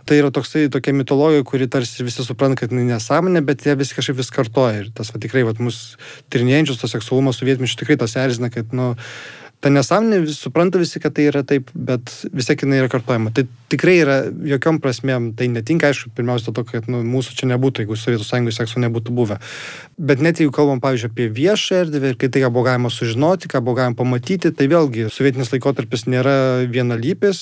tai 0.08 0.22
yra 0.22 0.32
toksai, 0.34 0.70
tokia 0.72 0.96
mitologija, 0.96 1.44
kuri 1.50 1.68
tarsi 1.68 2.08
visi 2.08 2.24
supranta, 2.24 2.62
kad 2.64 2.72
tai 2.72 2.88
nesąmonė, 2.88 3.44
bet 3.44 3.68
jie 3.68 3.76
vis 3.80 3.92
kažkaip 3.98 4.22
vis 4.22 4.32
kartoja. 4.32 4.86
Ir 4.86 4.92
tas 4.96 5.12
va, 5.12 5.20
tikrai, 5.20 5.44
va, 5.50 5.58
mus 5.60 5.98
tyrinėjančius 6.32 6.80
to 6.80 6.94
seksualumo 6.96 7.36
sovietmečių 7.36 7.84
tikrai 7.84 8.00
tas 8.00 8.16
erzina, 8.22 8.54
kad, 8.54 8.72
nu, 8.72 8.94
ta 9.64 9.72
nesąmonė, 9.72 10.28
supranta 10.36 10.80
visi, 10.80 11.00
kad 11.00 11.14
tai 11.16 11.30
yra 11.30 11.40
taip, 11.48 11.70
bet 11.72 12.12
vis 12.36 12.50
tiek 12.50 12.66
jinai 12.66 12.82
yra 12.82 12.90
kartojama. 12.92 13.32
Tai 13.32 13.46
tikrai 13.72 13.94
yra 14.02 14.18
jokiom 14.50 14.82
prasmėm, 14.84 15.30
tai 15.40 15.48
netinka, 15.54 15.88
aišku, 15.88 16.12
pirmiausia, 16.18 16.52
to, 16.52 16.66
kad 16.68 16.90
nu, 16.92 17.00
mūsų 17.08 17.38
čia 17.40 17.48
nebūtų, 17.54 17.86
jeigu 17.86 17.96
Sovietų 17.96 18.28
sąjungos 18.28 18.60
sekso 18.60 18.84
nebūtų 18.84 19.16
buvę. 19.16 19.38
Bet 19.96 20.20
net 20.26 20.42
jeigu 20.42 20.52
kalbam, 20.56 20.82
pavyzdžiui, 20.84 21.12
apie 21.14 21.30
viešą 21.38 21.80
erdvę 21.86 22.12
ir 22.12 22.20
kai 22.20 22.28
tai, 22.28 22.44
ką 22.44 22.50
buvo 22.52 22.66
galima 22.68 22.92
sužinoti, 22.92 23.48
ką 23.54 23.62
buvo 23.64 23.78
galima 23.80 23.96
pamatyti, 24.02 24.52
tai 24.52 24.68
vėlgi 24.68 25.08
sovietinis 25.14 25.54
laikotarpis 25.56 26.06
nėra 26.12 26.36
vienalypis, 26.68 27.42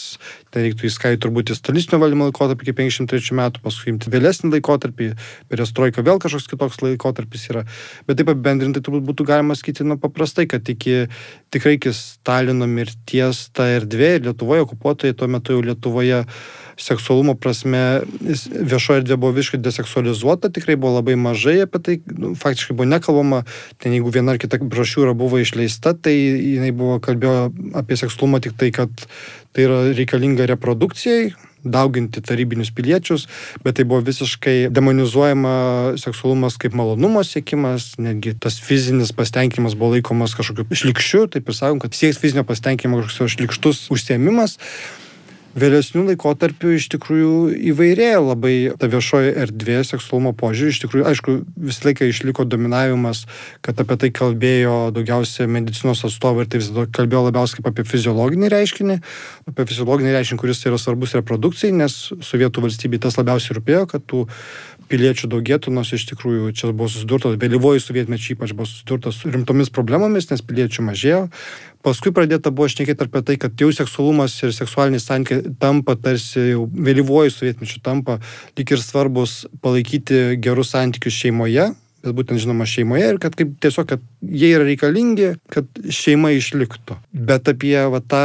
tai 0.54 0.68
reiktų 0.68 0.92
įskaityti 0.92 1.24
turbūt 1.26 1.56
į 1.56 1.58
stalicinio 1.58 2.04
valdymo 2.04 2.30
laikotarpį 2.30 2.70
iki 2.70 2.78
53 2.84 3.40
metų, 3.42 3.66
paskui 3.66 3.96
imti 3.96 4.14
vėlesnį 4.14 4.54
laikotarpį, 4.60 5.10
perestroika 5.50 6.06
vėl 6.06 6.22
kažkoks 6.22 6.50
kitoks 6.54 6.84
laikotarpis 6.86 7.50
yra. 7.50 7.66
Bet 8.06 8.22
taip 8.22 8.30
apibendrintai 8.36 8.84
turbūt 8.86 9.10
būtų 9.10 9.28
galima 9.32 9.58
sakyti, 9.58 9.88
nu, 9.88 9.98
paprastai, 10.02 10.46
kad 10.52 10.70
iki 10.70 11.08
tikrai 11.52 11.80
iki 11.80 11.96
Stalino 12.12 12.68
mirties 12.70 13.48
ta 13.56 13.70
erdvė 13.78 14.18
Lietuvoje, 14.26 14.66
okupuotojai 14.66 15.16
tuo 15.18 15.30
metu 15.32 15.56
jau 15.56 15.64
Lietuvoje 15.66 16.26
seksualumo 16.82 17.36
prasme 17.40 18.02
viešoje 18.22 19.02
erdvė 19.02 19.18
buvo 19.22 19.36
visiškai 19.36 19.60
deseksualizuota, 19.62 20.50
tikrai 20.54 20.78
buvo 20.80 20.96
labai 20.98 21.18
mažai 21.20 21.60
apie 21.66 21.82
tai, 21.86 21.98
nu, 22.18 22.34
faktiškai 22.40 22.76
buvo 22.78 22.90
nekalbama, 22.90 23.44
ten 23.82 23.96
jeigu 23.96 24.14
viena 24.14 24.36
ar 24.36 24.42
kita 24.42 24.62
brošiūra 24.64 25.14
buvo 25.18 25.42
išleista, 25.42 25.94
tai 25.94 26.16
jinai 26.16 26.74
buvo 26.76 26.98
kalbėjo 27.04 27.52
apie 27.78 28.00
seksualumą 28.02 28.42
tik 28.44 28.58
tai, 28.60 28.72
kad 28.76 29.08
tai 29.52 29.68
yra 29.68 29.82
reikalinga 29.94 30.50
reprodukcijai, 30.56 31.32
dauginti 31.64 32.22
tarybinius 32.26 32.72
piliečius, 32.76 33.28
bet 33.66 33.78
tai 33.80 33.86
buvo 33.88 34.02
visiškai 34.06 34.72
demonizuojama 34.74 35.54
seksualumas 36.02 36.58
kaip 36.62 36.76
malonumo 36.78 37.24
siekimas, 37.28 37.94
netgi 38.02 38.36
tas 38.40 38.60
fizinis 38.62 39.14
pasitenkinimas 39.16 39.78
buvo 39.78 39.96
laikomas 39.96 40.36
kažkokiu 40.38 40.82
šlikščiu, 40.84 41.28
taip 41.36 41.50
ir 41.50 41.58
sakom, 41.58 41.82
kad 41.84 41.98
sieks 41.98 42.20
fizinio 42.22 42.46
pasitenkinimo 42.48 43.04
kažkoks 43.04 43.38
šlikštus 43.38 43.86
užsiemimas. 43.94 44.58
Vėlesnių 45.52 46.06
laikotarpių 46.08 46.70
iš 46.78 46.86
tikrųjų 46.94 47.32
įvairėja 47.74 48.22
labai 48.24 48.54
ta 48.80 48.88
viešoji 48.88 49.34
erdvė 49.44 49.82
seksualumo 49.84 50.32
požiūrį. 50.40 50.72
Iš 50.72 50.80
tikrųjų, 50.86 51.06
aišku, 51.10 51.36
visą 51.60 51.90
laiką 51.90 52.08
išliko 52.08 52.46
dominavimas, 52.48 53.26
kad 53.66 53.82
apie 53.84 53.98
tai 54.00 54.12
kalbėjo 54.16 54.78
daugiausia 54.96 55.50
medicinos 55.52 56.06
atstovai 56.08 56.46
ir 56.46 56.52
tai 56.54 56.62
vis 56.62 56.72
dėlto 56.72 56.88
kalbėjo 56.96 57.26
labiausiai 57.28 57.60
kaip 57.60 57.72
apie 57.74 57.88
fiziologinį 57.90 58.52
reiškinį, 58.56 58.98
apie 59.52 59.68
fiziologinį 59.74 60.16
reiškinį, 60.16 60.40
kuris 60.40 60.64
yra 60.72 60.80
svarbus 60.80 61.18
reprodukcijai, 61.20 61.76
nes 61.84 62.00
sovietų 62.24 62.64
valstybei 62.70 63.04
tas 63.04 63.20
labiausiai 63.20 63.60
rūpėjo, 63.60 63.90
kad 63.92 64.08
tų 64.08 64.24
piliečių 64.92 65.30
daugėtų, 65.32 65.72
nors 65.76 65.92
iš 65.96 66.08
tikrųjų 66.12 66.52
čia 66.56 66.72
buvo 66.72 66.90
susidurtas, 66.92 67.38
vėlyvoji 67.40 67.84
sovietmečiai 67.84 68.36
ypač 68.36 68.56
buvo 68.56 68.68
susidurtas 68.68 69.20
su 69.20 69.32
rimtomis 69.32 69.72
problemomis, 69.72 70.28
nes 70.32 70.44
piliečių 70.44 70.88
mažėjo. 70.90 71.22
Paskui 71.86 72.14
pradėta 72.14 72.52
buvo 72.54 72.70
šnekėti 72.70 73.08
apie 73.08 73.22
tai, 73.26 73.36
kad 73.42 73.58
jau 73.58 73.72
seksualumas 73.74 74.36
ir 74.46 74.54
seksualinis 74.54 75.08
santykiai 75.10 75.54
tampa 75.62 75.96
tarsi 75.98 76.52
jau 76.52 76.68
vėlyvoji 76.70 77.34
sovietmečių 77.34 77.82
tampa 77.86 78.20
lyg 78.58 78.74
ir 78.76 78.84
svarbus 78.84 79.42
palaikyti 79.66 80.38
gerus 80.44 80.76
santykius 80.76 81.18
šeimoje, 81.24 81.72
bet 82.06 82.18
būtent 82.18 82.42
žinoma 82.44 82.70
šeimoje 82.70 83.10
ir 83.14 83.20
kad 83.24 83.38
kaip 83.38 83.58
tiesiog, 83.64 83.90
kad 83.90 84.06
jie 84.22 84.54
yra 84.54 84.68
reikalingi, 84.68 85.34
kad 85.54 85.70
šeima 85.90 86.34
išliktų. 86.38 87.00
Bet 87.14 87.50
apie 87.50 87.78
va, 87.90 88.02
tą 88.02 88.24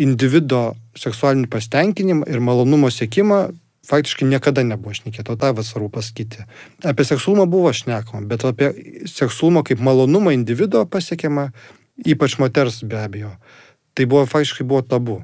individo 0.00 0.70
seksualinį 0.98 1.50
pasitenkinimą 1.52 2.30
ir 2.30 2.42
malonumo 2.42 2.90
siekimą 2.90 3.48
faktiškai 3.90 4.28
niekada 4.28 4.62
nebuvo 4.66 4.92
šnekėta, 4.94 5.34
o 5.34 5.40
tą 5.40 5.50
va 5.56 5.64
svarbu 5.66 5.90
pasakyti. 5.94 6.44
Apie 6.86 7.06
seksualumą 7.06 7.46
buvo 7.50 7.72
šnekama, 7.74 8.22
bet 8.28 8.44
apie 8.46 8.70
seksualumą 9.08 9.64
kaip 9.66 9.82
malonumą 9.82 10.34
individuo 10.36 10.84
pasiekiama 10.90 11.50
ypač 12.06 12.38
moters 12.40 12.82
be 12.82 13.00
abejo. 13.00 13.34
Tai 13.94 14.06
buvo 14.06 14.26
faktiškai 14.26 14.66
buvo 14.66 14.82
tabu. 14.82 15.20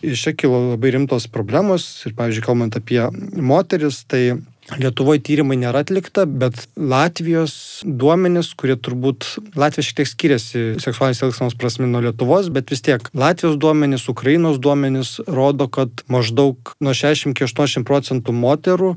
Iš 0.00 0.22
čia 0.24 0.32
kilo 0.32 0.58
labai 0.70 0.94
rimtos 0.94 1.26
problemos 1.28 1.84
ir, 2.08 2.14
pavyzdžiui, 2.16 2.44
kalbant 2.46 2.78
apie 2.78 3.02
moteris, 3.36 4.04
tai 4.08 4.40
Lietuvoje 4.78 5.18
tyrimai 5.26 5.56
nėra 5.58 5.80
atlikta, 5.82 6.26
bet 6.28 6.68
Latvijos 6.78 7.54
duomenys, 7.82 8.52
kurie 8.54 8.76
turbūt 8.78 9.26
Latvija 9.58 9.82
šiek 9.82 9.96
tiek 9.98 10.10
skiriasi 10.10 10.62
seksualinės 10.84 11.24
elgsenos 11.26 11.56
prasme 11.58 11.88
nuo 11.90 12.04
Lietuvos, 12.04 12.52
bet 12.54 12.70
vis 12.70 12.84
tiek 12.86 13.08
Latvijos 13.16 13.58
duomenys, 13.58 14.06
Ukrainos 14.12 14.60
duomenys 14.62 15.16
rodo, 15.26 15.66
kad 15.66 16.04
maždaug 16.12 16.74
nuo 16.78 16.94
60 16.94 17.34
iki 17.34 17.48
80 17.48 17.88
procentų 17.88 18.36
moterų 18.36 18.94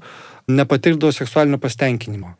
nepatirdavo 0.51 1.15
seksualinio 1.15 1.57
pastenkinimo. 1.63 2.35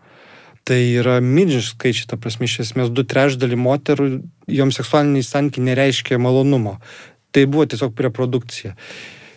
Tai 0.68 0.80
yra 0.80 1.18
milžiniški 1.20 1.76
skaičiai, 1.76 2.12
ta 2.14 2.20
prasme, 2.20 2.48
iš 2.48 2.62
esmės 2.64 2.92
du 2.96 3.04
trečdalį 3.04 3.58
moterų, 3.60 4.06
joms 4.48 4.80
seksualiniai 4.80 5.26
santykiai 5.28 5.68
nereiškia 5.72 6.22
malonumo. 6.24 6.78
Tai 7.36 7.44
buvo 7.52 7.66
tiesiog 7.68 8.00
reprodukcija. 8.08 8.78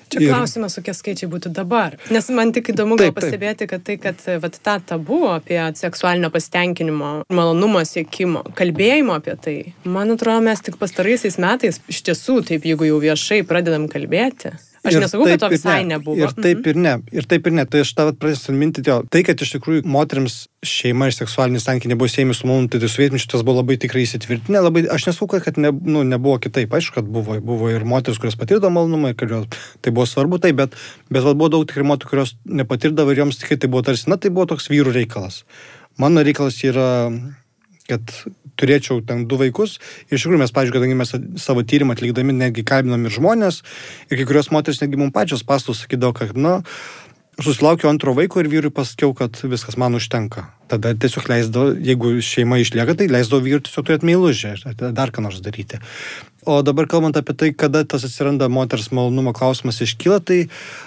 Čia 0.07 0.20
ir... 0.22 0.31
klausimas, 0.31 0.77
kokie 0.79 0.95
skaičiai 0.95 1.29
būtų 1.31 1.51
dabar. 1.55 1.97
Nes 2.14 2.29
man 2.35 2.53
tik 2.55 2.70
įdomu 2.70 2.99
taip, 3.01 3.16
pastebėti, 3.16 3.66
kad 3.70 3.83
tai, 3.87 3.97
kad 3.99 4.20
vat, 4.43 4.59
ta 4.62 4.77
tabu 4.93 5.24
apie 5.33 5.59
seksualinio 5.79 6.31
pasitenkinimo, 6.35 7.11
malonumo 7.35 7.83
siekimo, 7.87 8.45
kalbėjimo 8.59 9.16
apie 9.18 9.35
tai, 9.43 9.57
man 9.83 10.14
atrodo, 10.14 10.45
mes 10.47 10.62
tik 10.62 10.79
pastaraisiais 10.79 11.41
metais 11.43 11.83
iš 11.91 12.05
tiesų, 12.07 12.39
taip 12.53 12.70
jeigu 12.70 12.87
jau 12.87 13.03
viešai 13.03 13.43
pradedam 13.49 13.91
kalbėti, 13.91 14.55
Aš 14.87 14.97
ir 14.97 15.03
nesakau, 15.05 15.26
kad 15.28 15.43
to 15.43 15.51
visai 15.53 15.78
ne. 15.82 15.97
nebuvo. 15.97 16.16
Ir 16.20 16.32
taip 16.34 16.61
mhm. 16.61 16.68
ir 16.70 16.80
ne. 16.84 16.95
Ir 17.14 17.28
taip 17.28 17.49
ir 17.49 17.55
ne. 17.57 17.64
Tai 17.70 17.82
aš 17.84 17.93
tavo 17.99 18.14
pradėsiu 18.16 18.55
minti, 18.57 18.84
jo. 18.87 18.99
Tai, 19.12 19.22
kad 19.26 19.43
iš 19.43 19.55
tikrųjų 19.57 19.84
moteriams 19.91 20.39
šeima 20.66 21.09
ir 21.11 21.16
seksualiniai 21.16 21.62
santykiai 21.62 21.93
nebuvo 21.93 22.11
siejami 22.11 22.37
su 22.37 22.49
manim, 22.49 22.68
tai 22.72 22.80
tai 22.82 22.91
sovietmečiu 22.91 23.30
tas 23.32 23.45
buvo 23.47 23.61
labai 23.61 23.78
tikrai 23.82 24.05
įsitvirtinę. 24.07 24.62
Labai, 24.64 24.84
aš 24.93 25.09
nesakau, 25.11 25.41
kad 25.43 25.61
ne, 25.62 25.70
nu, 25.70 26.05
nebuvo 26.09 26.39
kitaip. 26.43 26.74
Aišku, 26.76 26.99
kad 26.99 27.09
buvo, 27.16 27.39
buvo 27.45 27.70
ir 27.72 27.87
moteris, 27.89 28.20
kurios 28.22 28.39
patirdo 28.41 28.72
malonumą, 28.72 29.14
kad 29.18 29.57
tai 29.84 29.95
buvo 29.95 30.09
svarbu, 30.11 30.41
tai, 30.43 30.53
bet, 30.57 30.76
bet 31.12 31.26
buvo 31.32 31.51
daug 31.57 31.66
tikrai 31.68 31.87
moterų, 31.93 32.12
kurios 32.12 32.37
nepatirdavo 32.49 33.14
ir 33.14 33.24
joms 33.24 33.43
tikrai 33.43 33.61
tai 33.62 33.72
buvo 33.72 33.87
tarsi, 33.87 34.11
na, 34.11 34.18
tai 34.20 34.34
buvo 34.34 34.49
toks 34.55 34.70
vyrų 34.72 34.95
reikalas. 34.97 35.45
Mano 36.03 36.24
reikalas 36.26 36.59
yra 36.66 36.89
kad 37.87 38.11
turėčiau 38.61 39.01
ten 39.07 39.25
du 39.31 39.39
vaikus. 39.41 39.79
Ir 40.09 40.19
iš 40.19 40.27
tikrųjų 40.27 40.43
mes, 40.43 40.55
pažiūrėjau, 40.57 40.81
kadangi 40.81 41.01
mes 41.01 41.43
savo 41.43 41.65
tyrimą 41.67 41.97
atlikdami 41.97 42.37
netgi 42.37 42.67
kalbinam 42.67 43.07
ir 43.07 43.17
žmonės, 43.17 43.63
ir 44.11 44.21
kai 44.21 44.29
kurios 44.29 44.53
moteris 44.55 44.83
netgi 44.83 45.01
mums 45.01 45.15
pačios 45.17 45.45
pastus 45.47 45.85
sakydavo, 45.85 46.17
kad, 46.17 46.37
na, 46.37 46.61
susilaukiau 47.43 47.91
antro 47.91 48.15
vaiko 48.17 48.41
ir 48.41 48.49
vyrui 48.51 48.73
pasakiau, 48.73 49.13
kad 49.17 49.37
viskas 49.45 49.77
man 49.81 49.97
užtenka. 49.99 50.47
Tada 50.71 50.95
tiesiog 50.97 51.29
leisdavo, 51.31 51.75
jeigu 51.85 52.17
šeima 52.25 52.59
išlieka, 52.63 52.97
tai 52.99 53.11
leisdavo 53.13 53.45
vyrui 53.45 53.65
tiesiog 53.67 53.87
turėti 53.87 54.09
meilužę, 54.09 54.57
dar 54.97 55.13
ką 55.13 55.25
nors 55.27 55.43
daryti. 55.45 55.81
O 56.47 56.63
dabar 56.63 56.87
kalbant 56.87 57.17
apie 57.19 57.35
tai, 57.35 57.49
kada 57.51 57.81
tas 57.83 58.05
atsiranda 58.07 58.47
moters 58.47 58.93
malonumo 58.95 59.33
klausimas 59.35 59.81
iškyla, 59.83 60.21
tai 60.23 60.37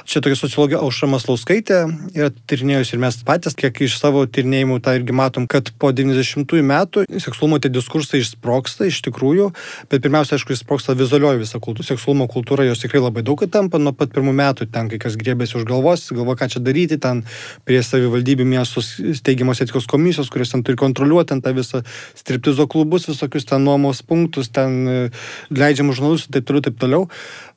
čia 0.08 0.22
tokia 0.24 0.38
sociologija 0.40 0.80
Aušra 0.80 1.10
Maslauskaitė 1.12 1.80
yra 2.16 2.30
tyrinėjusi 2.48 2.94
ir 2.96 3.02
mes 3.04 3.18
patys, 3.28 3.58
kiek 3.60 3.82
iš 3.84 3.98
savo 4.00 4.22
tyrinėjimų 4.24 4.78
tą 4.86 4.94
irgi 4.96 5.16
matom, 5.20 5.50
kad 5.52 5.74
po 5.76 5.92
90-ųjų 5.92 6.64
metų 6.64 7.04
seksualumo 7.12 7.60
tie 7.60 7.72
diskursai 7.76 8.22
išsproksta 8.24 8.88
iš 8.88 9.02
tikrųjų, 9.10 9.50
bet 9.92 10.06
pirmiausia, 10.06 10.38
aišku, 10.38 10.56
išsproksta 10.56 10.96
vizualioji 10.96 11.44
visa 11.44 11.60
kultūra, 11.60 11.90
seksualumo 11.92 12.30
kultūra, 12.32 12.64
jos 12.70 12.80
tikrai 12.86 13.04
labai 13.04 13.26
daug 13.28 13.44
įtampa 13.44 13.84
nuo 13.84 13.92
pat 13.92 14.16
pirmų 14.16 14.38
metų, 14.40 14.70
ten 14.72 14.88
kai 14.88 15.02
kas 15.04 15.20
grėbėsi 15.20 15.60
už 15.60 15.68
galvos, 15.68 16.08
galvo, 16.16 16.38
ką 16.40 16.48
čia 16.56 16.64
daryti, 16.64 17.02
ten 17.04 17.26
prie 17.68 17.84
savivaldybių 17.84 18.48
miestus 18.48 18.94
steigiamos 19.20 19.60
etikos 19.60 19.92
komisijos, 19.92 20.32
kurios 20.32 20.56
ten 20.56 20.64
turi 20.64 20.80
kontroliuoti 20.80 21.34
ten 21.34 21.44
tą 21.44 21.52
visą 21.60 21.84
striptizo 22.16 22.64
klubus, 22.72 23.12
visokius 23.12 23.52
ten 23.52 23.68
nuomos 23.68 24.00
punktus, 24.08 24.48
ten 24.56 25.12
leidžiamų 25.54 25.96
žurnalistų 25.98 26.30
ir 26.30 26.36
taip 26.38 26.50
toliau, 26.50 26.64
taip 26.66 26.82
toliau. 26.82 27.04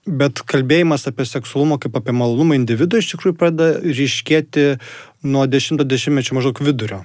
Bet 0.07 0.43
kalbėjimas 0.51 1.07
apie 1.11 1.27
seksualumą 1.29 1.79
kaip 1.83 1.97
apie 1.99 2.15
malonumą 2.17 2.59
individu 2.59 2.99
iš 2.99 3.13
tikrųjų 3.15 3.39
pradeda 3.39 3.81
ryškėti 3.85 4.69
nuo 5.29 5.47
10-mečio 5.47 6.39
maždaug 6.39 6.63
vidurio. 6.65 7.05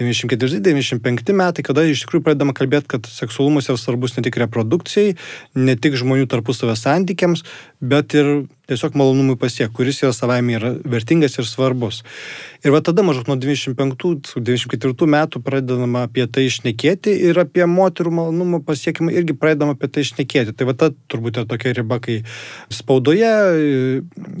94-95 0.00 1.34
metai, 1.36 1.64
kada 1.64 1.84
iš 1.84 2.06
tikrųjų 2.06 2.24
pradedama 2.24 2.54
kalbėti, 2.56 2.88
kad 2.94 3.08
seksualumas 3.12 3.68
yra 3.68 3.76
svarbus 3.76 4.16
ne 4.16 4.24
tik 4.24 4.38
reprodukcijai, 4.40 5.18
ne 5.60 5.74
tik 5.76 5.98
žmonių 6.00 6.30
tarpusavio 6.32 6.76
santykiams, 6.80 7.44
bet 7.82 8.14
ir 8.14 8.34
tiesiog 8.70 8.94
malonumui 8.96 9.36
pasiekti, 9.36 9.74
kuris 9.74 10.00
yra 10.04 10.12
savaime 10.14 10.54
yra 10.56 10.70
vertingas 10.88 11.34
ir 11.40 11.46
svarbus. 11.48 12.02
Ir 12.62 12.70
va 12.70 12.78
tada 12.84 13.02
maždaug 13.02 13.26
nuo 13.26 13.36
95-94 13.42 15.08
metų 15.14 15.42
pradedama 15.42 16.04
apie 16.06 16.28
tai 16.30 16.46
išnekėti 16.46 17.14
ir 17.28 17.40
apie 17.42 17.66
moterų 17.66 18.12
malonumą 18.14 18.62
pasiekimą 18.66 19.10
irgi 19.18 19.34
pradedama 19.34 19.74
apie 19.74 19.90
tai 19.90 20.04
išnekėti. 20.06 20.54
Tai 20.54 20.68
va 20.70 20.76
ta 20.78 20.92
turbūt 21.10 21.40
yra 21.40 21.48
tokia 21.50 21.74
riba, 21.74 21.98
kai 22.02 22.20
spaudoje 22.72 23.32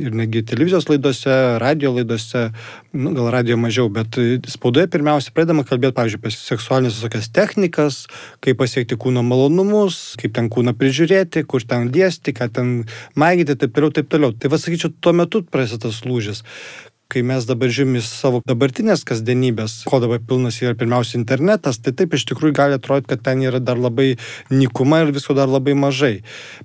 ir 0.06 0.14
negi 0.14 0.44
televizijos 0.46 0.86
laidose, 0.86 1.34
radio 1.62 1.92
laidose, 1.96 2.44
nu, 2.94 3.12
gal 3.16 3.32
radio 3.34 3.58
mažiau, 3.58 3.90
bet 3.92 4.20
spaudoje 4.54 4.86
pirmiausia 4.92 5.34
pradedama 5.34 5.66
kalbėti, 5.66 5.96
pavyzdžiui, 5.98 6.22
apie 6.22 6.34
seksualinės 6.36 7.00
visokias 7.00 7.28
technikas, 7.34 8.00
kaip 8.44 8.62
pasiekti 8.62 9.00
kūno 9.02 9.26
malonumus, 9.26 10.14
kaip 10.22 10.38
ten 10.38 10.46
kūną 10.52 10.76
prižiūrėti, 10.78 11.42
kur 11.50 11.66
ten 11.66 11.90
liesti, 11.90 12.36
ką 12.38 12.48
ten 12.54 12.72
maigyti, 13.32 13.58
taip 13.64 13.76
toliau, 13.76 13.92
taip 13.96 14.08
toliau. 14.12 14.36
Tai 14.36 14.52
va 14.52 14.60
sakyčiau, 14.60 14.92
tuo 15.00 15.16
metu 15.16 15.42
prasideda 15.48 15.88
tas 15.88 16.04
lūžis 16.06 16.44
kai 17.12 17.20
mes 17.26 17.44
dabar 17.44 17.68
į 17.68 18.00
savo 18.06 18.40
dabartinės 18.48 19.04
kasdienybės, 19.08 19.82
ko 19.88 20.00
dabar 20.02 20.22
pilnas 20.24 20.60
yra 20.62 20.72
pirmiausia 20.78 21.18
internetas, 21.20 21.80
tai 21.82 21.92
taip 21.96 22.16
iš 22.16 22.24
tikrųjų 22.30 22.56
gali 22.56 22.78
atrodyti, 22.78 23.10
kad 23.12 23.24
ten 23.26 23.44
yra 23.44 23.60
dar 23.60 23.80
labai 23.80 24.14
nikuma 24.48 25.02
ir 25.04 25.12
visko 25.12 25.36
dar 25.36 25.52
labai 25.52 25.76
mažai. 25.76 26.22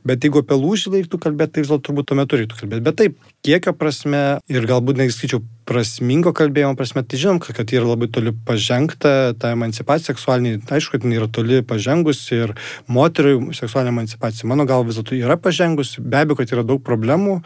Bet 0.07 0.23
jeigu 0.23 0.45
apie 0.45 0.59
lūžį 0.59 0.95
reiktų 0.95 1.19
kalbėti, 1.25 1.57
tai 1.57 1.65
vis 1.65 1.73
dėlto 1.73 1.89
turbūt 1.89 2.09
tuo 2.11 2.19
metu 2.21 2.39
reiktų 2.39 2.61
kalbėti. 2.61 2.85
Bet 2.87 2.99
taip, 3.01 3.19
kiekio 3.43 3.75
prasme 3.75 4.23
ir 4.47 4.69
galbūt 4.71 5.03
nesakyčiau 5.03 5.43
prasmingo 5.67 6.31
kalbėjimo 6.35 6.77
prasme, 6.79 7.03
tai 7.03 7.19
žinom, 7.19 7.39
kad 7.43 7.73
yra 7.75 7.89
labai 7.89 8.07
toli 8.13 8.31
pažengta 8.47 9.33
ta 9.39 9.51
emancipacija 9.55 10.13
seksualinė, 10.13 10.61
aišku, 10.63 10.95
kad 10.95 11.07
yra 11.11 11.27
toli 11.31 11.59
pažengusi 11.67 12.39
ir 12.45 12.53
moterių 12.91 13.51
seksualinė 13.57 13.93
emancipacija, 13.93 14.47
mano 14.49 14.67
gal 14.69 14.85
vis 14.87 14.99
dėlto 14.99 15.17
yra 15.17 15.37
pažengusi, 15.41 16.01
be 16.01 16.21
abejo, 16.23 16.39
kad 16.39 16.55
yra 16.55 16.63
daug 16.67 16.81
problemų 16.87 17.41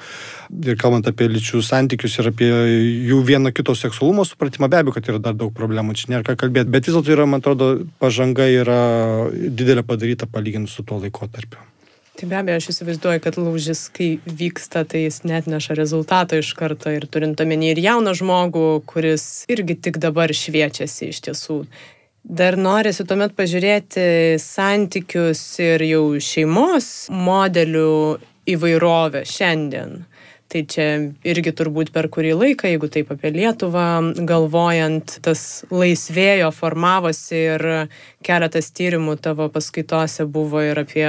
ir 0.61 0.77
kalbant 0.81 1.09
apie 1.09 1.31
lyčių 1.31 1.63
santykius 1.65 2.19
ir 2.21 2.31
apie 2.31 2.51
jų 3.09 3.19
vieno 3.27 3.53
kito 3.55 3.75
seksualumo 3.77 4.27
supratimą, 4.27 4.69
be 4.71 4.81
abejo, 4.83 4.97
kad 4.99 5.11
yra 5.11 5.23
dar 5.31 5.37
daug 5.37 5.55
problemų, 5.57 5.97
čia 5.97 6.13
nėra 6.13 6.27
ką 6.29 6.37
kalbėti, 6.45 6.71
bet 6.73 6.87
vis 6.87 6.97
dėlto 6.97 7.17
yra, 7.17 7.27
man 7.29 7.41
atrodo, 7.41 7.73
pažanga 8.01 8.45
yra 8.51 8.81
didelė 9.33 9.87
padaryta 9.87 10.29
palyginus 10.29 10.77
su 10.77 10.85
tuo 10.85 11.01
laikotarpiu. 11.01 11.70
Tai 12.21 12.27
be 12.29 12.35
abejo, 12.37 12.59
aš 12.59 12.65
įsivaizduoju, 12.69 13.19
kad 13.23 13.37
lūžis, 13.41 13.79
kai 13.89 14.07
vyksta, 14.21 14.83
tai 14.85 14.99
jis 15.07 15.23
net 15.25 15.47
neša 15.49 15.73
rezultato 15.73 16.37
iš 16.37 16.51
karto 16.53 16.91
ir 16.93 17.07
turint 17.09 17.39
omeny 17.41 17.71
ir 17.71 17.79
jauną 17.81 18.13
žmogų, 18.19 18.65
kuris 18.85 19.23
irgi 19.49 19.73
tik 19.87 19.97
dabar 20.03 20.29
šviečiasi 20.29 21.09
iš 21.09 21.21
tiesų. 21.25 21.57
Dar 22.21 22.59
norisi 22.61 23.07
tuomet 23.09 23.33
pažiūrėti 23.33 24.37
santykius 24.37 25.41
ir 25.65 25.81
jau 25.87 26.03
šeimos 26.21 26.91
modelių 27.09 27.89
įvairovę 28.53 29.25
šiandien. 29.25 30.03
Tai 30.51 30.65
čia 30.67 30.85
irgi 31.23 31.53
turbūt 31.55 31.93
per 31.95 32.09
kurį 32.11 32.33
laiką, 32.35 32.67
jeigu 32.67 32.89
taip 32.91 33.13
apie 33.13 33.29
Lietuvą 33.31 33.85
galvojant, 34.27 35.13
tas 35.23 35.63
laisvėjo 35.71 36.49
formavosi 36.51 37.37
ir 37.39 37.63
keletas 38.27 38.67
tyrimų 38.75 39.15
tavo 39.23 39.47
paskaitose 39.53 40.25
buvo 40.27 40.59
ir 40.67 40.81
apie 40.81 41.05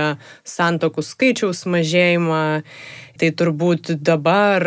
santokų 0.47 1.03
skaičiaus 1.03 1.65
mažėjimą. 1.75 2.45
Tai 3.19 3.31
turbūt 3.41 3.91
dabar 3.99 4.67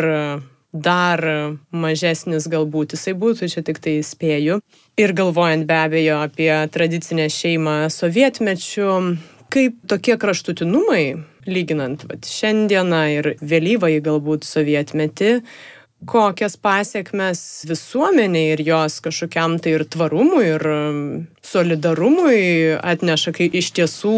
dar 0.76 1.24
mažesnis 1.72 2.44
galbūt 2.52 2.92
jisai 2.98 3.14
būtų, 3.16 3.48
čia 3.54 3.62
tik 3.64 3.80
tai 3.80 3.94
spėju. 4.04 4.58
Ir 5.00 5.14
galvojant 5.16 5.64
be 5.64 5.78
abejo 5.86 6.20
apie 6.26 6.52
tradicinę 6.72 7.30
šeimą 7.32 7.78
sovietmečių, 7.96 8.92
kaip 9.56 9.80
tokie 9.88 10.18
kraštutinumai 10.20 11.06
lyginant 11.46 12.04
vat, 12.08 12.26
šiandieną 12.28 13.00
ir 13.14 13.30
vėlyvąjį 13.40 14.02
galbūt 14.04 14.46
sovietmetį, 14.46 15.32
kokias 16.06 16.58
pasiekmes 16.60 17.40
visuomeniai 17.70 18.52
ir 18.54 18.62
jos 18.66 19.00
kažkokiam 19.04 19.56
tai 19.62 19.78
ir 19.78 19.86
tvarumui, 19.88 20.44
ir 20.52 20.68
um, 20.68 21.02
solidarumui 21.46 22.76
atneša, 22.76 23.32
kai 23.36 23.48
iš 23.62 23.72
tiesų 23.78 24.16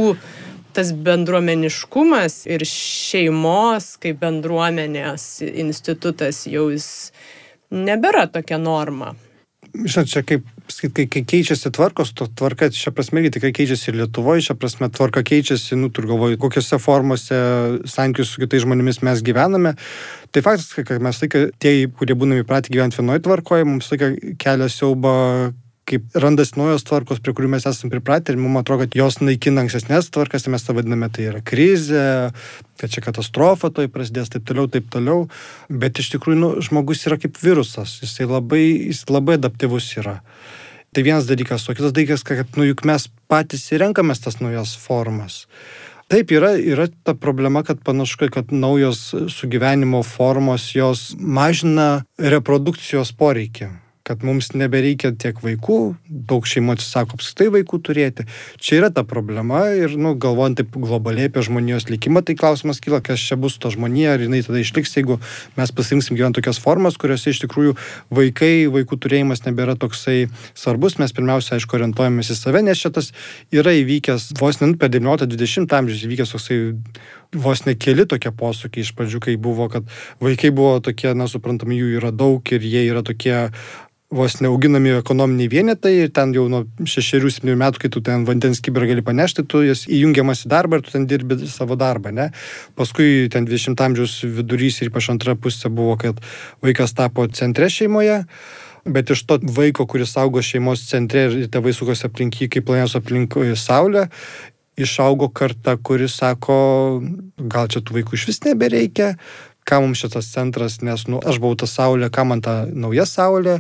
tas 0.77 0.93
bendruomeniškumas 0.93 2.43
ir 2.51 2.65
šeimos 2.69 3.95
kaip 4.03 4.21
bendruomenės 4.23 5.31
institutas 5.49 6.45
jau 6.51 6.69
jis 6.71 6.89
nebėra 7.75 8.29
tokia 8.33 8.61
norma. 8.63 9.15
Žinot, 9.75 10.11
čia 10.11 10.23
kaip, 10.27 10.47
kai, 10.77 11.07
kai 11.09 11.23
keičiasi 11.25 11.73
tvarkos, 11.75 12.13
to 12.17 12.27
tvarka 12.39 12.69
šia 12.75 12.93
prasme 12.95 13.23
irgi 13.23 13.35
tikrai 13.39 13.53
keičiasi 13.57 13.91
ir 13.91 14.01
Lietuvoje, 14.03 14.45
šia 14.49 14.57
prasme 14.59 14.91
tvarka 14.93 15.23
keičiasi, 15.27 15.79
nu, 15.81 15.91
tur 15.95 16.09
galvoju, 16.11 16.39
kokiuose 16.43 16.81
formose 16.83 17.39
santykius 17.89 18.35
su 18.35 18.43
kitais 18.43 18.67
žmonėmis 18.67 19.01
mes 19.07 19.23
gyvename. 19.25 19.75
Tai 20.35 20.45
faktas, 20.45 20.71
kad 20.77 21.05
mes 21.05 21.23
laiką, 21.23 21.47
tie, 21.63 21.73
kurie 21.89 22.19
būname 22.19 22.45
įpratę 22.45 22.75
gyventi 22.75 23.01
vienoje 23.01 23.25
tvarkoje, 23.25 23.69
mums 23.69 23.89
laiką 23.95 24.13
kelia 24.43 24.69
siauba 24.73 25.17
kaip 25.89 26.19
randasi 26.21 26.59
naujos 26.59 26.85
tvarkos, 26.87 27.21
prie 27.25 27.33
kurių 27.37 27.51
mes 27.55 27.67
esame 27.69 27.93
pripratę 27.95 28.35
ir 28.35 28.41
mums 28.41 28.61
atrodo, 28.61 28.85
kad 28.85 28.97
jos 28.99 29.19
naikina 29.23 29.65
ankstesnės 29.65 30.11
tvarkas, 30.13 30.45
tai 30.45 30.53
mes 30.55 30.65
tą 30.67 30.75
vadiname, 30.77 31.09
tai 31.13 31.29
yra 31.31 31.41
krizė, 31.45 32.03
kad 32.81 32.93
čia 32.93 33.03
katastrofa 33.05 33.71
toj 33.75 33.89
prasidės, 33.93 34.31
taip 34.33 34.45
toliau, 34.49 34.69
taip 34.73 34.91
toliau. 34.93 35.27
Bet 35.71 36.01
iš 36.03 36.13
tikrųjų 36.15 36.41
nu, 36.43 36.51
žmogus 36.65 37.07
yra 37.09 37.19
kaip 37.21 37.41
virusas, 37.41 37.99
jisai 38.05 38.29
labai, 38.29 38.65
jis 38.91 39.07
labai 39.11 39.39
adaptyvus 39.41 39.89
yra. 40.03 40.19
Tai 40.93 41.05
vienas 41.05 41.29
dalykas, 41.29 41.67
o 41.69 41.77
kitas 41.77 41.93
dalykas, 41.93 42.25
kad 42.25 42.57
nu, 42.57 42.65
juk 42.71 42.85
mes 42.89 43.09
patys 43.29 43.67
įrenkamės 43.77 44.25
tas 44.25 44.41
naujas 44.41 44.73
formas. 44.81 45.45
Taip, 46.09 46.33
yra, 46.33 46.55
yra 46.57 46.87
ta 47.05 47.13
problema, 47.13 47.61
kad 47.67 47.83
panašu, 47.85 48.31
kad 48.33 48.55
naujos 48.55 49.11
sugyvenimo 49.35 50.01
formos 50.07 50.71
jos 50.73 51.11
mažina 51.21 51.91
reprodukcijos 52.17 53.13
poreikį 53.13 53.69
kad 54.09 54.25
mums 54.25 54.51
nebereikia 54.57 55.13
tiek 55.21 55.39
vaikų, 55.45 55.79
daug 56.09 56.47
šeimų 56.49 56.77
atsisako 56.79 57.19
apskritai 57.19 57.51
vaikų 57.59 57.81
turėti. 57.85 58.25
Čia 58.57 58.79
yra 58.81 58.91
ta 58.95 59.05
problema 59.09 59.67
ir, 59.77 59.95
nu, 60.01 60.15
galvojant 60.21 60.63
taip 60.63 60.79
globaliai 60.79 61.29
apie 61.29 61.45
žmonijos 61.45 61.89
likimą, 61.93 62.25
tai 62.25 62.39
klausimas 62.39 62.81
kyla, 62.85 63.03
kas 63.05 63.21
čia 63.21 63.37
bus 63.41 63.59
to 63.61 63.73
žmonija, 63.75 64.17
ar 64.17 64.25
jinai 64.25 64.41
tada 64.47 64.63
išliks, 64.63 64.97
jeigu 64.97 65.19
mes 65.59 65.75
pasirinksim 65.77 66.17
gyventi 66.17 66.41
tokias 66.41 66.61
formas, 66.63 66.97
kuriuose 67.01 67.35
iš 67.35 67.43
tikrųjų 67.45 67.77
vaikai, 68.15 68.53
vaikų 68.73 69.01
turėjimas 69.05 69.45
nebėra 69.45 69.77
toksai 69.81 70.31
svarbus. 70.57 70.99
Mes 71.03 71.15
pirmiausia, 71.15 71.59
aišku, 71.59 71.77
orientuojamės 71.79 72.33
į 72.33 72.39
save, 72.41 72.65
nes 72.65 72.81
šitas 72.81 73.13
yra 73.55 73.77
įvykęs 73.83 74.33
vos 74.41 74.63
ne 74.63 74.73
per 74.81 74.93
19-20 74.95 75.79
amžius 75.79 76.09
įvykęs 76.09 76.35
toksai 76.35 76.61
vos 77.35 77.65
ne 77.67 77.75
keli 77.77 78.07
tokie 78.09 78.33
posūkiai 78.33 78.87
iš 78.87 78.95
pradžių, 78.97 79.21
kai 79.25 79.37
buvo, 79.41 79.69
kad 79.73 79.89
vaikai 80.25 80.51
buvo 80.55 80.79
tokie, 80.85 81.13
na, 81.17 81.29
suprantami, 81.29 81.77
jų 81.81 81.99
yra 82.01 82.13
daug 82.15 82.41
ir 82.55 82.65
jie 82.65 82.87
yra 82.89 83.05
tokie 83.05 83.37
vos 84.11 84.39
neauginami 84.41 84.95
ekonominiai 84.97 85.51
vienetai 85.53 85.93
ir 86.05 86.13
ten 86.17 86.33
jau 86.33 86.47
nuo 86.49 86.63
šešerių, 86.89 87.33
septynių 87.33 87.57
metų, 87.61 87.83
kai 87.83 87.91
tu 87.93 88.01
ten 88.05 88.25
vandens 88.29 88.63
kiberą 88.65 88.89
gali 88.89 89.05
panešti, 89.05 89.45
tu 89.45 89.61
jas 89.67 89.85
įjungiamas 89.85 90.47
į 90.47 90.53
darbą 90.53 90.79
ir 90.79 90.87
tu 90.87 90.95
ten 90.95 91.05
dirbi 91.11 91.37
savo 91.51 91.77
darbą, 91.77 92.13
ne? 92.17 92.31
Paskui 92.79 93.29
ten 93.33 93.45
20 93.49 93.85
amžiaus 93.85 94.23
vidurys 94.25 94.81
ir 94.81 94.89
ypač 94.89 95.11
antra 95.13 95.37
pusė 95.37 95.69
buvo, 95.69 95.99
kad 96.01 96.23
vaikas 96.65 96.97
tapo 96.97 97.29
centre 97.29 97.69
šeimoje. 97.73 98.23
Bet 98.89 99.11
iš 99.13 99.27
to 99.29 99.37
vaiko, 99.45 99.85
kuris 99.85 100.15
augo 100.17 100.41
šeimos 100.41 100.87
centre 100.89 101.27
ir 101.29 101.51
tėvai 101.53 101.75
sukosi 101.77 102.07
aplink 102.09 102.39
jį, 102.41 102.49
kaip 102.55 102.65
planetos 102.71 102.97
aplink 102.97 103.37
Saulę, 103.61 104.07
išaugo 104.79 105.29
karta, 105.29 105.77
kuris 105.77 106.17
sako, 106.17 106.57
gal 107.37 107.69
čia 107.69 107.83
tų 107.83 107.99
vaikų 107.99 108.17
iš 108.17 108.29
vis 108.31 108.41
nebereikia, 108.47 109.17
ką 109.69 109.81
mums 109.85 110.01
šitas 110.01 110.31
centras, 110.33 110.79
nes, 110.85 111.05
nu, 111.11 111.21
aš 111.21 111.41
buvau 111.43 111.59
ta 111.61 111.69
saulė, 111.69 112.09
ką 112.13 112.25
man 112.31 112.43
ta 112.45 112.63
nauja 112.69 113.05
saulė, 113.09 113.59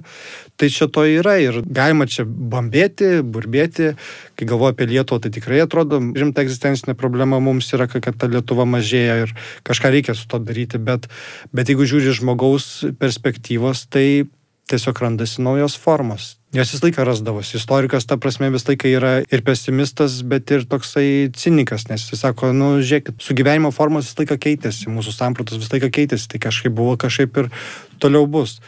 tai 0.60 0.70
čia 0.72 0.88
to 0.92 1.04
yra 1.04 1.36
ir 1.42 1.60
galima 1.64 2.08
čia 2.08 2.24
bambėti, 2.24 3.18
burbėti, 3.22 3.92
kai 4.38 4.48
galvoju 4.48 4.76
apie 4.76 4.88
Lietuvą, 4.88 5.20
tai 5.24 5.32
tikrai 5.34 5.60
atrodo 5.64 6.00
rimta 6.00 6.44
egzistencinė 6.46 6.96
problema 6.98 7.42
mums 7.42 7.68
yra, 7.76 7.88
kad 7.90 8.16
ta 8.16 8.30
Lietuva 8.30 8.66
mažėja 8.68 9.20
ir 9.26 9.36
kažką 9.68 9.92
reikia 9.92 10.16
su 10.16 10.24
to 10.30 10.40
daryti, 10.40 10.80
bet, 10.80 11.10
bet 11.52 11.68
jeigu 11.68 11.88
žiūri 11.88 12.16
žmogaus 12.16 12.88
perspektyvos, 13.00 13.86
tai 13.92 14.08
tiesiog 14.68 15.00
randasi 15.04 15.42
naujos 15.44 15.76
formos. 15.80 16.34
Jos 16.52 16.70
visą 16.72 16.86
laiką 16.86 17.04
rasdavosi. 17.04 17.56
Istorikas, 17.58 18.06
ta 18.08 18.16
prasme, 18.16 18.48
visą 18.52 18.72
laiką 18.72 18.88
yra 18.88 19.12
ir 19.20 19.42
pesimistas, 19.44 20.20
bet 20.24 20.48
ir 20.54 20.64
toksai 20.68 21.28
cinikas, 21.36 21.88
nes 21.90 22.06
jis 22.08 22.22
sako, 22.24 22.54
nu, 22.56 22.70
žiūrėkit, 22.80 23.18
sugyvenimo 23.20 23.72
formos 23.74 24.08
visą 24.08 24.22
laiką 24.22 24.38
keitėsi, 24.46 24.88
mūsų 24.92 25.12
sampratos 25.12 25.60
visą 25.60 25.76
laiką 25.76 25.92
keitėsi, 25.98 26.30
tai 26.32 26.40
kažkaip 26.48 26.72
buvo, 26.72 26.96
kažkaip 27.00 27.42
ir 27.42 27.52
toliau 28.00 28.24
bus. 28.24 28.58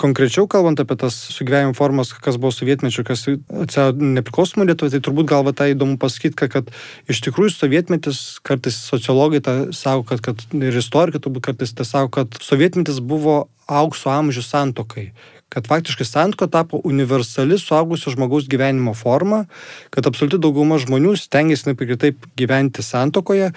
Konkrečiau 0.00 0.46
kalbant 0.48 0.80
apie 0.80 0.96
tas 1.00 1.16
sugyvenimo 1.32 1.76
formas, 1.76 2.14
kas 2.16 2.38
buvo 2.40 2.52
sovietmečiu, 2.52 3.04
kas 3.04 3.26
atsirado 3.28 4.12
nepriklausomų 4.16 4.70
Lietuvoje, 4.70 4.96
tai 4.96 5.02
turbūt 5.04 5.28
galva 5.28 5.52
tą 5.56 5.68
įdomu 5.72 5.98
pasakyti, 6.00 6.36
kad, 6.36 6.52
kad 6.52 7.12
iš 7.12 7.20
tikrųjų 7.26 7.52
sovietmetis, 7.52 8.22
kartais 8.44 8.76
sociologai 8.88 9.42
tą 9.44 9.56
savo, 9.76 10.04
kad, 10.08 10.24
kad 10.24 10.40
ir 10.56 10.80
istorikai 10.80 11.20
turbūt 11.20 11.48
kartais 11.50 11.76
tą 11.76 11.84
savo, 11.88 12.08
kad 12.12 12.40
sovietmetis 12.40 13.00
buvo 13.04 13.46
aukso 13.68 14.12
amžių 14.12 14.44
santokai 14.44 15.10
kad 15.52 15.68
faktiškai 15.68 16.06
santuoka 16.08 16.48
tapo 16.48 16.80
universali 16.88 17.58
suaugusio 17.60 18.14
žmogaus 18.14 18.48
gyvenimo 18.48 18.94
forma, 18.96 19.44
kad 19.92 20.06
absoliuti 20.08 20.40
dauguma 20.40 20.78
žmonių 20.80 21.12
stengiasi 21.20 21.68
taip 21.68 21.82
ir 21.84 21.90
kitaip 21.94 22.30
gyventi 22.40 22.84
santokoje 22.84 23.50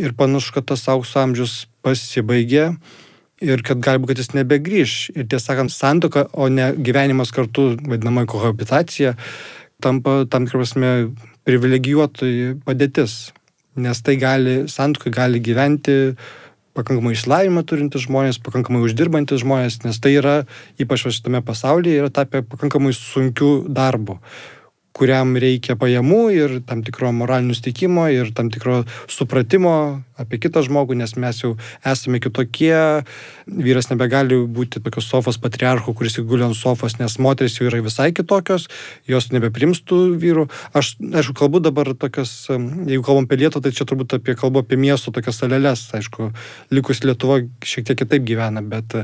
ir 0.00 0.14
panašu, 0.16 0.54
kad 0.56 0.68
tas 0.72 0.86
aukso 0.92 1.20
amžius 1.20 1.66
pasibaigė 1.84 2.70
ir 3.44 3.62
kad 3.64 3.80
galbūt, 3.84 4.12
kad 4.12 4.22
jis 4.22 4.32
nebegrįž. 4.36 4.96
Ir 5.16 5.28
tiesą 5.28 5.52
sakant, 5.52 5.72
santoka, 5.72 6.26
o 6.32 6.48
ne 6.48 6.70
gyvenimas 6.72 7.32
kartu, 7.36 7.74
vadinamoji 7.84 8.30
kohabitacija, 8.32 9.16
tampa 9.84 10.22
tam 10.32 10.48
tikrą 10.48 10.62
prasme 10.62 10.92
privilegijuotojai 11.48 12.56
padėtis. 12.66 13.34
Nes 13.76 14.00
tai 14.00 14.16
gali, 14.16 14.62
santokai 14.72 15.12
gali 15.12 15.42
gyventi 15.44 16.16
pakankamai 16.76 17.14
išsilavinimą 17.16 17.64
turintys 17.68 18.06
žmonės, 18.06 18.40
pakankamai 18.44 18.84
uždirbantis 18.84 19.42
žmonės, 19.44 19.80
nes 19.86 20.00
tai 20.02 20.16
yra, 20.20 20.36
ypač 20.82 21.06
šitame 21.08 21.42
pasaulyje, 21.46 22.02
yra 22.02 22.12
tapę 22.12 22.44
pakankamai 22.46 22.94
sunkiu 22.96 23.64
darbu 23.66 24.20
kuriam 24.96 25.36
reikia 25.36 25.76
pajamų 25.78 26.22
ir 26.32 26.58
tam 26.66 26.82
tikro 26.86 27.12
moralinio 27.12 27.56
stikimo 27.56 28.06
ir 28.12 28.32
tam 28.36 28.48
tikro 28.52 28.82
supratimo 29.12 30.02
apie 30.16 30.38
kitą 30.40 30.62
žmogų, 30.64 30.96
nes 30.96 31.12
mes 31.20 31.42
jau 31.42 31.52
esame 31.84 32.20
kitokie, 32.24 33.04
vyras 33.46 33.90
nebegali 33.90 34.38
būti 34.48 34.80
tokios 34.84 35.08
sofos 35.10 35.36
patriarcho, 35.42 35.92
kuris 35.96 36.16
įgulė 36.22 36.48
ant 36.48 36.58
sofos, 36.58 36.96
nes 37.00 37.18
moteris 37.20 37.58
jau 37.60 37.68
yra 37.68 37.82
visai 37.84 38.08
kitokios, 38.16 38.68
jos 39.10 39.28
nebeprimstų 39.34 40.00
vyrų. 40.22 40.48
Aš, 40.76 40.94
aišku, 41.12 41.36
kalbu 41.42 41.60
dabar 41.68 41.92
tokias, 41.92 42.32
jeigu 42.48 43.04
kalbam 43.04 43.28
apie 43.28 43.42
Lietuvą, 43.44 43.66
tai 43.66 43.76
čia 43.76 43.88
turbūt 43.88 44.16
apie 44.16 44.36
kalbu 44.38 44.64
apie 44.64 44.80
miesto 44.80 45.12
tokias 45.12 45.42
salelės, 45.42 45.84
aišku, 45.96 46.32
likus 46.72 47.04
Lietuva 47.04 47.42
šiek 47.60 47.90
tiek 47.90 48.00
kitaip 48.06 48.24
gyvena, 48.24 48.64
bet 48.64 48.96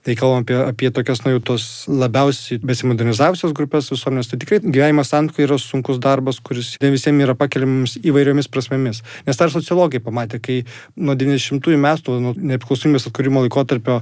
Tai 0.00 0.14
kalbam 0.16 0.40
apie, 0.40 0.56
apie 0.56 0.88
tokias, 0.88 1.20
na, 1.26 1.34
jau 1.34 1.42
tos 1.44 1.64
labiausiai 1.84 2.56
besimodernizavusios 2.64 3.52
grupės 3.52 3.90
visuomenės. 3.92 4.30
Tai 4.30 4.38
tikrai 4.40 4.58
gyvenimas 4.64 5.10
santuokai 5.12 5.44
yra 5.44 5.58
sunkus 5.60 5.98
darbas, 6.00 6.38
kuris 6.40 6.70
ne 6.80 6.88
visiems 6.94 7.20
yra 7.26 7.34
pakeliamas 7.36 7.98
įvairiomis 8.00 8.48
prasmėmis. 8.48 9.02
Nes 9.26 9.40
ir 9.44 9.52
sociologai 9.52 10.00
pamatė, 10.00 10.40
kai 10.40 10.56
nuo 10.96 11.12
90-ųjų 11.20 11.80
metų, 11.84 12.16
nuo 12.24 12.32
nepriklausomybės 12.32 13.10
atkūrimo 13.10 13.42
laikotarpio, 13.44 13.98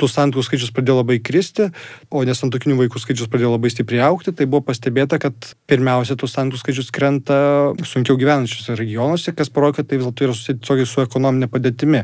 tų 0.00 0.08
santuokų 0.08 0.46
skaičius 0.46 0.72
pradėjo 0.72 1.02
labai 1.02 1.18
kristi, 1.20 1.68
o 2.08 2.24
nesantokinių 2.24 2.78
vaikų 2.80 3.04
skaičius 3.04 3.28
pradėjo 3.28 3.52
labai 3.52 3.74
stipriai 3.74 4.06
aukti, 4.08 4.32
tai 4.32 4.48
buvo 4.48 4.64
pastebėta, 4.70 5.20
kad 5.20 5.52
pirmiausia, 5.68 6.16
tų 6.16 6.30
santuokų 6.32 6.62
skaičius 6.62 6.88
krenta 6.96 7.38
sunkiau 7.84 8.16
gyvenančiuose 8.16 8.78
regionuose, 8.80 9.36
kas 9.36 9.52
parodo, 9.52 9.82
kad 9.82 9.92
tai 9.92 10.00
vis 10.00 10.08
dėlto 10.08 10.30
yra 10.30 10.38
susitiesiogiai 10.38 10.88
su 10.88 11.04
ekonominė 11.04 11.52
padėtimi. 11.52 12.02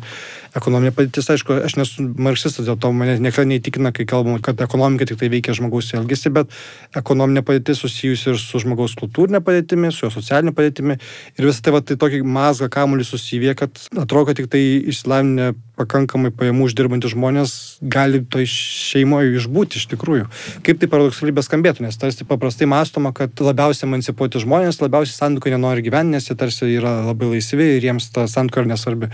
Ekonominė 0.59 0.93
padėtis, 0.93 1.33
aišku, 1.33 1.63
aš 1.65 1.79
nesu 1.81 2.09
marksistas, 2.21 2.69
dėl 2.69 2.77
to 2.81 2.93
mane 2.93 3.17
niekada 3.39 3.49
neįtikina, 3.49 3.93
kai 3.93 4.07
kalbam, 4.07 4.39
kad 4.43 4.61
ekonomika 4.61 5.07
tik 5.07 5.19
tai 5.19 5.29
veikia 5.31 5.55
žmogaus 5.55 5.93
elgesį, 5.95 6.33
bet 6.35 6.51
ekonominė 6.97 7.43
padėtis 7.47 7.83
susijusi 7.83 8.33
ir 8.33 8.39
su 8.39 8.59
žmogaus 8.59 8.97
kultūrinė 8.99 9.41
padėtimi, 9.45 9.93
su 9.93 10.07
jo 10.07 10.11
socialinė 10.11 10.55
padėtimi. 10.55 10.99
Ir 11.39 11.47
visą 11.47 11.63
tai, 11.63 11.73
va, 11.73 11.81
tai 11.81 11.97
tokį 11.97 12.23
mazgą 12.25 12.69
kamuolį 12.69 13.07
susivė, 13.07 13.55
kad 13.59 13.71
atrodo, 13.97 14.29
kad 14.31 14.39
tik 14.41 14.51
tai 14.51 14.63
išsilavinę 14.91 15.55
pakankamai 15.79 16.33
pajamų 16.35 16.67
uždirbantys 16.67 17.15
žmonės 17.15 17.53
gali 17.83 18.25
toj 18.27 18.49
šeimoje 18.51 19.37
išbūti 19.39 19.79
iš 19.79 19.87
tikrųjų. 19.93 20.27
Kaip 20.67 20.81
tai 20.81 20.91
paradoksaliai 20.91 21.37
beskambėtų, 21.37 21.85
nes 21.87 22.01
tarsi 22.01 22.27
paprastai 22.27 22.67
mąstoma, 22.71 23.13
kad 23.15 23.39
labiausiai 23.39 23.87
emancipuoti 23.87 24.43
žmonės 24.43 24.83
labiausiai 24.83 25.15
santukai 25.15 25.55
nenori 25.55 25.87
gyventi, 25.87 26.17
nes 26.17 26.27
jie 26.27 26.39
tarsi 26.39 26.73
yra 26.75 26.99
labai 27.07 27.31
laisvi 27.37 27.77
ir 27.77 27.87
jiems 27.91 28.11
ta 28.15 28.27
santuoka 28.31 28.65
yra 28.65 28.73
nesvarbi. 28.75 29.13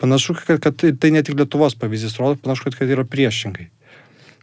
Panašu, 0.00 0.34
kad, 0.46 0.60
kad 0.64 0.80
tai 0.80 1.10
ne 1.12 1.22
tik 1.22 1.36
Lietuvos 1.36 1.76
pavyzdys, 1.76 2.16
rodo, 2.20 2.40
panašu, 2.40 2.68
kad, 2.68 2.78
kad 2.80 2.90
yra 2.96 3.04
priešingai. 3.04 3.68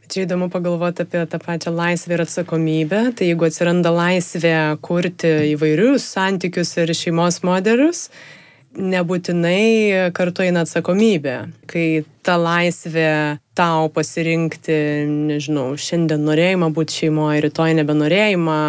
Čia 0.07 0.23
įdomu 0.23 0.47
pagalvoti 0.47 1.03
apie 1.03 1.25
tą 1.27 1.39
pačią 1.43 1.73
laisvę 1.75 2.15
ir 2.15 2.23
atsakomybę. 2.23 2.99
Tai 3.17 3.25
jeigu 3.27 3.47
atsiranda 3.49 3.91
laisvė 3.91 4.55
kurti 4.85 5.33
įvairius 5.51 6.05
santykius 6.13 6.77
ir 6.79 6.93
šeimos 6.95 7.41
modelius, 7.43 8.05
nebūtinai 8.77 10.13
kartu 10.15 10.45
eina 10.45 10.63
atsakomybė. 10.63 11.35
Kai 11.67 12.05
ta 12.23 12.37
laisvė 12.39 13.09
tau 13.57 13.89
pasirinkti, 13.91 14.77
nežinau, 15.27 15.73
šiandien 15.75 16.23
norėjimą 16.23 16.71
būti 16.77 17.01
šeimoje, 17.01 17.43
rytoj 17.47 17.75
nebenorėjimą, 17.81 18.61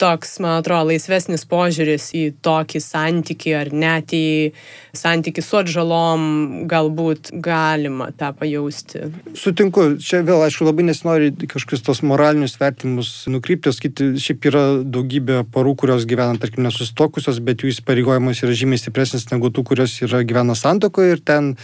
toks, 0.00 0.38
man 0.42 0.60
atrodo, 0.60 0.88
laisvesnis 0.90 1.44
požiūris 1.48 2.10
į 2.16 2.22
tokį 2.44 2.80
santyki 2.82 3.52
ar 3.58 3.70
net 3.76 4.14
į 4.16 4.52
santyki 4.96 5.44
su 5.44 5.58
atžalom, 5.60 6.22
galbūt 6.70 7.32
galima 7.44 8.10
tą 8.16 8.32
pajausti. 8.36 9.04
Sutinku, 9.38 9.86
čia 10.02 10.22
vėl, 10.26 10.42
aišku, 10.46 10.66
labai 10.66 10.88
nesinori 10.88 11.30
kažkokius 11.44 11.84
tos 11.86 12.02
moralinius 12.06 12.56
vertimus 12.60 13.12
nukrypti, 13.30 13.74
sakyti, 13.76 14.10
šiaip 14.22 14.50
yra 14.50 14.64
daugybė 14.82 15.42
porų, 15.52 15.76
kurios 15.84 16.08
gyvena, 16.10 16.40
tarkim, 16.40 16.64
nesusitokusios, 16.66 17.42
bet 17.44 17.64
jų 17.64 17.74
įsipareigojimas 17.74 18.42
yra 18.46 18.56
žymiai 18.56 18.80
stipresnis 18.80 19.28
negu 19.30 19.52
tų, 19.52 19.66
kurios 19.72 20.00
yra 20.06 20.24
gyvena 20.26 20.58
santokoje 20.58 21.18
ir 21.18 21.24
ten 21.24 21.54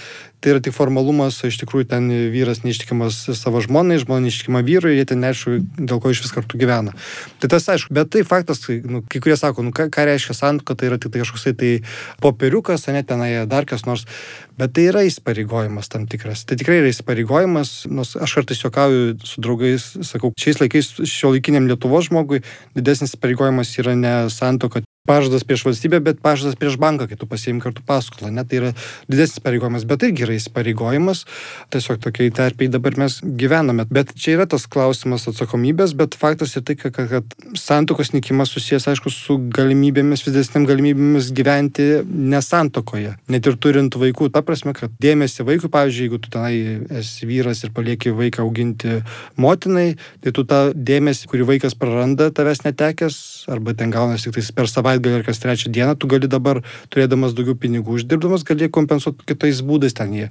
tai 0.40 0.52
yra 0.52 0.60
tik 0.62 0.74
formalumas, 0.76 1.38
iš 1.46 1.58
tikrųjų 1.62 1.88
ten 1.90 2.08
vyras 2.32 2.62
neištikimas 2.64 3.18
savo 3.38 3.60
žmonai, 3.64 3.98
žmona 4.02 4.26
neištikima 4.26 4.62
vyrui, 4.66 4.96
jie 4.98 5.06
ten 5.08 5.22
neaišku, 5.24 5.58
dėl 5.78 6.00
ko 6.02 6.12
iš 6.12 6.22
vis 6.24 6.34
kartu 6.34 6.60
gyvena. 6.60 6.94
Tai 7.42 7.50
tas 7.52 7.68
aišku, 7.72 7.94
bet 7.96 8.12
tai 8.14 8.22
faktas, 8.26 8.62
nu, 8.68 9.02
kai 9.08 9.22
kurie 9.24 9.38
sako, 9.40 9.64
nu, 9.66 9.72
ką, 9.76 9.88
ką 9.92 10.06
reiškia 10.10 10.36
santuoka, 10.36 10.76
tai 10.78 10.90
yra 10.90 11.00
tik 11.00 11.14
tai 11.14 11.24
kažkoks 11.24 11.48
tai 11.56 11.72
popieriukas, 12.22 12.86
ne 12.92 13.02
tenai 13.06 13.30
dar 13.50 13.66
kas 13.68 13.86
nors, 13.88 14.06
bet 14.60 14.74
tai 14.76 14.88
yra 14.90 15.04
įsipareigojimas 15.08 15.90
tam 15.92 16.08
tikras. 16.10 16.44
Tai 16.48 16.58
tikrai 16.60 16.82
yra 16.82 16.92
įsipareigojimas, 16.92 17.86
nors 17.92 18.14
aš 18.20 18.38
kartais 18.40 18.62
juokauju 18.64 19.16
su 19.26 19.44
draugais, 19.44 19.88
sakau, 20.06 20.34
šiais 20.40 20.60
laikais 20.62 20.92
šio 21.08 21.32
laikiniam 21.34 21.68
Lietuvos 21.70 22.10
žmogui 22.10 22.42
didesnis 22.76 23.14
įsipareigojimas 23.14 23.72
yra 23.80 23.96
ne 23.98 24.14
santuoka, 24.32 24.84
pažadas 25.06 25.44
prieš 25.46 25.64
valstybę, 25.68 26.00
bet 26.04 26.20
pažadas 26.24 26.58
prieš 26.58 26.76
banką, 26.82 27.08
kai 27.08 27.18
tu 27.18 27.28
pasiimi 27.30 27.62
kartu 27.62 27.84
paskolą. 27.86 28.32
Ne? 28.34 28.44
Tai 28.44 28.60
yra 28.60 28.72
didesnis 29.08 29.42
pareigojimas, 29.44 29.86
bet 29.88 30.04
irgi 30.06 30.26
yra 30.26 30.36
įsipareigojimas. 30.36 31.24
Tiesiog 31.74 32.00
tokiai 32.04 32.32
terpiai 32.34 32.70
dabar 32.72 32.98
mes 33.00 33.18
gyvename. 33.22 33.86
Bet 33.90 34.12
čia 34.18 34.36
yra 34.36 34.48
tas 34.50 34.66
klausimas 34.70 35.28
atsakomybės, 35.30 35.94
bet 35.98 36.18
faktas 36.18 36.56
yra 36.58 36.66
tai, 36.68 36.76
kad, 36.80 36.96
kad 36.96 37.36
santokos 37.58 38.12
nikimas 38.14 38.52
susijęs, 38.54 38.88
aišku, 38.92 39.12
su 39.12 39.38
galimybėmis, 39.54 40.24
vis 40.26 40.34
didesnėm 40.34 40.66
galimybėmis 40.68 41.30
gyventi 41.36 41.88
nesantokoje. 42.06 43.16
Net 43.32 43.46
ir 43.46 43.58
turint 43.62 43.96
vaikų, 43.96 44.30
ta 44.34 44.42
prasme, 44.46 44.74
kad 44.76 44.92
dėmesį 45.02 45.46
vaikui, 45.46 45.70
pavyzdžiui, 45.72 46.08
jeigu 46.08 46.20
tu 46.22 46.32
tenai 46.34 46.54
esi 47.00 47.28
vyras 47.28 47.62
ir 47.64 47.72
palieki 47.76 48.14
vaiką 48.16 48.44
auginti 48.44 49.00
motinai, 49.40 49.94
tai 50.24 50.34
tu 50.36 50.46
tą 50.48 50.70
dėmesį, 50.74 51.30
kurį 51.30 51.48
vaikas 51.52 51.76
praranda, 51.78 52.30
tavęs 52.34 52.64
netekęs, 52.66 53.18
arba 53.52 53.74
ten 53.76 53.92
gaunasi 53.94 54.32
tik 54.34 54.50
per 54.56 54.70
savaitę 54.70 54.95
savaitgalį 54.96 55.20
ar 55.20 55.24
kas 55.26 55.40
trečią 55.40 55.70
dieną, 55.72 55.96
tu 55.98 56.08
gali 56.08 56.28
dabar, 56.28 56.62
turėdamas 56.90 57.34
daugiau 57.36 57.56
pinigų 57.56 57.96
uždirbdamas, 57.98 58.44
gali 58.44 58.68
kompensuoti 58.68 59.26
kitais 59.26 59.62
būdais, 59.62 59.94
ten 59.94 60.12
jį 60.12 60.28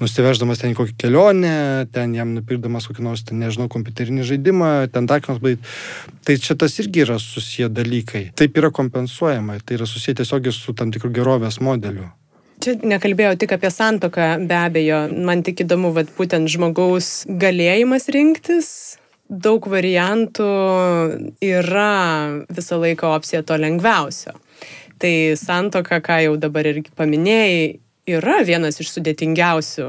nusiveždamas 0.00 0.60
ten 0.60 0.72
į 0.72 0.76
kokią 0.78 0.96
kelionę, 0.96 1.86
ten 1.92 2.14
jam 2.14 2.34
nupirkdamas 2.34 2.88
kokį 2.88 3.04
nors, 3.04 3.24
ten, 3.24 3.40
nežinau, 3.40 3.68
kompiuterinį 3.68 4.26
žaidimą, 4.26 4.88
ten 4.92 5.06
dar 5.06 5.20
kas 5.20 5.40
nors, 5.40 5.58
tai 6.24 6.36
čia 6.36 6.56
tas 6.56 6.78
irgi 6.80 7.04
yra 7.04 7.18
susiję 7.18 7.68
dalykai. 7.68 8.30
Taip 8.36 8.56
yra 8.56 8.70
kompensuojama, 8.70 9.60
tai 9.64 9.78
yra 9.78 9.86
susiję 9.86 10.16
tiesiogiai 10.22 10.54
su 10.54 10.74
tam 10.74 10.92
tikrų 10.94 11.12
gerovės 11.20 11.60
modeliu. 11.60 12.08
Čia 12.56 12.78
nekalbėjau 12.80 13.34
tik 13.36 13.52
apie 13.52 13.68
santoką, 13.68 14.30
be 14.48 14.56
abejo, 14.56 15.02
man 15.12 15.42
tik 15.44 15.60
įdomu, 15.66 15.92
vad 15.92 16.08
būtent 16.16 16.48
žmogaus 16.48 17.26
galėjimas 17.28 18.08
rinktis, 18.08 18.96
daug 19.28 19.66
variantų 19.70 20.48
yra 21.42 21.92
visą 22.52 22.80
laiką 22.82 23.14
opcija 23.16 23.42
to 23.46 23.58
lengviausio. 23.60 24.36
Tai 25.02 25.14
santoka, 25.36 26.00
ką 26.00 26.22
jau 26.24 26.36
dabar 26.40 26.68
irgi 26.70 26.92
paminėjai, 26.96 27.64
yra 28.16 28.42
vienas 28.46 28.80
iš 28.80 28.94
sudėtingiausių 28.94 29.88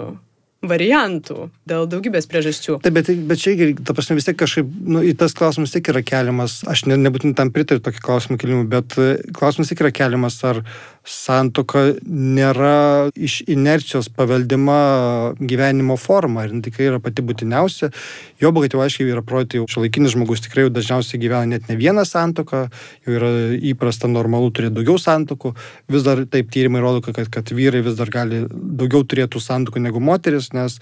variantų 0.67 1.47
dėl 1.69 1.85
daugybės 1.89 2.25
priežasčių. 2.29 2.79
Taip, 2.83 2.95
bet, 2.97 3.11
bet 3.29 3.39
čia 3.39 3.53
ta 3.85 3.93
prasme, 3.95 4.17
vis 4.17 4.25
tiek 4.27 4.37
kažkaip, 4.39 4.67
nu, 4.89 5.03
į 5.05 5.13
tas 5.19 5.35
klausimas 5.37 5.73
tik 5.73 5.91
yra 5.93 6.01
keliamas, 6.05 6.59
aš 6.67 6.87
ne, 6.89 6.97
nebūtinai 6.97 7.37
tam 7.37 7.51
pritariu 7.53 7.83
tokį 7.85 8.01
klausimą 8.03 8.39
kelimui, 8.41 8.65
bet 8.71 8.97
klausimas 9.37 9.69
tik 9.71 9.83
yra 9.85 9.93
keliamas, 9.95 10.39
ar 10.49 10.63
santoka 11.07 11.93
nėra 12.03 13.09
iš 13.15 13.39
inercijos 13.47 14.09
paveldima 14.11 15.33
gyvenimo 15.39 15.95
forma 15.97 16.45
ir 16.45 16.55
tikrai 16.65 16.89
yra 16.91 16.99
pati 17.03 17.23
būtiniausia. 17.25 17.89
Jo, 18.41 18.51
bet 18.53 18.75
jau 18.75 18.83
aiškiai 18.83 19.09
yra 19.09 19.23
projektai, 19.25 19.61
jau 19.61 19.69
šiuolaikinis 19.71 20.13
žmogus 20.13 20.43
tikrai 20.45 20.67
jau 20.67 20.73
dažniausiai 20.73 21.21
gyvena 21.21 21.47
net 21.55 21.69
ne 21.71 21.77
vieną 21.79 22.03
santoką, 22.05 22.65
jau 23.07 23.15
yra 23.15 23.31
įprasta 23.71 24.09
normalu 24.11 24.51
turėti 24.51 24.75
daugiau 24.77 24.99
santokų. 25.01 25.53
Vis 25.95 26.05
dar 26.05 26.21
taip 26.29 26.51
tyrimai 26.53 26.83
rodo, 26.83 27.01
kad, 27.05 27.31
kad 27.33 27.53
vyrai 27.55 27.81
vis 27.85 27.97
dar 27.97 28.11
gali 28.13 28.43
daugiau 28.51 29.07
turėti 29.07 29.41
santokų 29.41 29.81
negu 29.87 30.03
moteris, 30.03 30.51
nes 30.53 30.77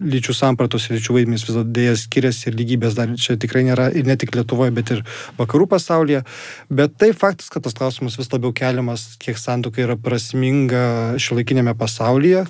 lyčių 0.00 0.36
sampratos 0.36 0.88
ir 0.88 0.98
lyčių 0.98 1.18
vaidmenys 1.18 1.46
vis 1.48 1.56
dar 1.56 1.66
dėja 1.80 1.96
skiriasi 1.98 2.50
ir 2.50 2.60
lygybės 2.60 2.98
dar 2.98 3.16
čia 3.18 3.38
tikrai 3.40 3.64
nėra 3.66 3.90
ir 3.96 4.06
ne 4.06 4.16
tik 4.20 4.36
Lietuvoje, 4.36 4.72
bet 4.76 4.92
ir 4.94 5.02
vakarų 5.40 5.66
pasaulyje. 5.72 6.22
Bet 6.70 6.94
tai 7.00 7.10
faktas, 7.16 7.50
kad 7.52 7.64
tas 7.66 7.74
klausimas 7.76 8.16
vis 8.20 8.30
labiau 8.32 8.54
keliamas, 8.56 9.16
kiek 9.20 9.40
santokų 9.40 9.69
santuoka 9.70 9.82
yra 9.86 9.96
prasminga 9.96 11.16
šiuolaikinėme 11.18 11.74
pasaulyje. 11.78 12.46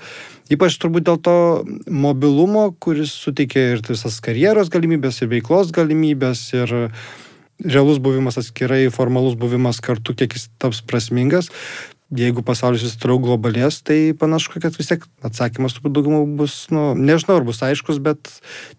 Ypač 0.50 0.78
turbūt 0.80 1.06
dėl 1.06 1.20
to 1.22 1.64
mobilumo, 1.86 2.74
kuris 2.80 3.12
suteikia 3.12 3.76
ir 3.76 3.82
visas 3.86 4.20
karjeros 4.20 4.68
galimybės, 4.68 5.22
ir 5.22 5.28
veiklos 5.30 5.70
galimybės, 5.70 6.52
ir 6.54 6.90
realus 7.62 8.00
buvimas 8.00 8.38
atskirai, 8.38 8.90
formalus 8.90 9.36
buvimas 9.36 9.80
kartu, 9.80 10.14
kiek 10.14 10.34
jis 10.34 10.48
taps 10.58 10.82
prasmingas. 10.82 11.50
Jeigu 12.10 12.42
pasaulis 12.42 12.82
vis 12.82 12.96
toliau 12.98 13.20
globalės, 13.22 13.84
tai 13.86 14.12
panašu, 14.18 14.58
kad 14.58 14.74
vis 14.74 14.88
tiek 14.90 15.04
atsakymas 15.22 15.76
turbūt 15.76 15.94
daugumą 15.94 16.24
bus, 16.40 16.66
nu, 16.74 16.96
nežinau, 16.98 17.38
ar 17.38 17.46
bus 17.46 17.62
aiškus, 17.62 18.00
bet 18.02 18.32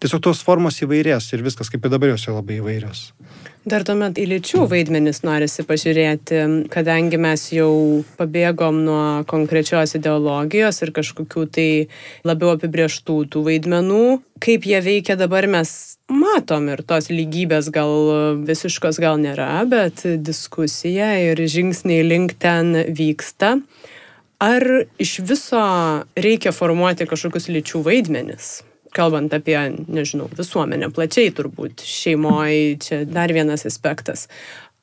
tiesiog 0.04 0.20
tos 0.20 0.44
formos 0.44 0.82
įvairės 0.84 1.32
ir 1.32 1.46
viskas 1.46 1.72
kaip 1.72 1.86
ir 1.86 1.94
dabar 1.94 2.12
jos 2.12 2.28
yra 2.28 2.42
labai 2.42 2.60
įvairios. 2.60 3.14
Dar 3.62 3.84
tuomet 3.86 4.16
į 4.18 4.24
lyčių 4.26 4.64
vaidmenis 4.66 5.20
norisi 5.22 5.62
pažiūrėti, 5.62 6.38
kadangi 6.72 7.18
mes 7.22 7.44
jau 7.54 8.02
pabėgom 8.18 8.80
nuo 8.82 9.02
konkrečios 9.30 9.94
ideologijos 9.94 10.82
ir 10.82 10.90
kažkokių 10.96 11.44
tai 11.54 11.66
labiau 12.26 12.56
apibrieštų 12.56 13.20
tų 13.30 13.42
vaidmenų, 13.46 14.06
kaip 14.42 14.66
jie 14.66 14.80
veikia 14.82 15.14
dabar 15.20 15.46
mes 15.46 15.70
matom 16.10 16.66
ir 16.74 16.82
tos 16.82 17.06
lygybės 17.14 17.70
gal 17.70 18.42
visiškos 18.42 18.98
gal 18.98 19.22
nėra, 19.22 19.62
bet 19.70 20.02
diskusija 20.18 21.14
ir 21.28 21.38
žingsniai 21.38 22.02
link 22.02 22.34
ten 22.42 22.74
vyksta. 22.90 23.60
Ar 24.42 24.66
iš 24.98 25.20
viso 25.22 25.62
reikia 26.18 26.50
formuoti 26.50 27.06
kažkokius 27.06 27.46
lyčių 27.46 27.86
vaidmenis? 27.86 28.56
Kalbant 28.92 29.32
apie, 29.32 29.56
nežinau, 29.88 30.28
visuomenę 30.36 30.90
plačiai 30.92 31.32
turbūt, 31.34 31.84
šeimoje, 31.86 32.76
čia 32.84 33.00
dar 33.08 33.32
vienas 33.32 33.66
aspektas 33.68 34.28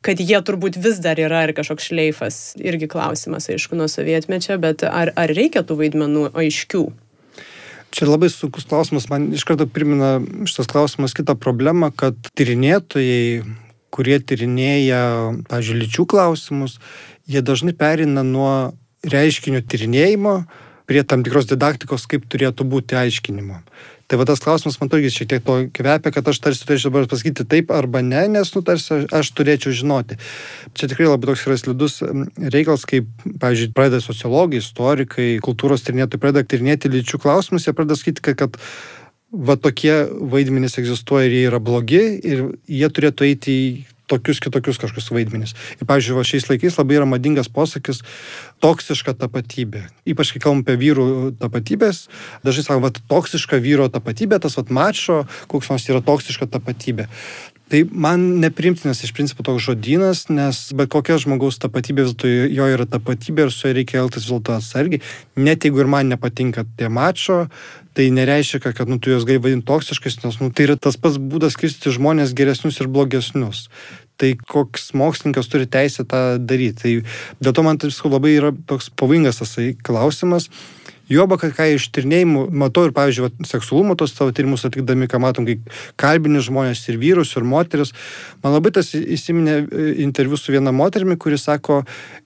kad 0.05 0.19
jie 0.19 0.39
turbūt 0.45 0.79
vis 0.79 0.99
dar 1.03 1.19
yra 1.19 1.43
ir 1.47 1.53
kažkoks 1.57 1.89
šleifas, 1.89 2.39
irgi 2.55 2.87
klausimas, 2.91 3.49
aišku, 3.51 3.75
nuo 3.75 3.89
sovietmečio, 3.91 4.55
bet 4.61 4.85
ar, 4.87 5.11
ar 5.19 5.33
reikia 5.35 5.63
tų 5.67 5.79
vaidmenų 5.81 6.29
aiškių? 6.39 6.85
Čia 7.95 8.05
labai 8.05 8.29
sunkus 8.31 8.67
klausimas, 8.69 9.09
man 9.09 9.31
iš 9.33 9.43
karto 9.49 9.65
primena 9.67 10.19
šitas 10.47 10.69
klausimas 10.69 11.15
kitą 11.17 11.35
problemą, 11.41 11.89
kad 11.91 12.15
tyrinėtojai, 12.37 13.43
kurie 13.91 14.19
tyrinėja, 14.21 15.01
pažiūrėjau, 15.49 15.83
lyčių 15.83 16.05
klausimus, 16.13 16.77
jie 17.27 17.41
dažnai 17.43 17.73
perina 17.75 18.23
nuo 18.23 18.77
reiškinio 19.03 19.63
tyrinėjimo 19.65 20.35
prie 20.89 21.01
tam 21.05 21.25
tikros 21.25 21.49
didaktikos, 21.49 22.05
kaip 22.09 22.29
turėtų 22.29 22.65
būti 22.69 22.97
aiškinimo. 22.97 23.63
Tai 24.09 24.17
va 24.17 24.25
tas 24.25 24.41
klausimas 24.41 24.79
man 24.81 24.89
irgi 24.97 25.11
šiek 25.13 25.27
tiek 25.29 25.43
to 25.45 25.55
kvepia, 25.69 26.11
kad 26.15 26.29
aš 26.31 26.39
tarsi 26.41 26.65
turėčiau 26.65 26.89
dabar 26.89 27.05
pasakyti 27.11 27.45
taip 27.45 27.69
arba 27.69 28.01
ne, 28.01 28.23
nes, 28.33 28.49
nu, 28.55 28.63
tarsi 28.65 29.03
aš 29.13 29.29
turėčiau 29.37 29.73
žinoti. 29.81 30.17
Čia 30.73 30.89
tikrai 30.89 31.11
labai 31.11 31.29
toks 31.29 31.43
yra 31.45 31.57
slidus 31.61 31.99
reikalas, 32.41 32.87
kaip, 32.89 33.05
pavyzdžiui, 33.27 33.69
pradeda 33.77 34.01
sociologai, 34.01 34.63
istorikai, 34.63 35.27
kultūros 35.45 35.85
tyrinėtojai, 35.85 36.23
pradeda 36.23 36.49
tyrinėti 36.49 36.89
lyčių 36.89 37.21
klausimus, 37.21 37.69
jie 37.69 37.75
pradeda 37.77 37.99
sakyti, 38.01 38.25
kad, 38.25 38.39
kad 38.41 38.57
va 39.29 39.59
tokie 39.61 39.93
vaidmenys 40.33 40.79
egzistuoja 40.81 41.29
ir 41.29 41.37
jie 41.37 41.45
yra 41.51 41.61
blogi 41.61 42.01
ir 42.17 42.45
jie 42.65 42.89
turėtų 42.89 43.29
eiti 43.29 43.59
į 43.59 43.69
tokius 44.09 44.41
kitokius 44.43 44.79
kažkokius 44.81 45.11
vaidmenis. 45.13 45.55
Ir, 45.77 45.85
pavyzdžiui, 45.89 46.17
va, 46.17 46.25
šiais 46.27 46.49
laikais 46.49 46.79
labai 46.79 46.99
yra 46.99 47.07
madingas 47.09 47.51
posakis 47.53 48.01
toksiška 48.63 49.15
tapatybė. 49.19 49.85
Ypač 50.09 50.33
kai 50.33 50.43
kalbam 50.43 50.65
apie 50.65 50.77
vyrų 50.81 51.05
tapatybės, 51.41 52.07
dažnai 52.45 52.65
sakome, 52.65 52.89
va, 52.89 53.05
toksiška 53.13 53.61
vyro 53.63 53.89
tapatybė, 53.93 54.41
tas 54.43 54.57
va, 54.59 54.65
mačo, 54.81 55.21
koks 55.51 55.71
nors 55.71 55.87
yra 55.91 56.03
toksiška 56.05 56.49
tapatybė. 56.57 57.09
Tai 57.69 57.83
man 57.93 58.21
neprimtinas 58.41 59.03
iš 59.05 59.11
principo 59.13 59.43
toks 59.45 59.61
žodynas, 59.67 60.23
nes 60.33 60.61
bet 60.73 60.89
kokia 60.89 61.19
žmogaus 61.21 61.59
tapatybė 61.61 62.07
vis 62.07 62.15
dėlto 62.15 62.31
jo 62.55 62.69
yra 62.73 62.87
tapatybė 62.89 63.45
ir 63.45 63.51
su 63.53 63.69
ja 63.69 63.75
reikia 63.77 63.99
elgtis 64.01 64.25
vis 64.25 64.31
dėlto 64.31 64.55
atsargiai. 64.57 65.03
Net 65.37 65.67
jeigu 65.67 65.83
ir 65.83 65.91
man 65.93 66.09
nepatinka 66.09 66.65
tie 66.79 66.89
mačo, 66.89 67.43
tai 67.99 68.07
nereiškia, 68.15 68.71
kad, 68.71 68.87
nu, 68.87 68.95
tu 68.95 69.11
juos 69.11 69.25
gali 69.27 69.41
vadinti 69.43 69.67
toksiškais, 69.67 70.21
nes 70.23 70.37
nu, 70.39 70.47
tai 70.55 70.69
yra 70.69 70.77
tas 70.79 70.95
pats 70.95 71.17
būdas 71.19 71.57
skirstyti 71.57 71.91
žmonės 71.97 72.31
geresnius 72.31 72.79
ir 72.79 72.87
blogesnius. 72.87 73.65
Tai 74.19 74.29
koks 74.39 74.93
mokslininkas 74.95 75.51
turi 75.51 75.67
teisę 75.67 76.05
tą 76.07 76.21
daryti. 76.39 76.79
Tai 76.79 77.43
dėl 77.43 77.55
to 77.57 77.65
man 77.67 77.79
tai 77.81 77.91
labai 77.91 78.31
yra 78.37 78.53
toks 78.71 78.87
pavojingas 78.95 79.41
tas 79.41 79.57
klausimas. 79.83 80.47
Juoba, 81.09 81.39
kad 81.41 81.55
ką 81.57 81.65
iš 81.73 81.87
tyrinėjimų 81.95 82.43
matau 82.53 82.83
ir, 82.85 82.91
pavyzdžiui, 82.93 83.23
va, 83.25 83.47
seksualumo 83.49 83.95
tos 83.97 84.11
savo 84.13 84.29
tyrimus 84.35 84.61
atlikdami, 84.67 85.07
ką 85.09 85.17
matom, 85.23 85.47
kai 85.47 85.55
kalbini 85.97 86.37
žmonės 86.45 86.83
ir 86.91 86.99
vyrus, 87.01 87.31
ir 87.33 87.47
moteris. 87.49 87.95
Man 88.43 88.53
labai 88.53 88.69
tas 88.75 88.91
įsiminė 88.93 89.55
e, 89.57 89.87
interviu 90.05 90.37
su 90.37 90.53
viena 90.53 90.69
moterimi, 90.75 91.17
kuri 91.17 91.39
sako, 91.41 91.79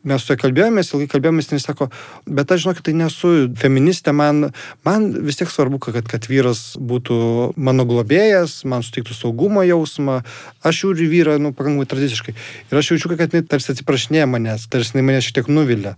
mes 0.04 0.26
su 0.26 0.36
ja 0.36 0.42
kalbėjomės, 0.42 0.92
ilgai 0.92 1.08
kalbėjomės, 1.16 1.54
jis 1.56 1.70
sako, 1.70 1.88
bet 2.28 2.52
aš 2.52 2.66
žinau, 2.66 2.76
kad 2.76 2.90
tai 2.90 2.98
nesu 3.00 3.34
feministė, 3.64 4.12
man, 4.20 4.50
man 4.84 5.08
vis 5.24 5.40
tiek 5.40 5.56
svarbu, 5.56 5.80
kad, 5.88 6.04
kad 6.12 6.28
vyras 6.28 6.74
būtų 6.76 7.54
mano 7.56 7.88
globėjas, 7.88 8.60
man 8.68 8.84
suteiktų 8.84 9.16
saugumo 9.16 9.64
jausmą, 9.64 10.20
aš 10.60 10.84
žiūriu 10.84 11.08
vyrą, 11.16 11.40
nu, 11.40 11.56
pakankamai 11.56 11.88
tradiciškai. 11.88 12.36
Ir 12.68 12.84
aš 12.84 12.94
jaučiu, 12.98 13.16
kad 13.16 13.32
jinai 13.32 13.48
tarsi 13.48 13.72
atsiprašinėja 13.78 14.28
manęs, 14.28 14.68
tarsi 14.68 14.98
jinai 14.98 15.08
mane 15.14 15.24
šiek 15.24 15.40
tiek 15.40 15.56
nuvilia. 15.56 15.96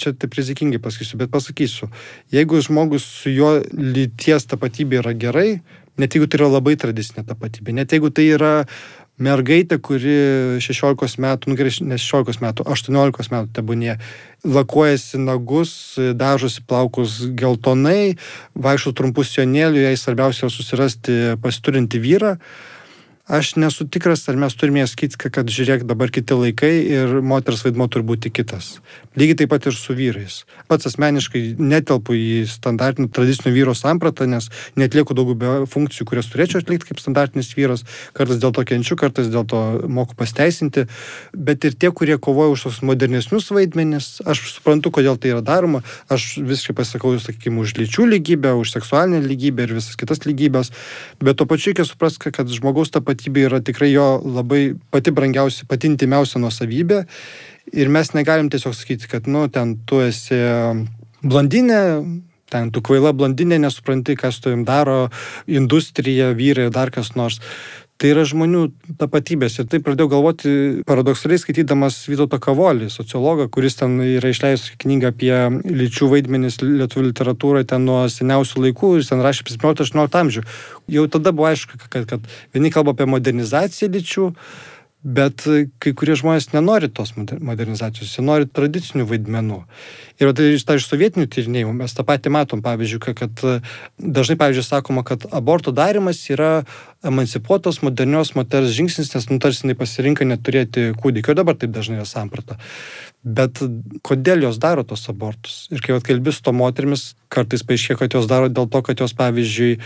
Čia 0.00 0.14
taip 0.16 0.34
rizikingai 0.38 0.80
pasakysiu, 0.82 1.20
bet 1.20 1.32
pasakysiu, 1.32 1.90
jeigu 2.32 2.62
žmogus 2.64 3.04
su 3.22 3.32
jo 3.32 3.58
lyties 3.74 4.48
tapatybė 4.50 5.02
yra 5.02 5.14
gerai, 5.16 5.50
net 6.00 6.16
jeigu 6.16 6.30
tai 6.30 6.40
yra 6.40 6.50
labai 6.54 6.76
tradicinė 6.80 7.26
tapatybė, 7.28 7.76
net 7.76 7.92
jeigu 7.92 8.12
tai 8.14 8.30
yra 8.32 8.54
mergaitė, 9.20 9.76
kuri 9.84 10.14
16 10.64 11.20
metų, 11.20 11.50
nu 11.50 11.58
gerai, 11.58 11.72
ne 11.84 11.98
16 12.00 12.40
metų, 12.40 12.64
18 12.72 13.34
metų 13.34 13.52
tebūnė, 13.58 13.98
lakuojasi 14.48 15.20
nagus, 15.20 15.74
dažosi 16.16 16.64
plaukus 16.64 17.20
geltonai, 17.36 18.16
vaikšto 18.56 18.94
trumpus 18.96 19.34
jonėlių, 19.36 19.84
jai 19.84 19.96
svarbiausia 20.00 20.48
susirasti 20.48 21.20
pasiturinti 21.44 22.00
vyrą 22.00 22.38
aš 23.30 23.54
nesu 23.56 23.86
tikras, 23.86 24.26
ar 24.28 24.36
mes 24.36 24.54
turime 24.58 24.82
sakyti, 24.90 25.30
kad 25.30 25.46
žiūrėk, 25.46 25.84
dabar 25.86 26.10
kiti 26.10 26.34
laikai 26.34 26.72
ir 26.82 27.20
moters 27.22 27.62
vaidmo 27.62 27.86
turi 27.86 28.02
būti 28.06 28.32
kitas. 28.34 28.80
Lygiai 29.18 29.38
taip 29.38 29.52
pat 29.52 29.68
ir 29.70 29.76
su 29.76 29.94
vyrais. 29.94 30.40
Pats 30.70 30.88
asmeniškai 30.90 31.42
netelpu 31.58 32.16
į 32.18 32.42
standartinį 32.50 33.10
tradicinio 33.14 33.52
vyro 33.54 33.74
sampratą, 33.78 34.26
nes 34.30 34.48
netlieku 34.78 35.14
daugybę 35.14 35.68
funkcijų, 35.70 36.06
kurias 36.10 36.30
turėčiau 36.32 36.62
atlikti 36.64 36.90
kaip 36.90 37.02
standartinis 37.02 37.52
vyras. 37.54 37.84
Kartais 38.16 38.40
dėl 38.42 38.54
to 38.56 38.64
kenčiu, 38.66 38.98
kartais 38.98 39.30
dėl 39.30 39.46
to 39.46 39.62
moku 39.86 40.18
pasteisinti. 40.18 40.88
Bet 41.34 41.66
ir 41.68 41.78
tie, 41.78 41.92
kurie 41.94 42.18
kovoja 42.18 42.56
už 42.56 42.66
tos 42.66 42.82
modernesnius 42.86 43.50
vaidmenis, 43.54 44.10
aš 44.26 44.42
suprantu, 44.56 44.90
kodėl 44.98 45.20
tai 45.22 45.36
yra 45.36 45.44
daroma. 45.46 45.84
Aš 46.10 46.40
visiškai 46.42 46.78
pasakau, 46.82 47.14
sakykime, 47.22 47.62
už 47.62 47.78
lyčių 47.78 48.10
lygybę, 48.10 48.56
už 48.58 48.74
seksualinę 48.74 49.22
lygybę 49.22 49.68
ir 49.68 49.78
visas 49.78 49.98
kitas 49.98 50.26
lygybės. 50.26 50.74
Bet 51.22 51.38
to 51.38 51.46
pačiu 51.50 51.70
reikia 51.70 51.86
suprasti, 51.86 52.34
kad 52.34 52.50
žmogaus 52.50 52.90
tapatybė 52.94 53.19
tapatybė 53.20 53.46
yra 53.48 53.60
tikrai 53.60 53.92
jo 53.92 54.20
labai 54.24 54.74
pati 54.90 55.12
brangiausia, 55.12 55.66
pati 55.68 55.88
intimiausia 55.88 56.40
nuosavybė. 56.40 57.04
Ir 57.72 57.88
mes 57.88 58.14
negalim 58.14 58.48
tiesiog 58.50 58.74
sakyti, 58.74 59.08
kad, 59.08 59.28
nu, 59.28 59.48
ten 59.48 59.76
tu 59.86 60.00
esi 60.00 60.38
blondinė, 61.22 61.80
ten 62.50 62.70
tu 62.72 62.80
kvaila 62.82 63.12
blondinė, 63.12 63.60
nesupranti, 63.60 64.16
kas 64.16 64.40
tu 64.40 64.50
jam 64.50 64.64
daro, 64.64 65.10
industrija, 65.46 66.32
vyrai, 66.34 66.70
dar 66.70 66.90
kas 66.90 67.14
nors. 67.14 67.40
Tai 68.00 68.08
yra 68.14 68.22
žmonių 68.24 68.62
tapatybės. 68.96 69.58
Ir 69.60 69.66
taip 69.68 69.82
pradėjau 69.84 70.08
galvoti 70.14 70.50
paradoksaliai 70.88 71.42
skaitydamas 71.42 71.98
Vytauto 72.08 72.38
Kavolį, 72.40 72.88
sociologą, 72.88 73.44
kuris 73.52 73.76
ten 73.76 73.98
yra 74.00 74.30
išleidęs 74.32 74.70
knygą 74.80 75.10
apie 75.12 75.34
lyčių 75.68 76.08
vaidmenis 76.08 76.56
lietuvių 76.64 77.10
literatūroje 77.10 77.68
ten 77.74 77.84
nuo 77.84 77.98
seniausių 78.08 78.64
laikų, 78.64 78.94
jis 79.02 79.12
ten 79.12 79.20
rašė 79.20 79.44
apie 79.44 79.58
17-18 79.58 80.20
amžių. 80.22 80.46
Jau 80.96 81.04
tada 81.12 81.34
buvo 81.36 81.50
aišku, 81.50 81.76
kad, 81.92 82.08
kad 82.08 82.32
vieni 82.56 82.72
kalba 82.72 82.96
apie 82.96 83.04
modernizaciją 83.04 83.92
lyčių, 83.92 84.30
Bet 85.00 85.46
kai 85.80 85.94
kurie 85.96 86.12
žmonės 86.18 86.50
nenori 86.52 86.90
tos 86.92 87.14
modernizacijos, 87.16 88.10
jie 88.12 88.24
nori 88.24 88.44
tradicinių 88.44 89.06
vaidmenų. 89.08 89.62
Ir 90.20 90.32
tai 90.36 90.50
iš, 90.58 90.66
tai 90.68 90.76
iš 90.76 90.90
sovietinių 90.90 91.24
tyrinėjimų 91.32 91.72
mes 91.78 91.96
tą 91.96 92.04
patį 92.04 92.34
matom, 92.36 92.60
pavyzdžiui, 92.60 93.14
kad 93.16 93.44
dažnai, 93.96 94.36
pavyzdžiui, 94.42 94.66
sakoma, 94.66 95.04
kad 95.08 95.24
aborto 95.32 95.72
darimas 95.72 96.20
yra 96.28 96.66
emancipuotos 97.00 97.80
modernios 97.80 98.34
moters 98.36 98.76
žingsnis, 98.76 99.14
nes 99.16 99.30
nu 99.32 99.40
tarsi 99.40 99.64
jinai 99.64 99.78
pasirinka 99.80 100.28
neturėti 100.28 100.90
kūdikio, 101.00 101.32
dabar 101.38 101.56
taip 101.56 101.72
dažnai 101.72 102.02
yra 102.02 102.08
samprata. 102.08 102.60
Bet 103.24 103.64
kodėl 104.04 104.44
jos 104.50 104.60
daro 104.60 104.84
tos 104.84 105.08
abortus? 105.08 105.64
Ir 105.72 105.80
kai 105.80 105.96
atkalbis 105.96 106.44
to 106.44 106.52
moterimis, 106.52 107.14
kartais 107.32 107.64
paaiškėja, 107.64 108.02
kad 108.04 108.20
jos 108.20 108.28
daro 108.28 108.52
dėl 108.52 108.68
to, 108.68 108.84
kad 108.84 109.00
jos, 109.00 109.16
pavyzdžiui, 109.16 109.78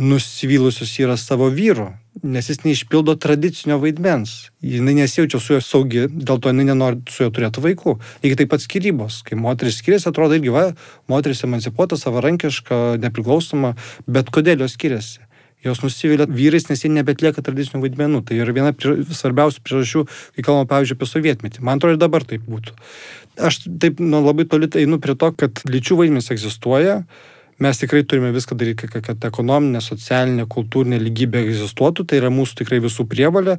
nusivylusios 0.00 0.92
yra 1.00 1.16
savo 1.20 1.48
vyru, 1.52 1.90
nes 2.22 2.48
jis 2.50 2.62
neišpildo 2.64 3.14
tradicinio 3.20 3.78
vaidmens. 3.82 4.50
Jinai 4.64 4.94
nesijaučia 4.98 5.40
su 5.40 5.54
juo 5.54 5.62
saugi, 5.64 6.04
dėl 6.10 6.40
to 6.42 6.52
jinai 6.52 6.66
nenori 6.68 7.00
su 7.10 7.24
juo 7.24 7.32
turėti 7.34 7.62
vaikų. 7.64 7.96
Lygiai 8.24 8.42
taip 8.42 8.52
pat 8.52 8.64
skirybos. 8.64 9.22
Kai 9.26 9.38
moteris 9.40 9.80
skiriasi, 9.80 10.08
atrodo 10.10 10.36
irgi, 10.36 10.52
va, 10.54 10.66
moteris 11.10 11.44
emancipuota, 11.46 11.98
savarankiška, 12.00 13.00
nepriklausoma, 13.02 13.74
bet 14.10 14.32
kodėl 14.34 14.66
jos 14.66 14.76
skiriasi? 14.78 15.26
Jos 15.64 15.82
nusivylė 15.84 16.24
vyrais, 16.32 16.70
nes 16.70 16.84
jie 16.86 16.88
nebetlieka 16.92 17.42
tradicinių 17.44 17.82
vaidmenų. 17.82 18.22
Tai 18.28 18.38
yra 18.40 18.54
viena 18.56 18.70
prie, 18.72 19.02
svarbiausių 19.04 19.60
priežasčių, 19.66 20.06
kai 20.36 20.44
kalbame, 20.46 20.68
pavyzdžiui, 20.70 20.96
apie 20.96 21.08
sovietmetį. 21.10 21.64
Man 21.66 21.80
atrodo, 21.80 21.98
ir 21.98 22.00
dabar 22.00 22.24
taip 22.24 22.46
būtų. 22.48 22.76
Aš 23.44 23.66
taip 23.82 24.00
nu, 24.00 24.22
labai 24.24 24.48
toli 24.48 24.70
einu 24.80 24.96
prie 25.04 25.16
to, 25.20 25.28
kad 25.36 25.60
lyčių 25.68 26.00
vaidmenys 26.00 26.32
egzistuoja, 26.32 27.02
mes 27.60 27.80
tikrai 27.80 28.02
turime 28.08 28.32
viską 28.32 28.56
daryti, 28.58 28.88
kad, 28.90 29.24
ekonominė, 29.28 29.82
socialinė, 29.84 30.46
kultūrinė 30.50 31.00
lygybė 31.02 31.42
egzistuotų, 31.44 32.06
tai 32.08 32.20
yra 32.22 32.30
mūsų 32.32 32.62
tikrai 32.62 32.80
visų 32.84 33.04
prievalė, 33.10 33.58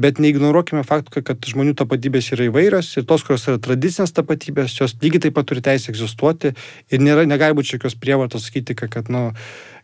bet 0.00 0.20
neignoruokime 0.22 0.84
faktų, 0.86 1.24
kad 1.26 1.50
žmonių 1.50 1.74
tapatybės 1.78 2.32
yra 2.36 2.46
įvairios 2.48 2.92
ir 2.96 3.06
tos, 3.08 3.26
kurios 3.26 3.48
yra 3.50 3.58
tradicinės 3.62 4.14
tapatybės, 4.16 4.78
jos 4.78 4.96
lygiai 5.02 5.26
taip 5.26 5.36
pat 5.38 5.50
turi 5.50 5.64
teisę 5.64 5.90
egzistuoti 5.92 6.54
ir 6.92 7.02
nėra, 7.02 7.26
negali 7.28 7.58
būti 7.58 7.76
jokios 7.76 7.98
prievartos 7.98 8.46
sakyti, 8.48 8.78
kad, 8.78 8.92
kad 8.94 9.10
nu, 9.12 9.28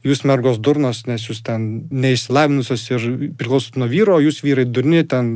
jūs 0.07 0.22
mergos 0.28 0.61
durnos, 0.62 1.03
nes 1.09 1.24
jūs 1.26 1.40
ten 1.46 1.64
neišsilavinusios 1.90 2.84
ir 2.92 3.07
priklausot 3.38 3.78
nuo 3.80 3.88
vyro, 3.90 4.18
jūs 4.22 4.40
vyrai 4.44 4.66
durni, 4.68 5.03
ten 5.09 5.32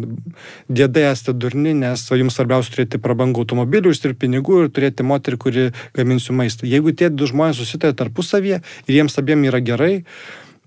dėdai 0.70 1.08
esate 1.10 1.34
durni, 1.34 1.74
nes 1.78 2.04
jums 2.10 2.38
svarbiausia 2.38 2.76
turėti 2.76 3.02
prabangų 3.02 3.44
automobilių, 3.44 3.92
užsidirbti 3.92 4.26
pinigų 4.26 4.64
ir 4.64 4.72
turėti 4.74 5.06
moterį, 5.06 5.40
kuri 5.42 5.68
gaminsiu 5.98 6.36
maistą. 6.38 6.68
Jeigu 6.70 6.94
tie 6.94 7.10
du 7.10 7.28
žmonės 7.30 7.62
susitarė 7.62 7.96
tarpusavyje 7.98 8.62
ir 8.62 8.98
jiems 9.00 9.18
abiem 9.18 9.46
yra 9.50 9.62
gerai, 9.64 9.94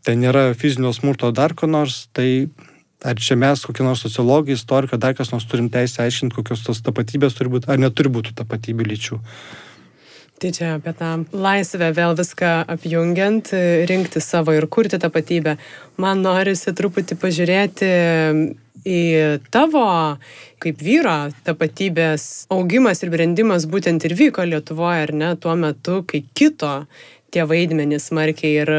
tai 0.06 0.18
nėra 0.20 0.52
fizinio 0.58 0.94
smurto 0.94 1.32
dar 1.34 1.56
ko 1.58 1.70
nors, 1.70 2.06
tai 2.14 2.50
ar 3.06 3.20
čia 3.22 3.38
mes, 3.40 3.62
kokie 3.66 3.86
nors 3.86 4.02
sociologai, 4.06 4.56
istorikai, 4.58 5.00
dar 5.02 5.16
kas 5.18 5.32
nors 5.34 5.46
turim 5.50 5.70
teisę 5.74 6.04
aiškinti, 6.06 6.36
kokios 6.36 6.66
tos 6.66 6.82
tapatybės 6.86 7.38
turi 7.38 7.54
būti, 7.54 7.70
ar 7.72 7.82
neturi 7.82 8.12
būti 8.14 8.36
tapatybių 8.38 8.88
lyčių. 8.92 9.22
Tai 10.36 10.52
čia 10.52 10.74
apie 10.76 10.92
tą 10.92 11.10
laisvę 11.32 11.94
vėl 11.96 12.14
viską 12.20 12.52
apjungiant, 12.74 13.54
rinkti 13.88 14.20
savo 14.20 14.52
ir 14.52 14.68
kurti 14.68 15.00
tapatybę. 15.00 15.56
Man 15.96 16.26
norisi 16.26 16.74
truputį 16.76 17.16
pažiūrėti 17.22 17.92
į 18.86 19.00
tavo 19.54 19.86
kaip 20.60 20.84
vyro 20.84 21.16
tapatybės 21.48 22.48
augimas 22.52 23.02
ir 23.04 23.14
brendimas 23.16 23.64
būtent 23.70 24.04
ir 24.04 24.18
vyko 24.20 24.44
Lietuvoje, 24.44 25.08
ar 25.08 25.16
ne, 25.16 25.32
tuo 25.40 25.56
metu, 25.56 26.02
kai 26.04 26.26
kito 26.36 26.84
tie 27.32 27.48
vaidmenys 27.48 28.12
smarkiai 28.12 28.60
ir 28.66 28.74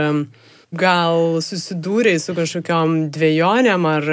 gal 0.77 1.41
susidūrėjai 1.41 2.21
su 2.21 2.37
kažkokiam 2.37 2.97
dviejonėm 3.17 3.89
ar 3.89 4.13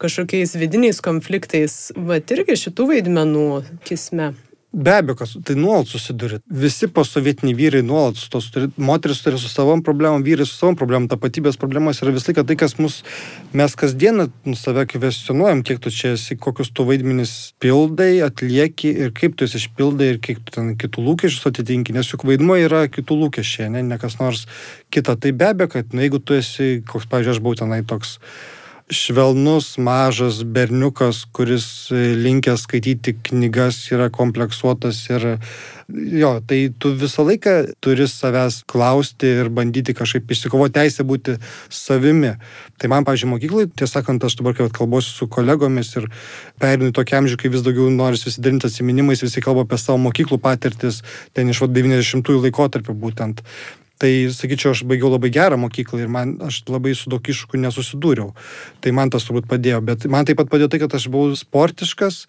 kažkokiais 0.00 0.58
vidiniais 0.58 0.98
konfliktais, 1.04 1.92
va 1.94 2.18
irgi 2.18 2.58
šitų 2.58 2.92
vaidmenų 2.94 3.50
kisme. 3.86 4.32
Be 4.72 4.92
abejo, 4.94 5.16
kas, 5.18 5.32
tai 5.42 5.56
nuolat 5.58 5.88
susiduria. 5.90 6.38
Visi 6.46 6.86
posovietiniai 6.94 7.56
vyrai 7.58 7.80
nuolat 7.82 8.20
su 8.20 8.28
tos, 8.30 8.46
moteris 8.78 9.18
turi 9.24 9.38
su 9.42 9.48
savom 9.50 9.80
problemom, 9.82 10.22
vyrai 10.22 10.44
su 10.46 10.54
savom 10.54 10.76
problemom, 10.78 11.08
tapatybės 11.10 11.58
problemos 11.58 11.98
yra 12.04 12.12
vis 12.14 12.28
laiką 12.28 12.44
tai, 12.46 12.54
kas 12.60 12.76
mus, 12.78 13.00
mes 13.50 13.74
kasdieną 13.74 14.28
nu, 14.46 14.54
save 14.54 14.84
kvestionuojam, 14.92 15.64
kiek 15.66 15.82
tu 15.82 15.90
čia 15.90 16.12
esi, 16.14 16.38
kokius 16.38 16.70
tu 16.70 16.86
vaidmenis 16.86 17.32
pildai, 17.58 18.22
atlieki 18.22 18.92
ir 18.94 19.10
kaip 19.16 19.34
tu 19.34 19.48
jas 19.48 19.58
išpildai 19.58 20.12
ir 20.12 20.22
kiek 20.22 20.38
tu 20.38 20.54
ten 20.54 20.70
kitų 20.78 21.02
lūkesčius 21.08 21.50
atitinki, 21.50 21.96
nes 21.96 22.14
juk 22.14 22.28
vaidmuo 22.30 22.60
yra 22.62 22.84
kitų 22.94 23.18
lūkesčiai, 23.24 23.72
ne, 23.74 23.82
ne 23.90 23.98
kas 23.98 24.20
nors 24.22 24.46
kita. 24.94 25.18
Tai 25.18 25.34
be 25.34 25.50
abejo, 25.50 25.74
kad 25.74 25.98
na, 25.98 26.06
jeigu 26.06 26.22
tu 26.22 26.38
esi, 26.38 26.76
koks, 26.86 27.10
pavyzdžiui, 27.10 27.34
aš 27.40 27.42
buvau 27.42 27.58
tenai 27.58 27.82
toks 27.82 28.20
švelnus, 28.90 29.78
mažas 29.78 30.42
berniukas, 30.42 31.24
kuris 31.32 31.66
e, 31.94 32.14
linkęs 32.18 32.66
skaityti 32.66 33.14
knygas, 33.30 33.78
yra 33.94 34.10
kompleksuotas 34.10 34.98
ir 35.10 35.26
jo, 36.20 36.32
tai 36.46 36.58
tu 36.78 36.92
visą 36.98 37.24
laiką 37.26 37.54
turi 37.82 38.06
savęs 38.10 38.60
klausti 38.70 39.30
ir 39.40 39.50
bandyti 39.54 39.94
kažkaip 39.96 40.30
išsikovoti 40.30 40.76
teisę 40.78 41.06
būti 41.06 41.36
savimi. 41.70 42.34
Tai 42.78 42.90
man, 42.92 43.06
pavyzdžiui, 43.06 43.30
mokyklai, 43.34 43.66
tiesą 43.74 44.00
sakant, 44.00 44.24
aš 44.26 44.38
dabar, 44.40 44.56
kai 44.58 44.68
kalbuosiu 44.74 45.14
su 45.14 45.30
kolegomis 45.30 45.94
ir 46.00 46.08
perinu 46.62 46.90
į 46.90 46.96
tokį 46.98 47.18
amžių, 47.20 47.40
kai 47.40 47.52
vis 47.54 47.66
daugiau 47.66 47.90
noris 47.94 48.24
susidarinti 48.26 48.70
atsiminimais, 48.70 49.22
visi 49.26 49.42
kalba 49.44 49.66
apie 49.66 49.78
savo 49.80 50.00
mokyklų 50.06 50.40
patirtis, 50.42 51.02
ten 51.34 51.50
iš 51.52 51.62
90-ųjų 51.66 52.46
laikotarpio 52.46 52.96
būtent. 52.96 53.44
Tai, 54.00 54.10
sakyčiau, 54.32 54.72
aš 54.72 54.80
baigiau 54.88 55.10
labai 55.12 55.28
gerą 55.34 55.58
mokyklą 55.60 55.98
ir 56.00 56.08
man, 56.08 56.38
aš 56.46 56.62
labai 56.72 56.94
su 56.96 57.10
daug 57.12 57.20
iššūkių 57.20 57.58
nesusidūriau. 57.66 58.30
Tai 58.80 58.92
man 58.96 59.12
tas 59.12 59.26
turbūt 59.28 59.48
padėjo, 59.50 59.82
bet 59.84 60.06
man 60.08 60.24
taip 60.24 60.40
pat 60.40 60.48
padėjo 60.48 60.70
tai, 60.72 60.80
kad 60.80 60.96
aš 60.96 61.10
buvau 61.12 61.36
sportiškas 61.36 62.22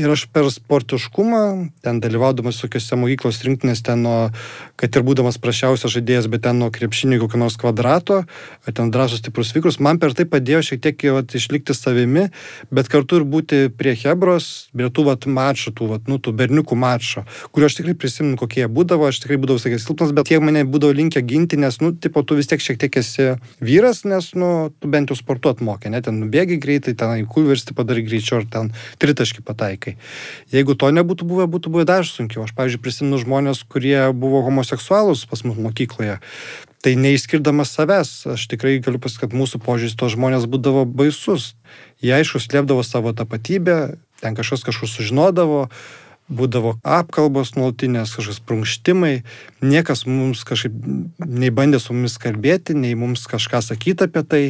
ir 0.00 0.08
aš 0.10 0.24
per 0.32 0.48
sportiškumą, 0.50 1.42
ten 1.84 2.00
dalyvaudamas 2.02 2.58
tokiuose 2.62 2.98
mokyklos 2.98 3.42
rinktinės, 3.46 3.84
ten 3.86 4.02
nuo, 4.02 4.16
kad 4.80 4.96
ir 4.96 5.04
būdamas 5.06 5.38
prašiausias 5.38 5.94
žaidėjas, 5.94 6.26
bet 6.32 6.44
ten 6.48 6.58
nuo 6.58 6.72
krepšinio 6.74 7.20
kokio 7.22 7.42
nors 7.44 7.58
kvadrato, 7.60 8.22
ten 8.66 8.90
drąsus 8.90 9.22
stiprus 9.22 9.54
vykrus, 9.54 9.78
man 9.78 10.00
per 10.02 10.16
tai 10.18 10.26
padėjo 10.26 10.64
šiek 10.72 10.82
tiek 10.82 11.06
vat, 11.14 11.36
išlikti 11.38 11.76
savimi, 11.76 12.28
bet 12.74 12.90
kartu 12.90 13.20
ir 13.20 13.28
būti 13.28 13.68
prie 13.78 13.94
Hebros, 14.02 14.72
prie 14.74 14.90
tų 14.90 15.06
vat, 15.12 15.28
mačų, 15.28 15.74
tų, 15.78 15.90
vat, 15.94 16.10
nu, 16.10 16.18
tų 16.18 16.34
berniukų 16.40 16.78
mačų, 16.78 17.26
kuriuo 17.54 17.70
aš 17.70 17.78
tikrai 17.78 17.94
prisimenu, 17.94 18.40
kokie 18.40 18.64
jie 18.64 18.70
būdavo, 18.72 19.06
aš 19.12 19.22
tikrai 19.22 19.38
būdavau, 19.44 19.62
sakė, 19.62 19.78
silpnas, 19.82 20.16
bet 20.16 20.32
kiek 20.32 20.42
mane 20.42 20.64
būdavo 20.66 20.96
link 20.96 21.12
linkę 21.12 21.22
ginti, 21.26 21.56
nes, 21.56 21.80
nu, 21.80 21.92
tipo, 21.92 22.22
tu 22.22 22.34
vis 22.34 22.46
tiek 22.46 22.60
šiek 22.60 22.78
tiek 22.80 22.96
esi 22.96 23.36
vyras, 23.60 24.04
nes, 24.04 24.32
nu, 24.34 24.72
tu 24.80 24.88
bent 24.88 25.10
jau 25.10 25.16
sportuot 25.16 25.60
mokė, 25.60 25.90
net 25.90 26.06
ten 26.06 26.20
nubėgi 26.20 26.58
greitai, 26.62 26.94
ten 26.94 27.26
kulversti 27.26 27.74
padarai 27.74 28.04
greičiau, 28.06 28.40
ar 28.40 28.46
ten 28.48 28.72
tritaškį 29.02 29.44
pataikai. 29.44 29.81
Jeigu 30.52 30.76
to 30.78 30.90
nebūtų 30.94 31.26
buvę, 31.28 31.46
būtų 31.50 31.72
buvę 31.74 31.86
dar 31.88 32.06
sunkiau. 32.08 32.44
Aš, 32.46 32.54
pavyzdžiui, 32.58 32.82
prisimenu 32.82 33.20
žmonės, 33.22 33.64
kurie 33.68 33.98
buvo 34.16 34.42
homoseksualūs 34.46 35.26
pas 35.30 35.44
mus 35.46 35.58
mokykloje. 35.58 36.20
Tai 36.82 36.92
neišskirdamas 36.98 37.70
savęs, 37.76 38.12
aš 38.34 38.48
tikrai 38.50 38.80
galiu 38.82 38.98
pasakyti, 38.98 39.28
kad 39.28 39.36
mūsų 39.38 39.62
požiūris 39.62 39.98
to 39.98 40.08
žmonės 40.10 40.48
būdavo 40.50 40.82
baisus. 40.88 41.52
Jie 42.02 42.14
aišku 42.16 42.42
slėpdavo 42.42 42.82
savo 42.82 43.14
tapatybę, 43.14 43.98
ten 44.22 44.38
kažkas 44.38 44.66
kažkur 44.66 44.90
sužinodavo, 44.90 45.68
būdavo 46.32 46.76
apkalbos 46.82 47.54
nuolatinės, 47.56 48.14
kažkokios 48.16 48.42
prunkštimai, 48.48 49.14
niekas 49.62 50.06
mums 50.08 50.44
kažkaip 50.48 50.74
nei 51.22 51.52
bandė 51.54 51.80
su 51.82 51.94
mumis 51.94 52.18
kalbėti, 52.22 52.76
nei 52.78 52.96
mums 52.98 53.26
kažką 53.30 53.62
sakyti 53.62 54.08
apie 54.08 54.22
tai 54.26 54.42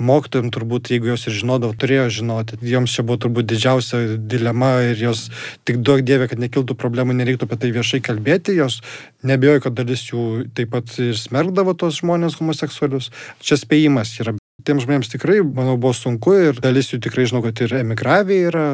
mokytojom 0.00 0.50
turbūt, 0.54 0.90
jeigu 0.94 1.10
jos 1.12 1.26
ir 1.28 1.36
žinodavo, 1.36 1.76
turėjo 1.78 2.08
žinoti. 2.20 2.58
Joms 2.66 2.94
čia 2.96 3.04
buvo 3.06 3.20
turbūt 3.22 3.48
didžiausia 3.50 4.00
dilema 4.18 4.72
ir 4.88 5.00
jos 5.00 5.26
tik 5.68 5.82
duok 5.84 6.02
dievė, 6.08 6.30
kad 6.30 6.40
nekiltų 6.42 6.76
problemų, 6.80 7.16
nereiktų 7.18 7.48
apie 7.48 7.60
tai 7.60 7.72
viešai 7.76 8.00
kalbėti. 8.04 8.56
Jos 8.58 8.80
nebejoju, 9.26 9.64
kad 9.66 9.76
dalis 9.78 10.06
jų 10.08 10.26
taip 10.56 10.72
pat 10.74 10.96
ir 11.02 11.18
smergdavo 11.20 11.76
tos 11.78 12.00
žmonės 12.00 12.38
homoseksualius. 12.40 13.10
Čia 13.44 13.60
spėjimas 13.60 14.16
yra. 14.22 14.36
Tiems 14.64 14.84
žmonėms 14.84 15.12
tikrai, 15.12 15.40
manau, 15.44 15.78
buvo 15.80 15.94
sunku 15.96 16.34
ir 16.36 16.58
dalis 16.60 16.90
jų 16.92 17.00
tikrai 17.06 17.28
žinau, 17.28 17.44
kad 17.46 17.60
ir 17.64 17.78
emigravė 17.80 18.42
yra. 18.50 18.66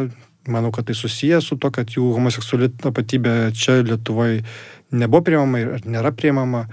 Manau, 0.47 0.71
kad 0.71 0.87
tai 0.87 0.95
susijęs 0.95 1.49
su 1.51 1.57
to, 1.59 1.73
kad 1.75 1.91
jų 1.91 2.13
homoseksuali 2.15 2.69
tapatybė 2.79 3.51
čia 3.51 3.81
Lietuvoje 3.83 4.45
nebuvo 4.95 5.25
priemama 5.27 5.59
ir 5.59 5.89
nėra 5.91 6.13
priemama. 6.15 6.69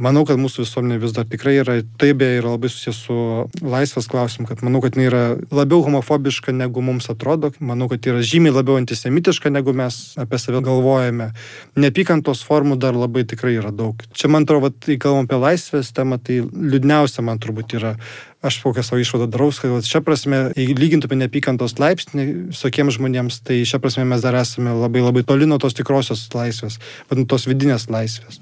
Manau, 0.00 0.22
kad 0.24 0.38
mūsų 0.40 0.62
visuomenė 0.64 0.96
vis 1.02 1.12
dar 1.12 1.26
tikrai 1.28 1.58
yra, 1.60 1.74
tai 2.00 2.14
beje 2.16 2.38
yra 2.40 2.54
labai 2.54 2.70
susijęs 2.72 3.00
su 3.04 3.16
laisvės 3.60 4.08
klausimu, 4.08 4.46
kad 4.48 4.62
manau, 4.64 4.80
kad 4.80 4.96
jinai 4.96 5.08
yra 5.10 5.22
labiau 5.52 5.82
homofobiška 5.84 6.54
negu 6.56 6.80
mums 6.80 7.10
atrodo, 7.12 7.50
manau, 7.60 7.90
kad 7.92 8.08
yra 8.08 8.22
žymiai 8.24 8.54
labiau 8.56 8.78
antisemitiška 8.80 9.52
negu 9.52 9.74
mes 9.76 10.00
apie 10.16 10.40
save 10.40 10.64
galvojame. 10.64 11.28
Nepykantos 11.76 12.40
formų 12.48 12.80
dar 12.80 12.96
labai 12.96 13.26
tikrai 13.28 13.58
yra 13.60 13.68
daug. 13.68 14.00
Čia 14.16 14.32
man 14.32 14.48
atrodo, 14.48 14.72
kai 14.72 14.96
kalbam 14.96 15.28
apie 15.28 15.40
laisvės 15.44 15.92
temą, 15.92 16.16
tai 16.24 16.40
liūdniausia 16.40 17.24
man 17.28 17.42
turbūt 17.42 17.76
yra 17.76 17.98
aš 18.42 18.62
kokią 18.64 18.82
savo 18.82 18.98
išvadą 19.04 19.28
darau, 19.30 19.52
kad 19.54 19.86
šią 19.86 20.00
prasme, 20.02 20.38
jei 20.58 20.74
lygintume 20.74 21.20
neapykantos 21.20 21.76
laipsnį 21.78 22.24
visokiems 22.50 22.96
žmonėms, 22.96 23.42
tai 23.46 23.60
šią 23.68 23.78
prasme 23.84 24.08
mes 24.08 24.24
dar 24.24 24.40
esame 24.40 24.72
labai 24.74 25.04
labai 25.04 25.22
toli 25.22 25.46
nuo 25.46 25.60
tos 25.62 25.76
tikrosios 25.78 26.26
laisvės, 26.34 26.80
vadinamos 27.10 27.30
tos 27.30 27.46
vidinės 27.46 27.86
laisvės. 27.92 28.40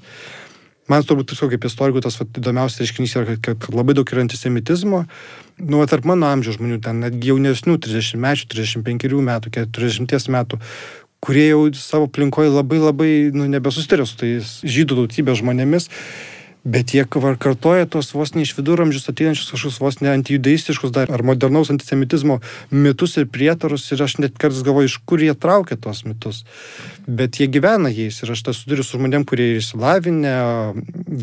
Man 0.91 1.05
turbūt 1.07 1.31
tiesiog 1.31 1.53
kaip 1.53 1.67
istorikų 1.69 2.01
tas 2.03 2.17
vat, 2.19 2.33
įdomiausias 2.41 2.83
reiškinys 2.83 3.13
yra, 3.15 3.35
kad, 3.37 3.61
kad 3.61 3.75
labai 3.75 3.95
daug 3.95 4.09
yra 4.11 4.25
antisemitizmo. 4.25 5.05
Nu, 5.61 5.83
tarp 5.87 6.07
mano 6.09 6.27
amžiaus 6.27 6.57
žmonių, 6.57 6.81
ten 6.83 6.99
netgi 7.05 7.31
jaunesnių, 7.31 7.77
30 7.85 8.19
metų, 8.19 8.49
35 8.55 9.23
metų, 9.29 9.53
40 9.55 10.35
metų, 10.35 10.59
kurie 11.21 11.47
jau 11.51 11.63
savo 11.77 12.09
aplinkoje 12.09 12.51
labai 12.51 12.81
labai 12.81 13.11
nu, 13.35 13.47
nebesusitarė 13.51 14.07
su 14.09 14.19
tais 14.19 14.53
žydų 14.65 15.03
tautybės 15.03 15.41
žmonėmis 15.43 15.87
Bet 16.63 16.93
jie 16.93 17.05
kartoja 17.09 17.87
tos 17.89 18.11
vos 18.13 18.35
ne 18.35 18.43
iš 18.45 18.53
viduramžius 18.53 19.09
ateinančius 19.09 19.49
kažkokius 19.49 19.79
vos 19.81 19.95
ne 20.01 20.11
antijudaistiškus 20.13 20.91
dar 20.93 21.09
ar 21.09 21.23
modernaus 21.25 21.71
antisemitizmo 21.73 22.37
mitus 22.69 23.17
ir 23.17 23.25
prietarus 23.33 23.87
ir 23.91 24.03
aš 24.05 24.19
net 24.21 24.37
kartais 24.37 24.61
galvoju, 24.67 24.91
iš 24.91 24.99
kur 25.09 25.23
jie 25.25 25.33
traukia 25.33 25.79
tos 25.81 26.03
mitus. 26.05 26.43
Bet 27.07 27.41
jie 27.41 27.49
gyvena 27.49 27.89
jais 27.89 28.21
ir 28.21 28.33
aš 28.35 28.45
tas 28.45 28.61
suduriu 28.61 28.85
su 28.85 28.99
žmonėm, 28.99 29.25
kurie 29.25 29.55
yra 29.55 29.63
išsilavinę, 29.63 30.35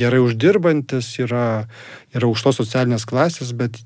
gerai 0.02 0.24
uždirbantis, 0.26 1.14
yra, 1.22 1.68
yra 2.10 2.26
aukštos 2.26 2.58
socialinės 2.58 3.06
klasės, 3.06 3.54
bet 3.54 3.78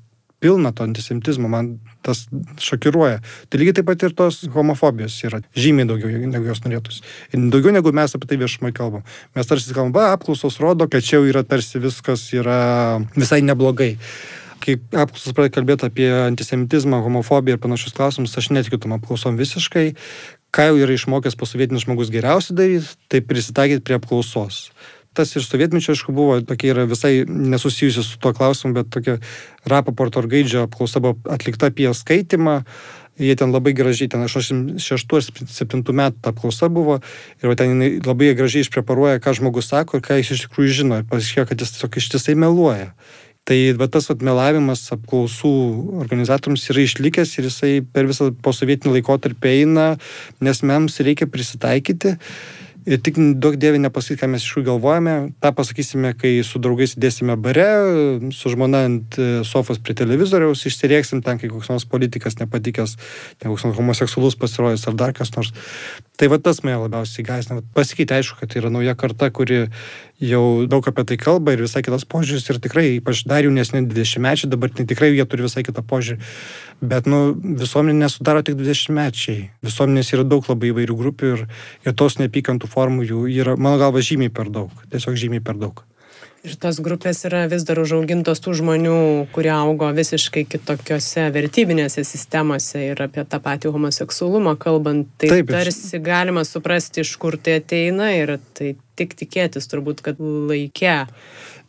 pilna 0.43 0.73
to 0.75 0.83
antisemitizmo, 0.83 1.47
man 1.47 1.77
tas 2.03 2.25
šokiruoja. 2.59 3.21
Tai 3.47 3.61
lygiai 3.61 3.77
taip 3.79 3.87
pat 3.87 4.03
ir 4.03 4.15
tos 4.17 4.41
homofobijos 4.51 5.15
yra 5.23 5.39
žymiai 5.55 5.87
daugiau, 5.87 6.11
negu 6.27 6.51
jos 6.51 6.63
norėtųsi. 6.65 7.03
Ir 7.31 7.47
daugiau 7.53 7.71
negu 7.75 7.95
mes 7.95 8.15
apie 8.17 8.27
tai 8.29 8.39
viešumai 8.41 8.73
kalbam. 8.75 9.07
Mes 9.37 9.49
tarsi 9.49 9.71
kalbam, 9.71 9.95
va, 9.95 10.11
apklausos 10.17 10.59
rodo, 10.63 10.89
kad 10.91 11.05
čia 11.05 11.21
jau 11.21 11.27
yra 11.31 11.45
tarsi 11.47 11.79
viskas 11.83 12.27
yra 12.35 12.59
visai 13.15 13.43
neblogai 13.45 13.93
kai 14.63 14.77
apklausos 14.95 15.35
pradeda 15.35 15.57
kalbėti 15.57 15.87
apie 15.89 16.07
antisemitizmą, 16.07 17.01
homofobiją 17.03 17.57
ir 17.57 17.63
panašius 17.63 17.95
klausimus, 17.97 18.35
aš 18.39 18.47
netikiu 18.55 18.79
tam 18.79 18.95
apklausom 18.95 19.35
visiškai. 19.35 19.89
Ką 20.55 20.69
jau 20.69 20.77
yra 20.85 20.95
išmokęs 20.95 21.35
posovietinis 21.35 21.83
žmogus 21.83 22.11
geriausiai 22.13 22.55
daryti, 22.55 22.93
tai 23.11 23.19
prisitaikyti 23.25 23.83
prie 23.83 23.97
apklausos 23.99 24.69
tas 25.17 25.35
ir 25.37 25.45
sovietmečio, 25.45 25.93
aišku, 25.93 26.13
buvo 26.15 26.39
tokia 26.45 26.73
yra 26.73 26.87
visai 26.89 27.23
nesusijusi 27.27 28.03
su 28.05 28.19
tuo 28.21 28.33
klausimu, 28.35 28.73
bet 28.77 28.91
tokia 28.93 29.19
Rapaporto 29.69 30.21
ar 30.21 30.27
Gaidžio 30.31 30.65
apklausa 30.67 31.01
buvo 31.03 31.17
atlikta 31.31 31.71
apie 31.71 31.89
skaitimą. 31.93 32.61
Jie 33.21 33.35
ten 33.37 33.51
labai 33.53 33.75
gražiai, 33.77 34.09
ten 34.09 34.23
86-7 34.25 35.93
metų 35.93 36.31
apklausa 36.31 36.69
buvo 36.73 36.97
ir 37.43 37.53
ten 37.59 37.77
labai 38.01 38.31
gražiai 38.33 38.65
išpreparuoja, 38.65 39.21
ką 39.21 39.35
žmogus 39.37 39.69
sako 39.69 39.99
ir 39.99 40.07
ką 40.07 40.17
jis 40.17 40.33
iš 40.33 40.47
tikrųjų 40.47 40.79
žino. 40.79 41.03
Pasiškėjo, 41.11 41.45
kad 41.51 41.61
jis 41.61 41.75
tiesiog 41.75 41.99
ištisai 42.01 42.35
meluoja. 42.41 42.89
Tai 43.43 43.57
va, 43.75 43.89
tas 43.91 44.07
vat, 44.07 44.21
melavimas 44.23 44.85
apklausų 44.95 45.51
organizatoriams 45.99 46.63
yra 46.71 46.85
išlikęs 46.87 47.33
ir 47.35 47.49
jisai 47.49 47.71
per 47.83 48.07
visą 48.07 48.29
posovietinį 48.45 48.97
laikotarpį 48.97 49.51
eina, 49.51 49.87
nes 50.39 50.63
mums 50.63 51.01
reikia 51.03 51.27
prisitaikyti. 51.27 52.15
Ir 52.83 52.99
tik 52.99 53.15
daug 53.39 53.55
dievė 53.55 53.79
nepasakyti, 53.79 54.19
ką 54.19 54.27
mes 54.33 54.43
iš 54.43 54.57
jų 54.57 54.63
galvojame. 54.67 55.13
Ta 55.43 55.53
pasakysime, 55.55 56.11
kai 56.19 56.33
su 56.43 56.59
draugais 56.59 56.97
dėsime 56.99 57.37
bare, 57.39 57.67
su 58.35 58.51
žmona 58.51 58.83
ant 58.89 59.15
e, 59.15 59.27
sofos 59.47 59.79
prie 59.79 59.95
televizoriaus, 59.95 60.65
išsirieksim 60.67 61.21
ten, 61.23 61.39
kai 61.39 61.47
koks 61.51 61.71
nors 61.71 61.87
politikas 61.87 62.35
nepatikęs, 62.41 62.97
ten 63.39 63.53
koks 63.53 63.63
nors 63.69 63.79
homoseksualus 63.79 64.35
pasirodys 64.39 64.83
ar 64.91 64.97
dar 64.99 65.15
kas 65.15 65.31
nors. 65.37 65.53
Tai 66.19 66.27
va 66.33 66.41
tas 66.43 66.59
mane 66.65 66.81
labiausiai 66.81 67.23
gaisina. 67.27 67.63
Pasikeitė, 67.77 68.19
aišku, 68.19 68.41
kad 68.41 68.51
tai 68.51 68.59
yra 68.61 68.73
nauja 68.73 68.97
karta, 68.99 69.31
kuri 69.31 69.63
jau 70.23 70.43
daug 70.69 70.87
apie 70.87 71.05
tai 71.09 71.17
kalba 71.19 71.53
ir 71.53 71.63
visai 71.65 71.83
kitas 71.85 72.05
požiūris 72.09 72.47
ir 72.51 72.59
tikrai, 72.63 72.85
ypač 72.99 73.23
dar 73.29 73.45
jaunesni 73.45 73.83
20 73.89 74.23
mečiai, 74.23 74.51
dabar 74.51 74.71
tai 74.71 74.87
tikrai 74.89 75.11
jie 75.13 75.25
turi 75.29 75.45
visai 75.45 75.65
kitą 75.67 75.83
požiūrį. 75.85 76.19
Bet, 76.83 77.07
nu, 77.07 77.21
visuomenė 77.61 78.05
nesudaro 78.05 78.43
tik 78.45 78.57
20 78.59 78.95
mečiai. 78.95 79.47
Visuomenės 79.65 80.13
yra 80.15 80.27
daug 80.27 80.47
labai 80.49 80.73
įvairių 80.73 80.99
grupių 80.99 81.33
ir, 81.37 81.47
ir 81.87 81.97
tos 81.99 82.19
neapykantų 82.21 82.71
formų 82.71 83.07
jų 83.09 83.25
yra, 83.31 83.57
mano 83.57 83.79
galva, 83.81 84.03
žymiai 84.03 84.33
per 84.33 84.51
daug. 84.53 84.71
Tiesiog 84.91 85.19
žymiai 85.19 85.43
per 85.43 85.59
daug. 85.59 85.83
Ir 86.43 86.57
tos 86.59 86.81
grupės 86.83 87.21
yra 87.23 87.45
vis 87.47 87.63
dar 87.63 87.79
užaugintos 87.79 88.41
tų 88.43 88.57
žmonių, 88.59 88.95
kurie 89.31 89.53
augo 89.53 89.87
visiškai 89.95 90.41
kitokiose 90.51 91.29
vertybinėse 91.31 92.03
sistemose 92.03 92.81
ir 92.89 92.99
apie 93.05 93.23
tą 93.23 93.39
patį 93.45 93.71
homoseksualumą 93.71 94.57
kalbant, 94.59 95.07
tai 95.23 95.29
Taip, 95.37 95.53
tarsi 95.55 96.01
galima 96.03 96.43
suprasti, 96.43 97.05
iš 97.07 97.13
kur 97.21 97.39
tai 97.39 97.61
ateina 97.61 98.11
ir 98.17 98.35
tai 98.59 98.73
tik 98.99 99.15
tikėtis 99.23 99.71
turbūt, 99.71 100.03
kad 100.03 100.19
laikė. 100.19 100.97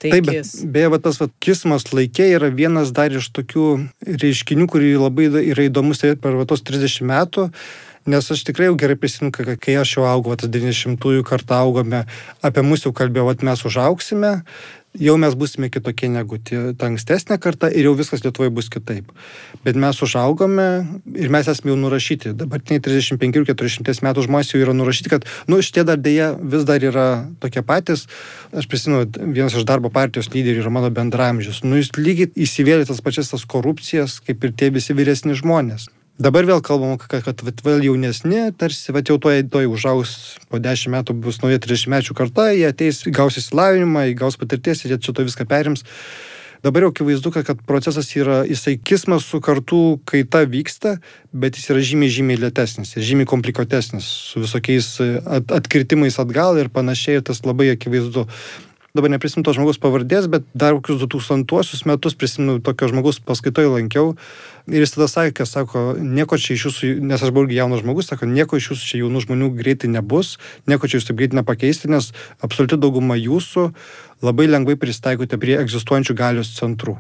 Tai 0.03 0.11
Taip, 0.11 0.27
bet 0.27 0.51
beje, 0.75 0.91
va, 0.91 0.99
tas 1.07 1.23
va, 1.23 1.31
kismas 1.39 1.87
laikė 1.95 2.33
yra 2.35 2.51
vienas 2.51 2.91
dar 2.97 3.15
iš 3.15 3.31
tokių 3.31 3.69
reiškinių, 4.11 4.67
kurį 4.75 4.95
labai 4.99 5.31
yra 5.55 5.71
įdomus 5.71 6.03
per 6.03 6.35
va, 6.41 6.51
tos 6.51 6.67
30 6.67 7.07
metų. 7.15 7.47
Nes 8.05 8.31
aš 8.31 8.45
tikrai 8.45 8.69
jau 8.69 8.77
gerai 8.77 8.99
prisimenu, 9.01 9.33
kai 9.33 9.77
aš 9.81 9.97
jau 9.97 10.05
augau, 10.05 10.37
tas 10.37 10.51
90-ųjų 10.53 11.25
kartą 11.25 11.63
augome, 11.65 12.05
apie 12.45 12.65
mus 12.67 12.85
jau 12.85 12.93
kalbėjau, 12.93 13.31
kad 13.33 13.45
mes 13.49 13.65
užauksime, 13.65 14.33
jau 15.01 15.17
mes 15.19 15.35
busime 15.35 15.71
kitokie 15.73 16.11
negu 16.13 16.37
ta 16.45 16.87
ankstesnė 16.87 17.39
karta 17.43 17.71
ir 17.73 17.89
jau 17.89 17.95
viskas 17.99 18.23
Lietuvoje 18.27 18.53
bus 18.55 18.69
kitaip. 18.71 19.09
Bet 19.65 19.81
mes 19.81 20.03
užaugome 20.05 20.69
ir 21.17 21.33
mes 21.33 21.49
esame 21.51 21.73
jau 21.73 21.79
nurašyti. 21.81 22.35
Dabartiniai 22.39 22.85
35-40 22.85 24.05
metų 24.07 24.27
žmonės 24.29 24.53
jau 24.53 24.63
yra 24.63 24.77
nurašyti, 24.77 25.15
kad, 25.17 25.27
nu, 25.51 25.63
šitie 25.65 25.87
dar 25.89 25.97
dėja 25.97 26.35
vis 26.39 26.69
dar 26.69 26.85
yra 26.85 27.09
tokie 27.43 27.65
patys. 27.67 28.07
Aš 28.53 28.69
prisimenu, 28.71 29.09
vienas 29.33 29.57
iš 29.57 29.65
darbo 29.65 29.91
partijos 29.91 30.31
lyderių 30.35 30.67
yra 30.67 30.77
mano 30.77 30.93
bendramžius. 30.95 31.65
Nu, 31.67 31.81
jis 31.81 31.95
lygiai 31.99 32.31
įsivėlė 32.47 32.87
tas 32.87 33.01
pačias 33.01 33.33
tas 33.33 33.49
korupcijas, 33.49 34.21
kaip 34.23 34.45
ir 34.45 34.53
tie 34.55 34.71
visi 34.75 34.93
vyresni 34.93 35.35
žmonės. 35.41 35.89
Dabar 36.15 36.47
vėl 36.47 36.61
kalbam, 36.63 36.93
kad, 36.95 37.25
kad, 37.27 37.41
kad 37.43 37.63
vėl 37.67 37.81
jaunesni, 37.83 38.45
tarsi, 38.55 38.93
va 38.95 39.01
jau 39.03 39.17
toj, 39.19 39.41
toj 39.51 39.67
užaugs 39.67 40.13
po 40.47 40.61
10 40.63 40.93
metų 40.95 41.17
bus 41.19 41.41
nauja 41.43 41.59
30 41.59 41.91
metų 41.91 42.15
karta, 42.15 42.53
jie 42.55 42.69
ateis, 42.69 43.01
gaus 43.11 43.35
įsilavinimą, 43.41 44.05
gaus 44.15 44.39
patirties 44.39 44.85
ir 44.85 44.95
jie 44.95 45.01
čia 45.03 45.15
to 45.17 45.25
viską 45.27 45.49
perims. 45.51 45.83
Dabar 46.63 46.87
jau 46.87 46.93
akivaizdu, 46.93 47.33
kad, 47.35 47.49
kad 47.49 47.65
procesas 47.67 48.13
yra, 48.15 48.45
jisai 48.47 48.77
kismas 48.79 49.27
su 49.27 49.41
kartų 49.43 49.81
kaita 50.07 50.45
vyksta, 50.49 50.95
bet 51.35 51.59
jis 51.59 51.67
yra 51.75 51.83
žymiai, 51.83 52.15
žymiai 52.15 52.41
lėtesnis 52.47 52.95
ir 52.95 53.05
žymiai 53.11 53.29
komplikuotesnis, 53.29 54.07
su 54.31 54.45
visokiais 54.47 54.95
at, 55.03 55.51
atkritimais 55.59 56.23
atgal 56.23 56.63
ir 56.63 56.71
panašiai, 56.73 57.19
ir 57.19 57.27
tas 57.27 57.43
labai 57.43 57.73
akivaizdu. 57.75 58.29
dabar 58.95 59.11
neprisimenu 59.11 59.43
to 59.43 59.53
žmogus 59.59 59.83
pavardės, 59.83 60.31
bet 60.31 60.47
dar 60.55 60.79
kokius 60.79 61.03
2000 61.03 61.91
metus 61.91 62.15
prisimenu 62.15 62.61
tokio 62.63 62.87
žmogus 62.89 63.19
paskaitoje 63.19 63.67
lankiau. 63.67 64.15
Ir 64.65 64.81
jis 64.81 64.95
tada 64.95 65.11
sakė, 65.13 65.45
sako, 65.45 65.81
nieko 66.01 66.39
čia 66.41 66.55
iš 66.55 66.63
jūsų, 66.71 66.91
nes 67.05 67.21
aš 67.21 67.35
buvau 67.37 67.45
irgi 67.45 67.59
jaunas 67.59 67.83
žmogus, 67.83 68.09
sako, 68.09 68.25
nieko 68.31 68.57
iš 68.57 68.71
jūsų 68.71 68.87
čia 68.89 69.01
jaunų 69.03 69.21
žmonių 69.27 69.51
greitai 69.59 69.91
nebus, 69.93 70.39
nieko 70.65 70.89
čia 70.89 70.97
jūs 70.97 71.09
taip 71.11 71.19
greitai 71.21 71.43
nepakeisti, 71.43 71.91
nes 71.93 72.15
absoliuti 72.41 72.81
dauguma 72.81 73.19
jūsų 73.21 73.67
labai 74.25 74.49
lengvai 74.49 74.79
pristaikote 74.81 75.37
prie 75.43 75.59
egzistuojančių 75.61 76.17
galios 76.17 76.55
centrų. 76.57 76.97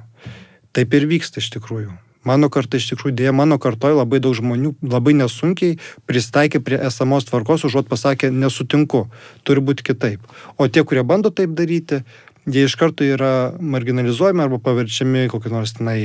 Taip 0.76 0.92
ir 0.92 1.08
vyksta 1.08 1.40
iš 1.40 1.54
tikrųjų. 1.56 1.94
Mano 2.28 2.48
karta 2.52 2.76
iš 2.80 2.90
tikrųjų 2.90 3.16
dėja, 3.16 3.32
mano 3.36 3.56
kartoje 3.60 3.96
labai 3.96 4.20
daug 4.24 4.36
žmonių 4.36 4.74
labai 4.84 5.12
nesunkiai 5.16 5.78
pristaikė 6.08 6.60
prie 6.64 6.78
esamos 6.84 7.28
tvarkos, 7.28 7.64
užuot 7.68 7.88
pasakė, 7.88 8.28
nesutinku, 8.32 9.06
turi 9.44 9.64
būti 9.64 9.84
kitaip. 9.88 10.24
O 10.56 10.68
tie, 10.68 10.84
kurie 10.84 11.04
bando 11.04 11.32
taip 11.32 11.52
daryti, 11.56 12.00
jie 12.46 12.64
iš 12.68 12.76
karto 12.80 13.06
yra 13.06 13.54
marginalizuojami 13.60 14.44
arba 14.44 14.58
paverčiami 14.62 15.28
kokį 15.32 15.52
nors 15.52 15.74
tenai, 15.78 15.98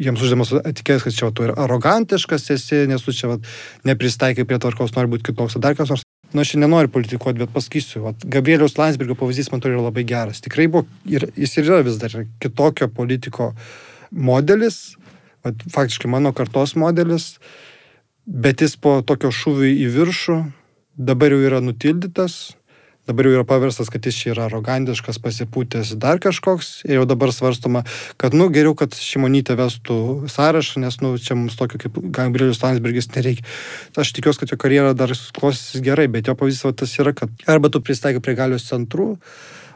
jiems 0.00 0.22
uždėmas 0.24 0.54
etikės, 0.62 1.04
kad 1.06 1.16
čia 1.16 1.30
tu 1.34 1.46
ir 1.48 1.54
arogantiškas 1.56 2.48
esi, 2.56 2.86
nes 2.90 3.04
tu 3.04 3.14
čia 3.16 3.34
vat, 3.34 3.52
nepristaikai 3.88 4.46
prie 4.48 4.60
tvarkos, 4.62 4.94
nori 4.96 5.12
būti 5.12 5.30
kitoks, 5.30 5.58
ar 5.58 5.66
dar 5.68 5.78
kas 5.78 5.92
nors. 5.92 6.06
Na, 6.32 6.40
nu, 6.40 6.46
aš 6.46 6.54
nenoriu 6.56 6.88
politikuoti, 6.88 7.42
bet 7.42 7.52
pasakysiu, 7.52 8.06
vat, 8.06 8.24
Gabrieliaus 8.24 8.78
Landsbergio 8.80 9.18
pavyzdys 9.20 9.50
man 9.52 9.60
turi 9.60 9.76
labai 9.76 10.06
geras. 10.08 10.40
Tikrai 10.40 10.64
buvo, 10.72 10.86
ir, 11.04 11.26
jis 11.36 11.58
ir 11.58 11.68
yra 11.68 11.82
vis 11.84 11.98
dar 12.00 12.14
kitokio 12.40 12.88
politiko 12.88 13.50
modelis, 14.08 14.94
Vat, 15.42 15.62
faktiškai 15.74 16.10
mano 16.10 16.30
kartos 16.32 16.76
modelis, 16.78 17.36
bet 18.26 18.62
jis 18.62 18.76
po 18.78 19.00
tokio 19.06 19.32
šūvio 19.34 19.72
į 19.74 19.88
viršų 19.90 20.36
dabar 20.94 21.34
jau 21.34 21.40
yra 21.42 21.58
nutildytas, 21.64 22.54
dabar 23.08 23.26
jau 23.26 23.34
yra 23.36 23.44
paverstas, 23.48 23.90
kad 23.92 24.04
jis 24.06 24.18
čia 24.18 24.32
yra 24.34 24.46
arogantiškas, 24.46 25.18
pasipūtęs 25.22 25.94
dar 26.02 26.20
kažkoks 26.22 26.84
ir 26.88 27.00
jau 27.00 27.06
dabar 27.10 27.32
svarstoma, 27.34 27.82
kad, 28.20 28.36
nu, 28.36 28.46
geriau, 28.54 28.76
kad 28.78 28.94
šimonytė 28.94 29.56
vestų 29.58 29.96
sąrašą, 30.32 30.82
nes, 30.84 31.00
nu, 31.02 31.14
čia 31.18 31.38
mums 31.38 31.58
tokio 31.58 31.80
kaip 31.82 31.98
Gabrielius 32.14 32.62
Landsbergis 32.62 33.10
nereikia. 33.16 33.46
Aš 33.98 34.14
tikiuosi, 34.16 34.42
kad 34.42 34.54
jo 34.54 34.60
karjera 34.60 34.94
dar 34.98 35.14
klostysis 35.38 35.82
gerai, 35.84 36.06
bet 36.12 36.30
jo 36.30 36.36
pavyzdys 36.38 36.78
tas 36.78 36.94
yra, 37.02 37.14
kad 37.16 37.50
arba 37.50 37.72
tu 37.72 37.82
pristaikai 37.82 38.22
prie 38.22 38.38
galios 38.38 38.70
centrų, 38.70 39.16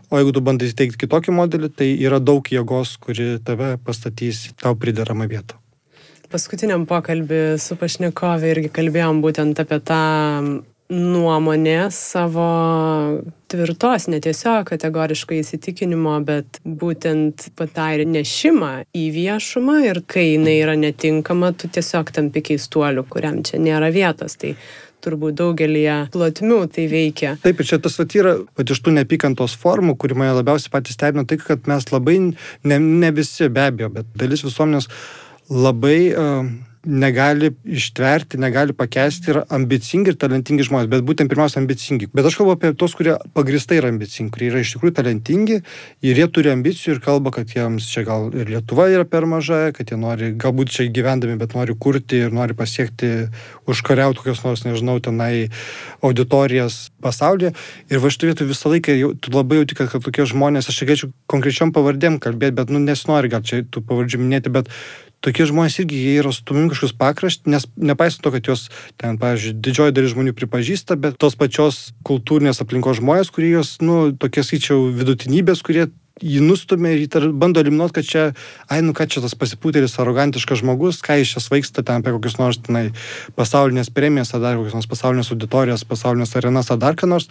O 0.07 0.21
jeigu 0.21 0.31
tu 0.37 0.41
bandai 0.45 0.69
įsteigti 0.71 1.01
kitokį 1.03 1.33
modelį, 1.35 1.69
tai 1.75 1.89
yra 1.99 2.21
daug 2.23 2.47
jėgos, 2.47 2.93
kuri 3.03 3.41
tave 3.43 3.73
pastatys 3.83 4.45
į 4.47 4.53
tau 4.63 4.77
prideramą 4.79 5.27
vietą. 5.27 5.59
Paskutiniam 6.31 6.85
pokalbį 6.87 7.59
su 7.63 7.75
pašnekovė 7.79 8.53
irgi 8.55 8.71
kalbėjom 8.75 9.19
būtent 9.25 9.59
apie 9.63 9.81
tą 9.83 10.03
nuomonė 10.93 11.89
savo 11.95 12.47
tvirtos, 13.51 14.07
ne 14.11 14.21
tiesiog 14.23 14.67
kategoriškai 14.71 15.41
įsitikinimo, 15.43 16.17
bet 16.27 16.61
būtent 16.67 17.49
patą 17.59 17.93
ir 17.97 18.07
nešimą 18.11 18.73
į 18.97 19.05
viešumą 19.15 19.79
ir 19.87 20.03
kai 20.07 20.29
jinai 20.33 20.59
yra 20.63 20.77
netinkama, 20.79 21.53
tu 21.59 21.71
tiesiog 21.73 22.13
tampi 22.15 22.43
keistuoliu, 22.51 23.07
kuriam 23.11 23.43
čia 23.47 23.61
nėra 23.63 23.91
vietos. 23.95 24.39
Tai 24.41 24.55
turbūt 25.07 25.37
daugelį 25.39 25.85
plotmių 26.15 26.61
tai 26.75 26.87
veikia. 26.91 27.37
Taip, 27.43 27.61
ir 27.61 27.69
čia 27.69 27.79
tas 27.83 27.99
vat 28.01 28.15
yra, 28.19 28.37
pat 28.59 28.73
iš 28.73 28.81
tų 28.83 28.97
nepykantos 28.97 29.55
formų, 29.61 29.95
kuri 30.01 30.19
mane 30.19 30.35
labiausiai 30.41 30.73
patys 30.73 30.97
stebina, 30.99 31.27
tai 31.29 31.39
kad 31.43 31.69
mes 31.71 31.87
labai, 31.93 32.17
ne, 32.67 32.79
ne 32.81 33.13
visi 33.15 33.51
be 33.53 33.69
abejo, 33.69 33.93
bet 34.01 34.11
dalis 34.19 34.43
visuomenės 34.47 34.91
labai 35.53 35.99
uh, 36.11 36.49
negali 36.87 37.51
ištverti, 37.65 38.39
negali 38.39 38.73
pakęsti 38.73 39.31
ir 39.33 39.41
ambicingi 39.51 40.13
ir 40.13 40.19
talentingi 40.21 40.65
žmonės, 40.67 40.89
bet 40.91 41.05
būtent 41.07 41.31
pirmiausia 41.31 41.59
ambicingi. 41.61 42.09
Bet 42.15 42.29
aš 42.29 42.39
kalbu 42.39 42.55
apie 42.55 42.71
tos, 42.79 42.95
kurie 42.99 43.17
pagristai 43.35 43.81
yra 43.81 43.91
ambicingi, 43.91 44.31
kurie 44.35 44.51
yra 44.53 44.63
iš 44.63 44.77
tikrųjų 44.77 44.95
talentingi 45.01 45.59
ir 46.07 46.21
jie 46.23 46.29
turi 46.31 46.53
ambicijų 46.53 46.97
ir 46.97 47.03
kalba, 47.05 47.33
kad 47.35 47.51
jiems 47.51 47.89
čia 47.91 48.07
gal 48.07 48.29
ir 48.31 48.51
Lietuva 48.53 48.87
yra 48.93 49.07
per 49.09 49.27
maža, 49.27 49.73
kad 49.77 49.91
jie 49.91 49.99
nori, 50.01 50.31
galbūt 50.39 50.73
čia 50.77 50.87
gyvendami, 50.87 51.39
bet 51.41 51.57
nori 51.59 51.75
kurti 51.75 52.23
ir 52.27 52.35
nori 52.35 52.55
pasiekti, 52.57 53.13
užkariauti 53.67 54.23
kokios 54.23 54.45
nors, 54.47 54.63
nežinau, 54.67 55.01
tenai 55.03 55.49
auditorijas 56.07 56.93
pasaulyje. 57.03 57.53
Ir 57.91 58.03
va 58.03 58.13
šitą 58.15 58.31
vietą 58.31 58.47
visą 58.47 58.71
laiką 58.73 58.95
jau, 58.95 59.11
tu 59.19 59.35
labai 59.35 59.61
jauti, 59.61 59.79
kad, 59.79 59.91
kad 59.91 60.07
tokie 60.07 60.27
žmonės, 60.31 60.71
aš 60.71 60.81
čia 60.81 60.91
galėčiau 60.91 61.11
konkrečiom 61.31 61.75
pavardėm 61.75 62.21
kalbėti, 62.23 62.57
bet, 62.61 62.71
nu, 62.71 62.83
nesinori 62.83 63.33
gal 63.33 63.43
čia 63.47 63.65
tų 63.67 63.83
pavardžių 63.91 64.23
minėti, 64.23 64.55
bet 64.55 64.71
tokie 65.27 65.49
žmonės 65.51 65.81
irgi 65.83 65.99
jie 65.99 66.15
yra 66.23 66.33
stumimi 66.35 66.71
kažkokius 66.71 66.97
pakraštį, 67.01 67.53
nes 67.57 67.67
nepaisant 67.77 68.23
to, 68.25 68.33
kad 68.35 68.47
juos 68.47 68.69
ten, 69.01 69.19
pavyzdžiui, 69.21 69.59
didžioji 69.67 69.97
dalis 69.97 70.15
žmonių 70.15 70.37
pripažįsta, 70.39 70.99
bet 71.03 71.19
tos 71.23 71.39
pačios 71.39 71.91
kultūrinės 72.07 72.63
aplinkos 72.63 73.03
žmonės, 73.03 73.35
kurie 73.35 73.57
jos, 73.57 73.77
nu, 73.83 74.13
tokie 74.15 74.47
skaičiau 74.47 74.89
vidutinybės, 74.95 75.65
kurie 75.67 75.89
jį 76.23 76.41
nustumė 76.41 76.95
ir 76.95 77.03
jį 77.05 77.31
bando 77.37 77.61
eliminuoti, 77.61 77.99
kad 77.99 78.07
čia, 78.09 78.23
ai, 78.73 78.81
nu 78.85 78.95
ką 78.97 79.05
čia 79.11 79.21
tas 79.21 79.37
pasipūtėlis, 79.37 79.99
arogantiškas 80.01 80.63
žmogus, 80.63 81.03
ką 81.05 81.19
iš 81.21 81.35
čia 81.35 81.43
svaigsta 81.45 81.85
ten 81.85 82.01
apie 82.01 82.15
kokius 82.15 82.39
nors 82.41 82.61
tenai 82.65 82.87
pasaulinės 83.37 83.93
premijas, 83.93 84.33
ar 84.33 84.41
dar 84.45 84.57
kokias 84.57 84.79
nors 84.79 84.89
pasaulinės 84.89 85.33
auditorijas, 85.35 85.85
pasaulinės 85.85 86.33
arenas, 86.41 86.73
ar 86.73 86.81
dar 86.81 86.97
ką 86.97 87.11
nors 87.11 87.29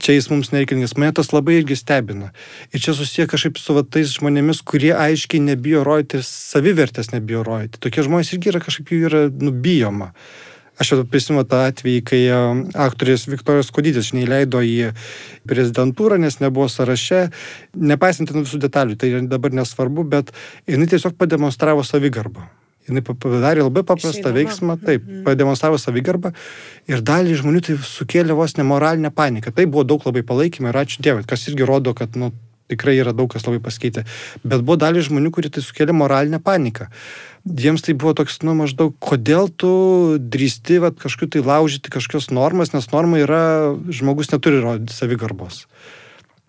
čia 0.00 0.16
jis 0.16 0.30
mums 0.32 0.50
nereikalingas. 0.54 0.96
Mane 0.98 1.12
tas 1.16 1.32
labai 1.34 1.60
irgi 1.60 1.78
stebina. 1.78 2.30
Ir 2.72 2.82
čia 2.82 2.94
susiję 2.96 3.28
kažkaip 3.30 3.60
su 3.60 3.76
va, 3.76 3.84
tais 3.84 4.12
žmonėmis, 4.16 4.62
kurie 4.66 4.92
aiškiai 4.96 5.42
nebijo 5.44 5.84
rodyti 5.86 6.22
savivertės 6.26 7.12
nebijo 7.14 7.44
rodyti. 7.46 7.80
Tokie 7.84 8.06
žmonės 8.06 8.32
irgi 8.34 8.54
yra 8.54 8.62
kažkaip 8.64 8.94
jų 8.94 9.02
yra 9.10 9.24
nubijoma. 9.30 10.14
Aš 10.80 10.94
jau 10.94 11.02
prisimenu 11.04 11.44
tą 11.44 11.58
atvejį, 11.68 11.98
kai 12.08 12.20
aktorės 12.86 13.26
Viktorijos 13.28 13.68
Kodytis 13.76 14.14
neįleido 14.16 14.62
į 14.64 14.94
prezidentūrą, 15.48 16.16
nes 16.22 16.38
nebuvo 16.40 16.70
sąraše, 16.72 17.26
nepaisant 17.76 18.32
visų 18.32 18.62
detalių, 18.64 18.96
tai 18.96 19.12
dabar 19.28 19.52
nesvarbu, 19.60 20.06
bet 20.08 20.32
jinai 20.64 20.88
tiesiog 20.88 21.20
pademonstravo 21.20 21.84
savigarbą 21.84 22.48
jinai 22.88 23.02
padarė 23.04 23.64
labai 23.66 23.82
paprastą 23.86 24.18
Šeidama. 24.18 24.36
veiksmą, 24.38 24.76
taip, 24.82 25.04
mhm. 25.04 25.24
pademonstravo 25.26 25.78
savigarbą 25.80 26.32
ir 26.90 27.02
dalį 27.06 27.38
žmonių 27.42 27.64
tai 27.66 27.78
sukėlė 27.86 28.36
vos 28.38 28.56
nemoralinę 28.58 29.12
paniką. 29.14 29.52
Tai 29.54 29.66
buvo 29.70 29.84
daug 29.84 30.06
labai 30.06 30.24
palaikymą 30.26 30.72
ir 30.72 30.80
ačiū 30.84 31.04
Dievui, 31.04 31.26
kas 31.28 31.46
irgi 31.50 31.68
rodo, 31.68 31.94
kad 31.96 32.16
nu, 32.18 32.32
tikrai 32.70 32.96
yra 33.02 33.14
daug 33.16 33.30
kas 33.32 33.46
labai 33.46 33.60
pasikeitę. 33.64 34.04
Bet 34.44 34.62
buvo 34.62 34.78
dalį 34.80 35.04
žmonių, 35.08 35.32
kurie 35.34 35.50
tai 35.52 35.62
sukėlė 35.66 35.94
moralinę 35.96 36.40
paniką. 36.42 36.88
Jiems 37.44 37.82
tai 37.86 37.96
buvo 37.98 38.12
toks, 38.18 38.40
nu, 38.46 38.54
maždaug, 38.58 38.94
kodėl 39.02 39.48
tu 39.50 39.72
drįsti 40.20 40.80
kažkaip 41.00 41.32
tai 41.34 41.42
laužyti 41.46 41.92
kažkokios 41.92 42.30
normas, 42.34 42.74
nes 42.74 42.90
norma 42.92 43.22
yra, 43.22 43.42
žmogus 43.88 44.30
neturi 44.34 44.62
rodyti 44.62 44.96
savigarbos 44.96 45.64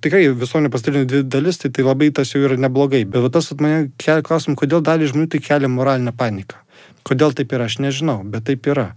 tikrai 0.01 0.23
visuomenė 0.33 0.71
pasidalino 0.73 1.07
dvi 1.09 1.23
dalis, 1.29 1.59
tai 1.61 1.71
tai 1.73 1.85
labai 1.85 2.11
tas 2.15 2.33
jau 2.33 2.41
yra 2.45 2.57
neblogai. 2.59 3.03
Bet 3.09 3.27
tas 3.35 3.51
at 3.53 3.61
mane 3.63 3.89
kelia 4.01 4.25
klausimą, 4.25 4.57
kodėl 4.59 4.83
dalį 4.85 5.11
žmonių 5.11 5.31
tai 5.33 5.41
kelia 5.45 5.69
moralinę 5.71 6.13
paniką. 6.17 6.59
Kodėl 7.07 7.35
taip 7.37 7.53
yra, 7.55 7.69
aš 7.69 7.79
nežinau, 7.83 8.21
bet 8.25 8.45
taip 8.49 8.67
yra. 8.69 8.91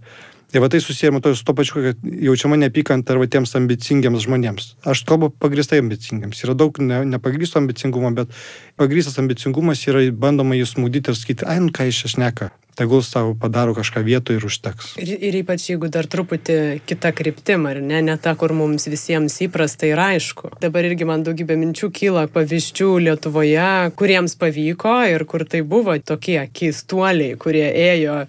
Ir 0.55 0.61
va 0.63 0.69
tai 0.71 0.79
susijęma 0.79 1.19
to 1.19 1.35
su 1.35 1.43
to 1.43 1.53
pačiu, 1.53 1.81
kad 1.83 1.97
jaučiama 2.03 2.55
neapykanta 2.55 3.11
arba 3.11 3.27
tiems 3.27 3.51
ambicingiams 3.59 4.23
žmonėms. 4.23 4.69
Aš 4.87 5.01
kalbu 5.09 5.27
pagristai 5.35 5.81
ambicingiams. 5.83 6.39
Yra 6.47 6.55
daug 6.55 6.79
ne, 6.79 7.01
nepagristo 7.11 7.59
ambicingumo, 7.59 8.13
bet 8.15 8.31
pagristas 8.79 9.19
ambicingumas 9.19 9.83
yra 9.91 10.05
bandoma 10.15 10.55
jį 10.55 10.69
smūdyti 10.71 11.11
ir 11.11 11.19
sakyti, 11.19 11.49
ai, 11.51 11.59
nu 11.59 11.75
ką 11.75 11.89
iš 11.91 12.05
ešneka. 12.07 12.53
Tegul 12.79 13.03
savo 13.03 13.35
padaro 13.39 13.75
kažką 13.75 14.05
vietoj 14.07 14.39
ir 14.39 14.47
užteks. 14.47 14.95
Ir, 15.03 15.11
ir 15.27 15.37
ypač 15.41 15.69
jeigu 15.73 15.91
dar 15.91 16.07
truputį 16.11 16.57
kita 16.87 17.11
kryptim, 17.15 17.67
ar 17.67 17.83
ne, 17.83 17.99
ne 18.03 18.15
ta, 18.15 18.35
kur 18.39 18.55
mums 18.55 18.87
visiems 18.87 19.35
įprasta 19.43 19.91
ir 19.91 19.99
aišku. 19.99 20.55
Dabar 20.63 20.87
irgi 20.87 21.07
man 21.07 21.27
daugybė 21.27 21.59
minčių 21.59 21.91
kyla 21.95 22.29
pavyzdžių 22.31 22.91
Lietuvoje, 23.09 23.71
kuriems 23.99 24.39
pavyko 24.39 25.01
ir 25.11 25.27
kur 25.27 25.43
tai 25.47 25.67
buvo 25.67 25.95
tokie 25.99 26.41
keistuoliai, 26.51 27.35
kurie 27.39 27.67
ėjo 27.71 28.21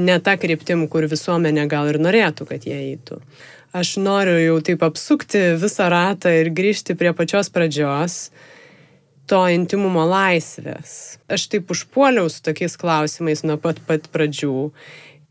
ne 0.00 0.18
tą 0.22 0.36
kryptim, 0.40 0.86
kur 0.90 1.06
visuomenė 1.10 1.66
gal 1.70 1.90
ir 1.92 2.00
norėtų, 2.02 2.48
kad 2.50 2.66
jie 2.68 2.76
eitų. 2.92 3.20
Aš 3.74 3.96
noriu 3.98 4.36
jau 4.38 4.58
taip 4.62 4.84
apsukti 4.86 5.40
visą 5.58 5.88
ratą 5.90 6.30
ir 6.30 6.52
grįžti 6.54 6.94
prie 6.98 7.10
pačios 7.16 7.50
pradžios 7.50 8.28
to 9.30 9.40
intimumo 9.50 10.04
laisvės. 10.06 11.18
Aš 11.32 11.48
taip 11.52 11.72
užpuoliau 11.74 12.28
su 12.30 12.44
tokiais 12.44 12.76
klausimais 12.78 13.42
nuo 13.42 13.56
pat 13.58 13.80
pat 13.88 14.06
pradžių. 14.14 14.70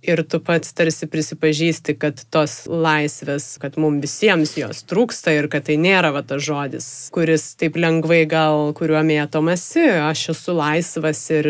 Ir 0.04 0.20
tu 0.28 0.41
pats 0.43 0.74
tarsi 0.76 1.08
prisipažįsti, 1.08 1.93
kad 1.95 2.20
tos 2.34 2.66
laisvės, 2.68 3.54
kad 3.62 3.78
mums 3.80 4.04
visiems 4.04 4.58
jos 4.60 4.82
trūksta 4.89 5.32
ir 5.32 5.47
kad 5.51 5.64
tai 5.70 5.78
nėra 5.80 6.10
va 6.12 6.20
tas 6.28 6.43
žodis, 6.43 6.88
kuris 7.16 7.54
taip 7.60 7.80
lengvai 7.80 8.26
gal 8.28 8.74
kuriuo 8.76 8.99
mėtomasi, 9.08 9.86
aš 10.10 10.26
esu 10.36 10.58
laisvas 10.58 11.24
ir, 11.32 11.49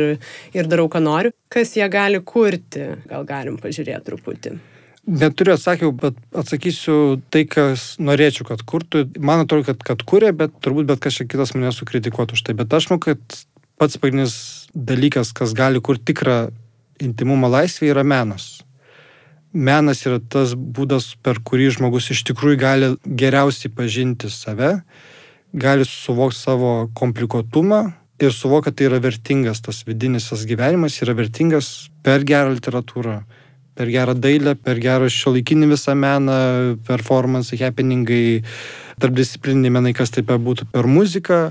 ir 0.54 0.70
darau, 0.70 0.86
ką 0.86 1.01
noriu. 1.01 1.34
Kas 1.49 1.74
ją 1.80 1.89
gali 1.89 2.22
kurti, 2.22 2.91
gal 3.10 3.26
galim 3.26 3.58
pažiūrėti 3.62 4.06
truputį. 4.12 4.56
Neturiu 5.04 5.58
atsakymų, 5.58 5.95
bet 5.99 6.20
atsakysiu 6.38 6.97
tai, 7.34 7.47
kas 7.49 7.95
norėčiau, 7.97 8.45
kad 8.54 8.62
kurtų. 8.70 9.08
Man 9.18 9.43
atrodo, 9.43 9.66
kad, 9.74 9.82
kad 9.84 10.06
kūrė, 10.08 10.30
bet 10.38 10.54
turbūt 10.64 10.93
bet 10.93 11.01
kažkas 11.04 11.28
kitas 11.34 11.58
mane 11.58 11.74
sukritikuotų 11.74 12.38
už 12.38 12.45
tai. 12.45 12.56
Bet 12.62 12.72
aš 12.78 12.88
manau, 12.91 13.01
kad 13.10 13.41
pats 13.82 13.97
pagrindinis 13.97 14.36
dalykas, 14.72 15.34
kas 15.36 15.58
gali 15.58 15.82
kurti 15.84 16.14
tikrą 16.14 16.38
intimumo 17.04 17.50
laisvę, 17.52 17.90
yra 17.92 18.04
menas. 18.04 18.64
Menas 19.54 20.02
yra 20.08 20.18
tas 20.18 20.56
būdas, 20.58 21.14
per 21.22 21.38
kurį 21.46 21.70
žmogus 21.76 22.10
iš 22.14 22.24
tikrųjų 22.30 22.58
gali 22.58 22.88
geriausiai 23.06 23.70
pažinti 23.70 24.32
save, 24.34 24.80
gali 25.54 25.86
suvokti 25.86 26.40
savo 26.40 26.72
komplikuotumą 26.98 27.84
ir 28.24 28.34
suvokia, 28.34 28.72
kad 28.72 28.80
tai 28.80 28.88
yra 28.90 29.00
vertingas, 29.04 29.62
tas 29.62 29.84
vidinis 29.86 30.30
tas 30.32 30.46
gyvenimas 30.50 30.98
yra 31.06 31.16
vertingas 31.18 31.90
per 32.06 32.26
gerą 32.26 32.56
literatūrą, 32.56 33.20
per 33.78 33.92
gerą 33.94 34.16
dailę, 34.18 34.56
per 34.58 34.82
gerą 34.82 35.10
šiuolaikinį 35.12 35.70
visą 35.74 35.96
meną, 35.98 36.40
performance, 36.88 37.58
happeningai, 37.60 38.42
tarpdisciplininiai 39.02 39.74
menai, 39.78 39.94
kas 39.98 40.14
taip 40.14 40.32
būtų 40.34 40.70
per 40.74 40.90
muziką, 40.90 41.44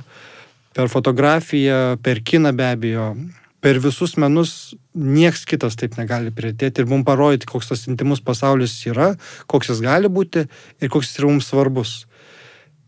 per 0.74 0.91
fotografiją, 0.91 2.01
per 2.03 2.23
kiną 2.24 2.55
be 2.57 2.66
abejo. 2.73 3.12
Per 3.62 3.78
visus 3.78 4.16
menus 4.18 4.74
nieks 4.98 5.44
kitas 5.47 5.76
taip 5.78 5.94
negali 5.94 6.32
prieartėti 6.34 6.82
ir 6.82 6.89
mums 6.90 7.06
parodyti, 7.06 7.47
koks 7.47 7.70
tas 7.70 7.84
intimus 7.86 8.22
pasaulis 8.24 8.74
yra, 8.90 9.12
koks 9.47 9.70
jis 9.70 9.82
gali 9.84 10.10
būti 10.10 10.48
ir 10.82 10.90
koks 10.90 11.12
jis 11.12 11.20
yra 11.20 11.30
mums 11.30 11.51
svarbus. 11.52 11.93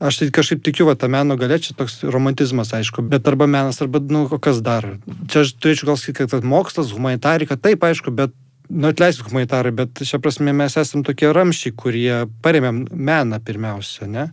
Aš 0.03 0.19
tai 0.19 0.27
kažkaip 0.35 0.65
tikiu, 0.67 0.89
va, 0.89 0.97
tą 0.99 1.07
meno 1.09 1.37
galė, 1.39 1.61
čia 1.63 1.77
toks 1.79 2.01
romantizmas, 2.11 2.73
aišku, 2.75 3.05
bet 3.07 3.29
arba 3.31 3.47
menas, 3.47 3.79
arba, 3.85 4.01
nu, 4.03 4.27
kas 4.43 4.59
dar. 4.65 4.97
Čia 5.31 5.45
aš 5.45 5.55
turėčiau 5.63 5.93
gal 5.93 6.01
sakyti, 6.01 6.27
kad 6.33 6.49
mokslas, 6.51 6.91
humanitarika, 6.93 7.55
taip, 7.55 7.87
aišku, 7.87 8.11
bet, 8.19 8.35
nu, 8.67 8.91
atleisk 8.91 9.31
humanitarai, 9.31 9.71
bet 9.79 10.03
šią 10.03 10.19
prasme 10.25 10.53
mes 10.57 10.75
esame 10.81 11.07
tokie 11.07 11.31
ramšiai, 11.31 11.77
kurie 11.79 12.25
paremėm 12.43 12.89
meną 12.91 13.39
pirmiausia, 13.47 14.11
ne? 14.11 14.27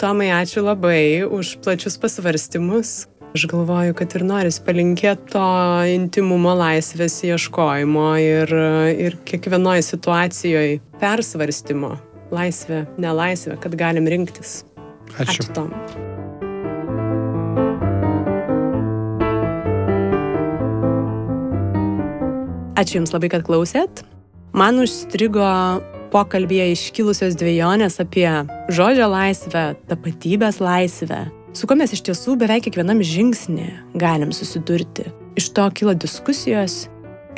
Tomai, 0.00 0.28
ačiū 0.36 0.62
labai 0.68 1.24
už 1.24 1.56
plačius 1.64 1.96
pasvarstymus. 2.00 3.08
Aš 3.30 3.44
galvoju, 3.46 3.94
kad 3.94 4.10
ir 4.18 4.24
noris 4.26 4.56
palinkėti 4.66 5.30
to 5.30 5.42
intimumo 5.86 6.50
laisvės 6.58 7.20
ieškojimo 7.28 8.06
ir, 8.18 8.50
ir 9.06 9.14
kiekvienoje 9.22 9.84
situacijoje 9.86 10.80
persvarstymo 10.98 11.92
laisvę, 12.34 12.82
nelaisvę, 12.98 13.54
kad 13.62 13.78
galim 13.78 14.10
rinktis. 14.10 14.64
Ačiū. 15.14 15.30
Ačiū 15.30 15.46
Tom. 15.54 15.70
Ačiū 22.74 22.98
Jums 22.98 23.14
labai, 23.14 23.30
kad 23.30 23.46
klausėt. 23.46 24.02
Man 24.58 24.82
užstrigo 24.82 25.46
pokalbėje 26.10 26.72
iškilusios 26.74 27.38
dviejonės 27.38 28.02
apie 28.02 28.26
žodžio 28.74 29.06
laisvę, 29.06 29.68
tapatybės 29.86 30.58
laisvę, 30.58 31.28
su 31.52 31.66
kuo 31.66 31.76
mes 31.76 31.92
iš 31.96 32.04
tiesų 32.06 32.36
beveik 32.40 32.68
kiekvienam 32.68 33.02
žingsnį 33.02 33.68
galim 34.00 34.32
susidurti. 34.36 35.10
Iš 35.38 35.52
to 35.56 35.66
kilo 35.74 35.94
diskusijos 35.94 36.86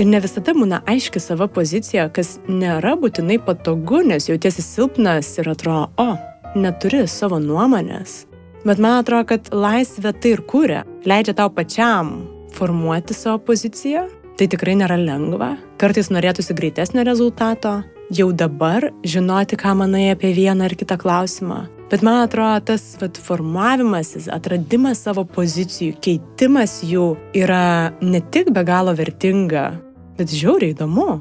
Ir 0.00 0.08
ne 0.08 0.22
visada 0.24 0.54
būna 0.56 0.80
aiški 0.88 1.20
sava 1.20 1.48
pozicija, 1.52 2.06
kas 2.16 2.38
nėra 2.48 2.94
būtinai 3.00 3.36
patogu, 3.44 4.00
nes 4.06 4.24
jautiesi 4.30 4.64
silpnas 4.64 5.34
ir 5.36 5.50
atrodo, 5.52 5.90
o, 6.00 6.14
neturi 6.56 7.04
savo 7.08 7.36
nuomonės. 7.42 8.22
Bet 8.64 8.80
man 8.80 9.02
atrodo, 9.02 9.26
kad 9.34 9.50
laisvė 9.52 10.14
tai 10.16 10.32
ir 10.36 10.44
kūrė, 10.48 10.80
leidžia 11.04 11.36
tau 11.36 11.52
pačiam 11.52 12.14
formuoti 12.56 13.16
savo 13.16 13.42
poziciją. 13.50 14.06
Tai 14.40 14.48
tikrai 14.48 14.78
nėra 14.80 14.96
lengva, 14.96 15.52
kartais 15.78 16.08
norėtųsi 16.08 16.56
greitesnio 16.56 17.04
rezultato, 17.04 17.82
jau 18.08 18.30
dabar 18.32 18.88
žinoti, 19.04 19.60
ką 19.60 19.74
manai 19.76 20.06
apie 20.14 20.32
vieną 20.32 20.70
ar 20.70 20.76
kitą 20.78 20.96
klausimą. 20.96 21.66
Bet 21.92 22.00
man 22.00 22.22
atrodo, 22.24 22.56
tas 22.72 22.94
vat, 22.96 23.18
formavimasis, 23.20 24.24
atradimas 24.32 25.02
savo 25.04 25.26
pozicijų, 25.28 25.98
keitimas 26.00 26.78
jų 26.88 27.10
yra 27.36 27.92
ne 28.00 28.22
tik 28.32 28.48
be 28.56 28.62
galo 28.64 28.94
vertinga, 28.96 29.66
bet 30.16 30.32
žiauriai 30.32 30.72
įdomu. 30.72 31.20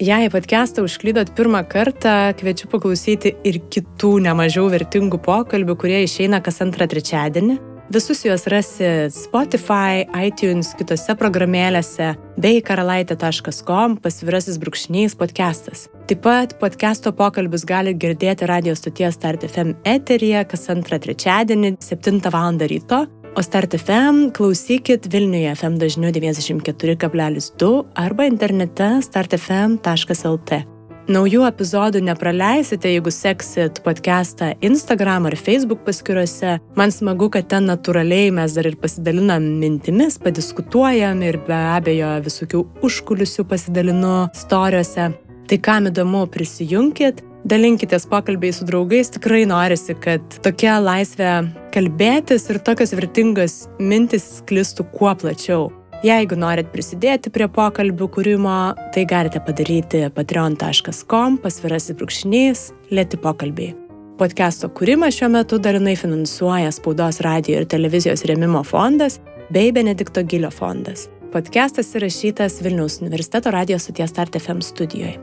Jei 0.00 0.30
podcastą 0.32 0.86
užklydot 0.88 1.34
pirmą 1.36 1.60
kartą, 1.68 2.32
kviečiu 2.40 2.72
paklausyti 2.72 3.34
ir 3.44 3.60
kitų 3.68 4.14
nemažiau 4.24 4.70
vertingų 4.72 5.20
pokalbių, 5.20 5.76
kurie 5.84 6.00
išeina 6.08 6.40
kas 6.40 6.64
antrą 6.64 6.88
trečiadienį. 6.88 7.60
Visus 7.86 8.24
juos 8.24 8.46
rasi 8.50 8.84
Spotify, 9.14 10.02
iTunes, 10.26 10.72
kitose 10.74 11.14
programėlėse 11.14 12.08
bei 12.42 12.58
karalaitė.com 12.58 13.94
pasvirasis 14.02 14.58
brūkšnys 14.58 15.14
podcastas. 15.20 15.86
Taip 16.10 16.24
pat 16.26 16.56
podcast'o 16.58 17.14
pokalbius 17.14 17.62
gali 17.68 17.94
girdėti 17.94 18.50
radio 18.50 18.74
stoties 18.74 19.14
Start 19.14 19.46
FM 19.46 19.76
eteryje 19.86 20.42
kas 20.50 20.66
antrą 20.74 20.98
trečiadienį 20.98 21.76
7 21.78 22.20
val. 22.26 22.58
ryto, 22.66 23.06
o 23.36 23.42
Start 23.42 23.78
FM 23.78 24.32
klausykit 24.34 25.06
Vilniuje 25.06 25.54
FM 25.54 25.78
dažniu 25.78 26.10
94,2 26.10 27.74
arba 27.94 28.26
internete 28.26 28.96
startfm.lt. 28.98 30.66
Naujų 31.06 31.44
epizodų 31.46 32.00
nepraleisite, 32.02 32.90
jeigu 32.90 33.12
seksit 33.14 33.76
podcastą 33.84 34.48
Instagram 34.66 35.28
ar 35.28 35.36
Facebook 35.38 35.84
paskyrose. 35.86 36.56
Man 36.74 36.90
smagu, 36.90 37.28
kad 37.30 37.46
ten 37.52 37.68
natūraliai 37.70 38.32
mes 38.34 38.56
dar 38.56 38.66
ir 38.66 38.74
pasidalinam 38.82 39.46
mintimis, 39.60 40.16
padiskutuojam 40.18 41.22
ir 41.22 41.38
be 41.46 41.60
abejo 41.76 42.10
visokių 42.26 42.64
užkulisių 42.90 43.46
pasidalinu 43.46 44.16
storiuose. 44.34 45.12
Tai 45.46 45.60
kam 45.62 45.86
įdomu, 45.92 46.24
prisijunkit, 46.26 47.22
dalinkitės 47.46 48.10
pokalbiai 48.10 48.50
su 48.50 48.66
draugais, 48.66 49.14
tikrai 49.14 49.44
norisi, 49.46 49.94
kad 49.94 50.40
tokia 50.42 50.80
laisvė 50.82 51.36
kalbėtis 51.70 52.50
ir 52.50 52.58
tokios 52.66 52.98
vertingos 52.98 53.60
mintis 53.78 54.26
sklistų 54.40 54.90
kuo 54.90 55.14
plačiau. 55.22 55.68
Jeigu 56.04 56.36
norit 56.36 56.68
prisidėti 56.68 57.30
prie 57.32 57.46
pokalbių 57.48 58.06
kūrimo, 58.12 58.56
tai 58.92 59.06
galite 59.08 59.40
padaryti 59.40 60.02
patreon.com 60.12 61.38
pasvirasis 61.40 61.96
brūkšnys 61.96 62.64
lėti 62.92 63.16
pokalbiai. 63.22 63.72
Podcast'o 64.20 64.68
kūrimą 64.76 65.08
šiuo 65.12 65.30
metu 65.32 65.56
dalinai 65.60 65.94
finansuoja 65.96 66.72
Spaudos 66.72 67.22
radio 67.24 67.62
ir 67.62 67.68
televizijos 67.72 68.26
rėmimo 68.28 68.60
fondas 68.64 69.18
bei 69.52 69.72
Benedikto 69.72 70.24
Gilio 70.24 70.50
fondas. 70.52 71.06
Podcastas 71.32 71.94
įrašytas 71.96 72.60
Vilniaus 72.64 73.00
universiteto 73.00 73.52
radijos 73.56 73.88
stoties 73.88 74.12
Start 74.12 74.36
FM 74.36 74.60
studijoje. 74.64 75.16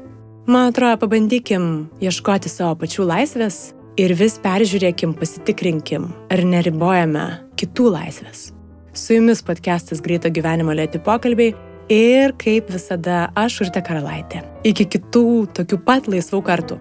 Man 0.50 0.74
atrodo, 0.74 0.98
pabandykim 1.06 1.70
ieškoti 2.02 2.50
savo 2.50 2.74
pačių 2.82 3.06
laisvės 3.14 3.62
ir 4.02 4.18
vis 4.18 4.40
peržiūrėkim, 4.42 5.14
pasitikrinkim, 5.22 6.10
ar 6.34 6.46
neribojame 6.50 7.30
kitų 7.62 7.94
laisvės. 7.94 8.50
Su 8.96 9.14
jumis 9.14 9.42
podcastas 9.42 10.04
Greito 10.06 10.30
gyvenimo 10.30 10.70
lėti 10.78 11.00
pokalbiai 11.02 11.56
ir 11.90 12.36
kaip 12.38 12.68
visada 12.70 13.24
aš 13.34 13.56
Urte 13.66 13.82
Karalaitė. 13.82 14.44
Iki 14.70 14.86
kitų 14.94 15.24
tokių 15.58 15.80
pat 15.88 16.10
laisvų 16.14 16.42
kartų. 16.46 16.78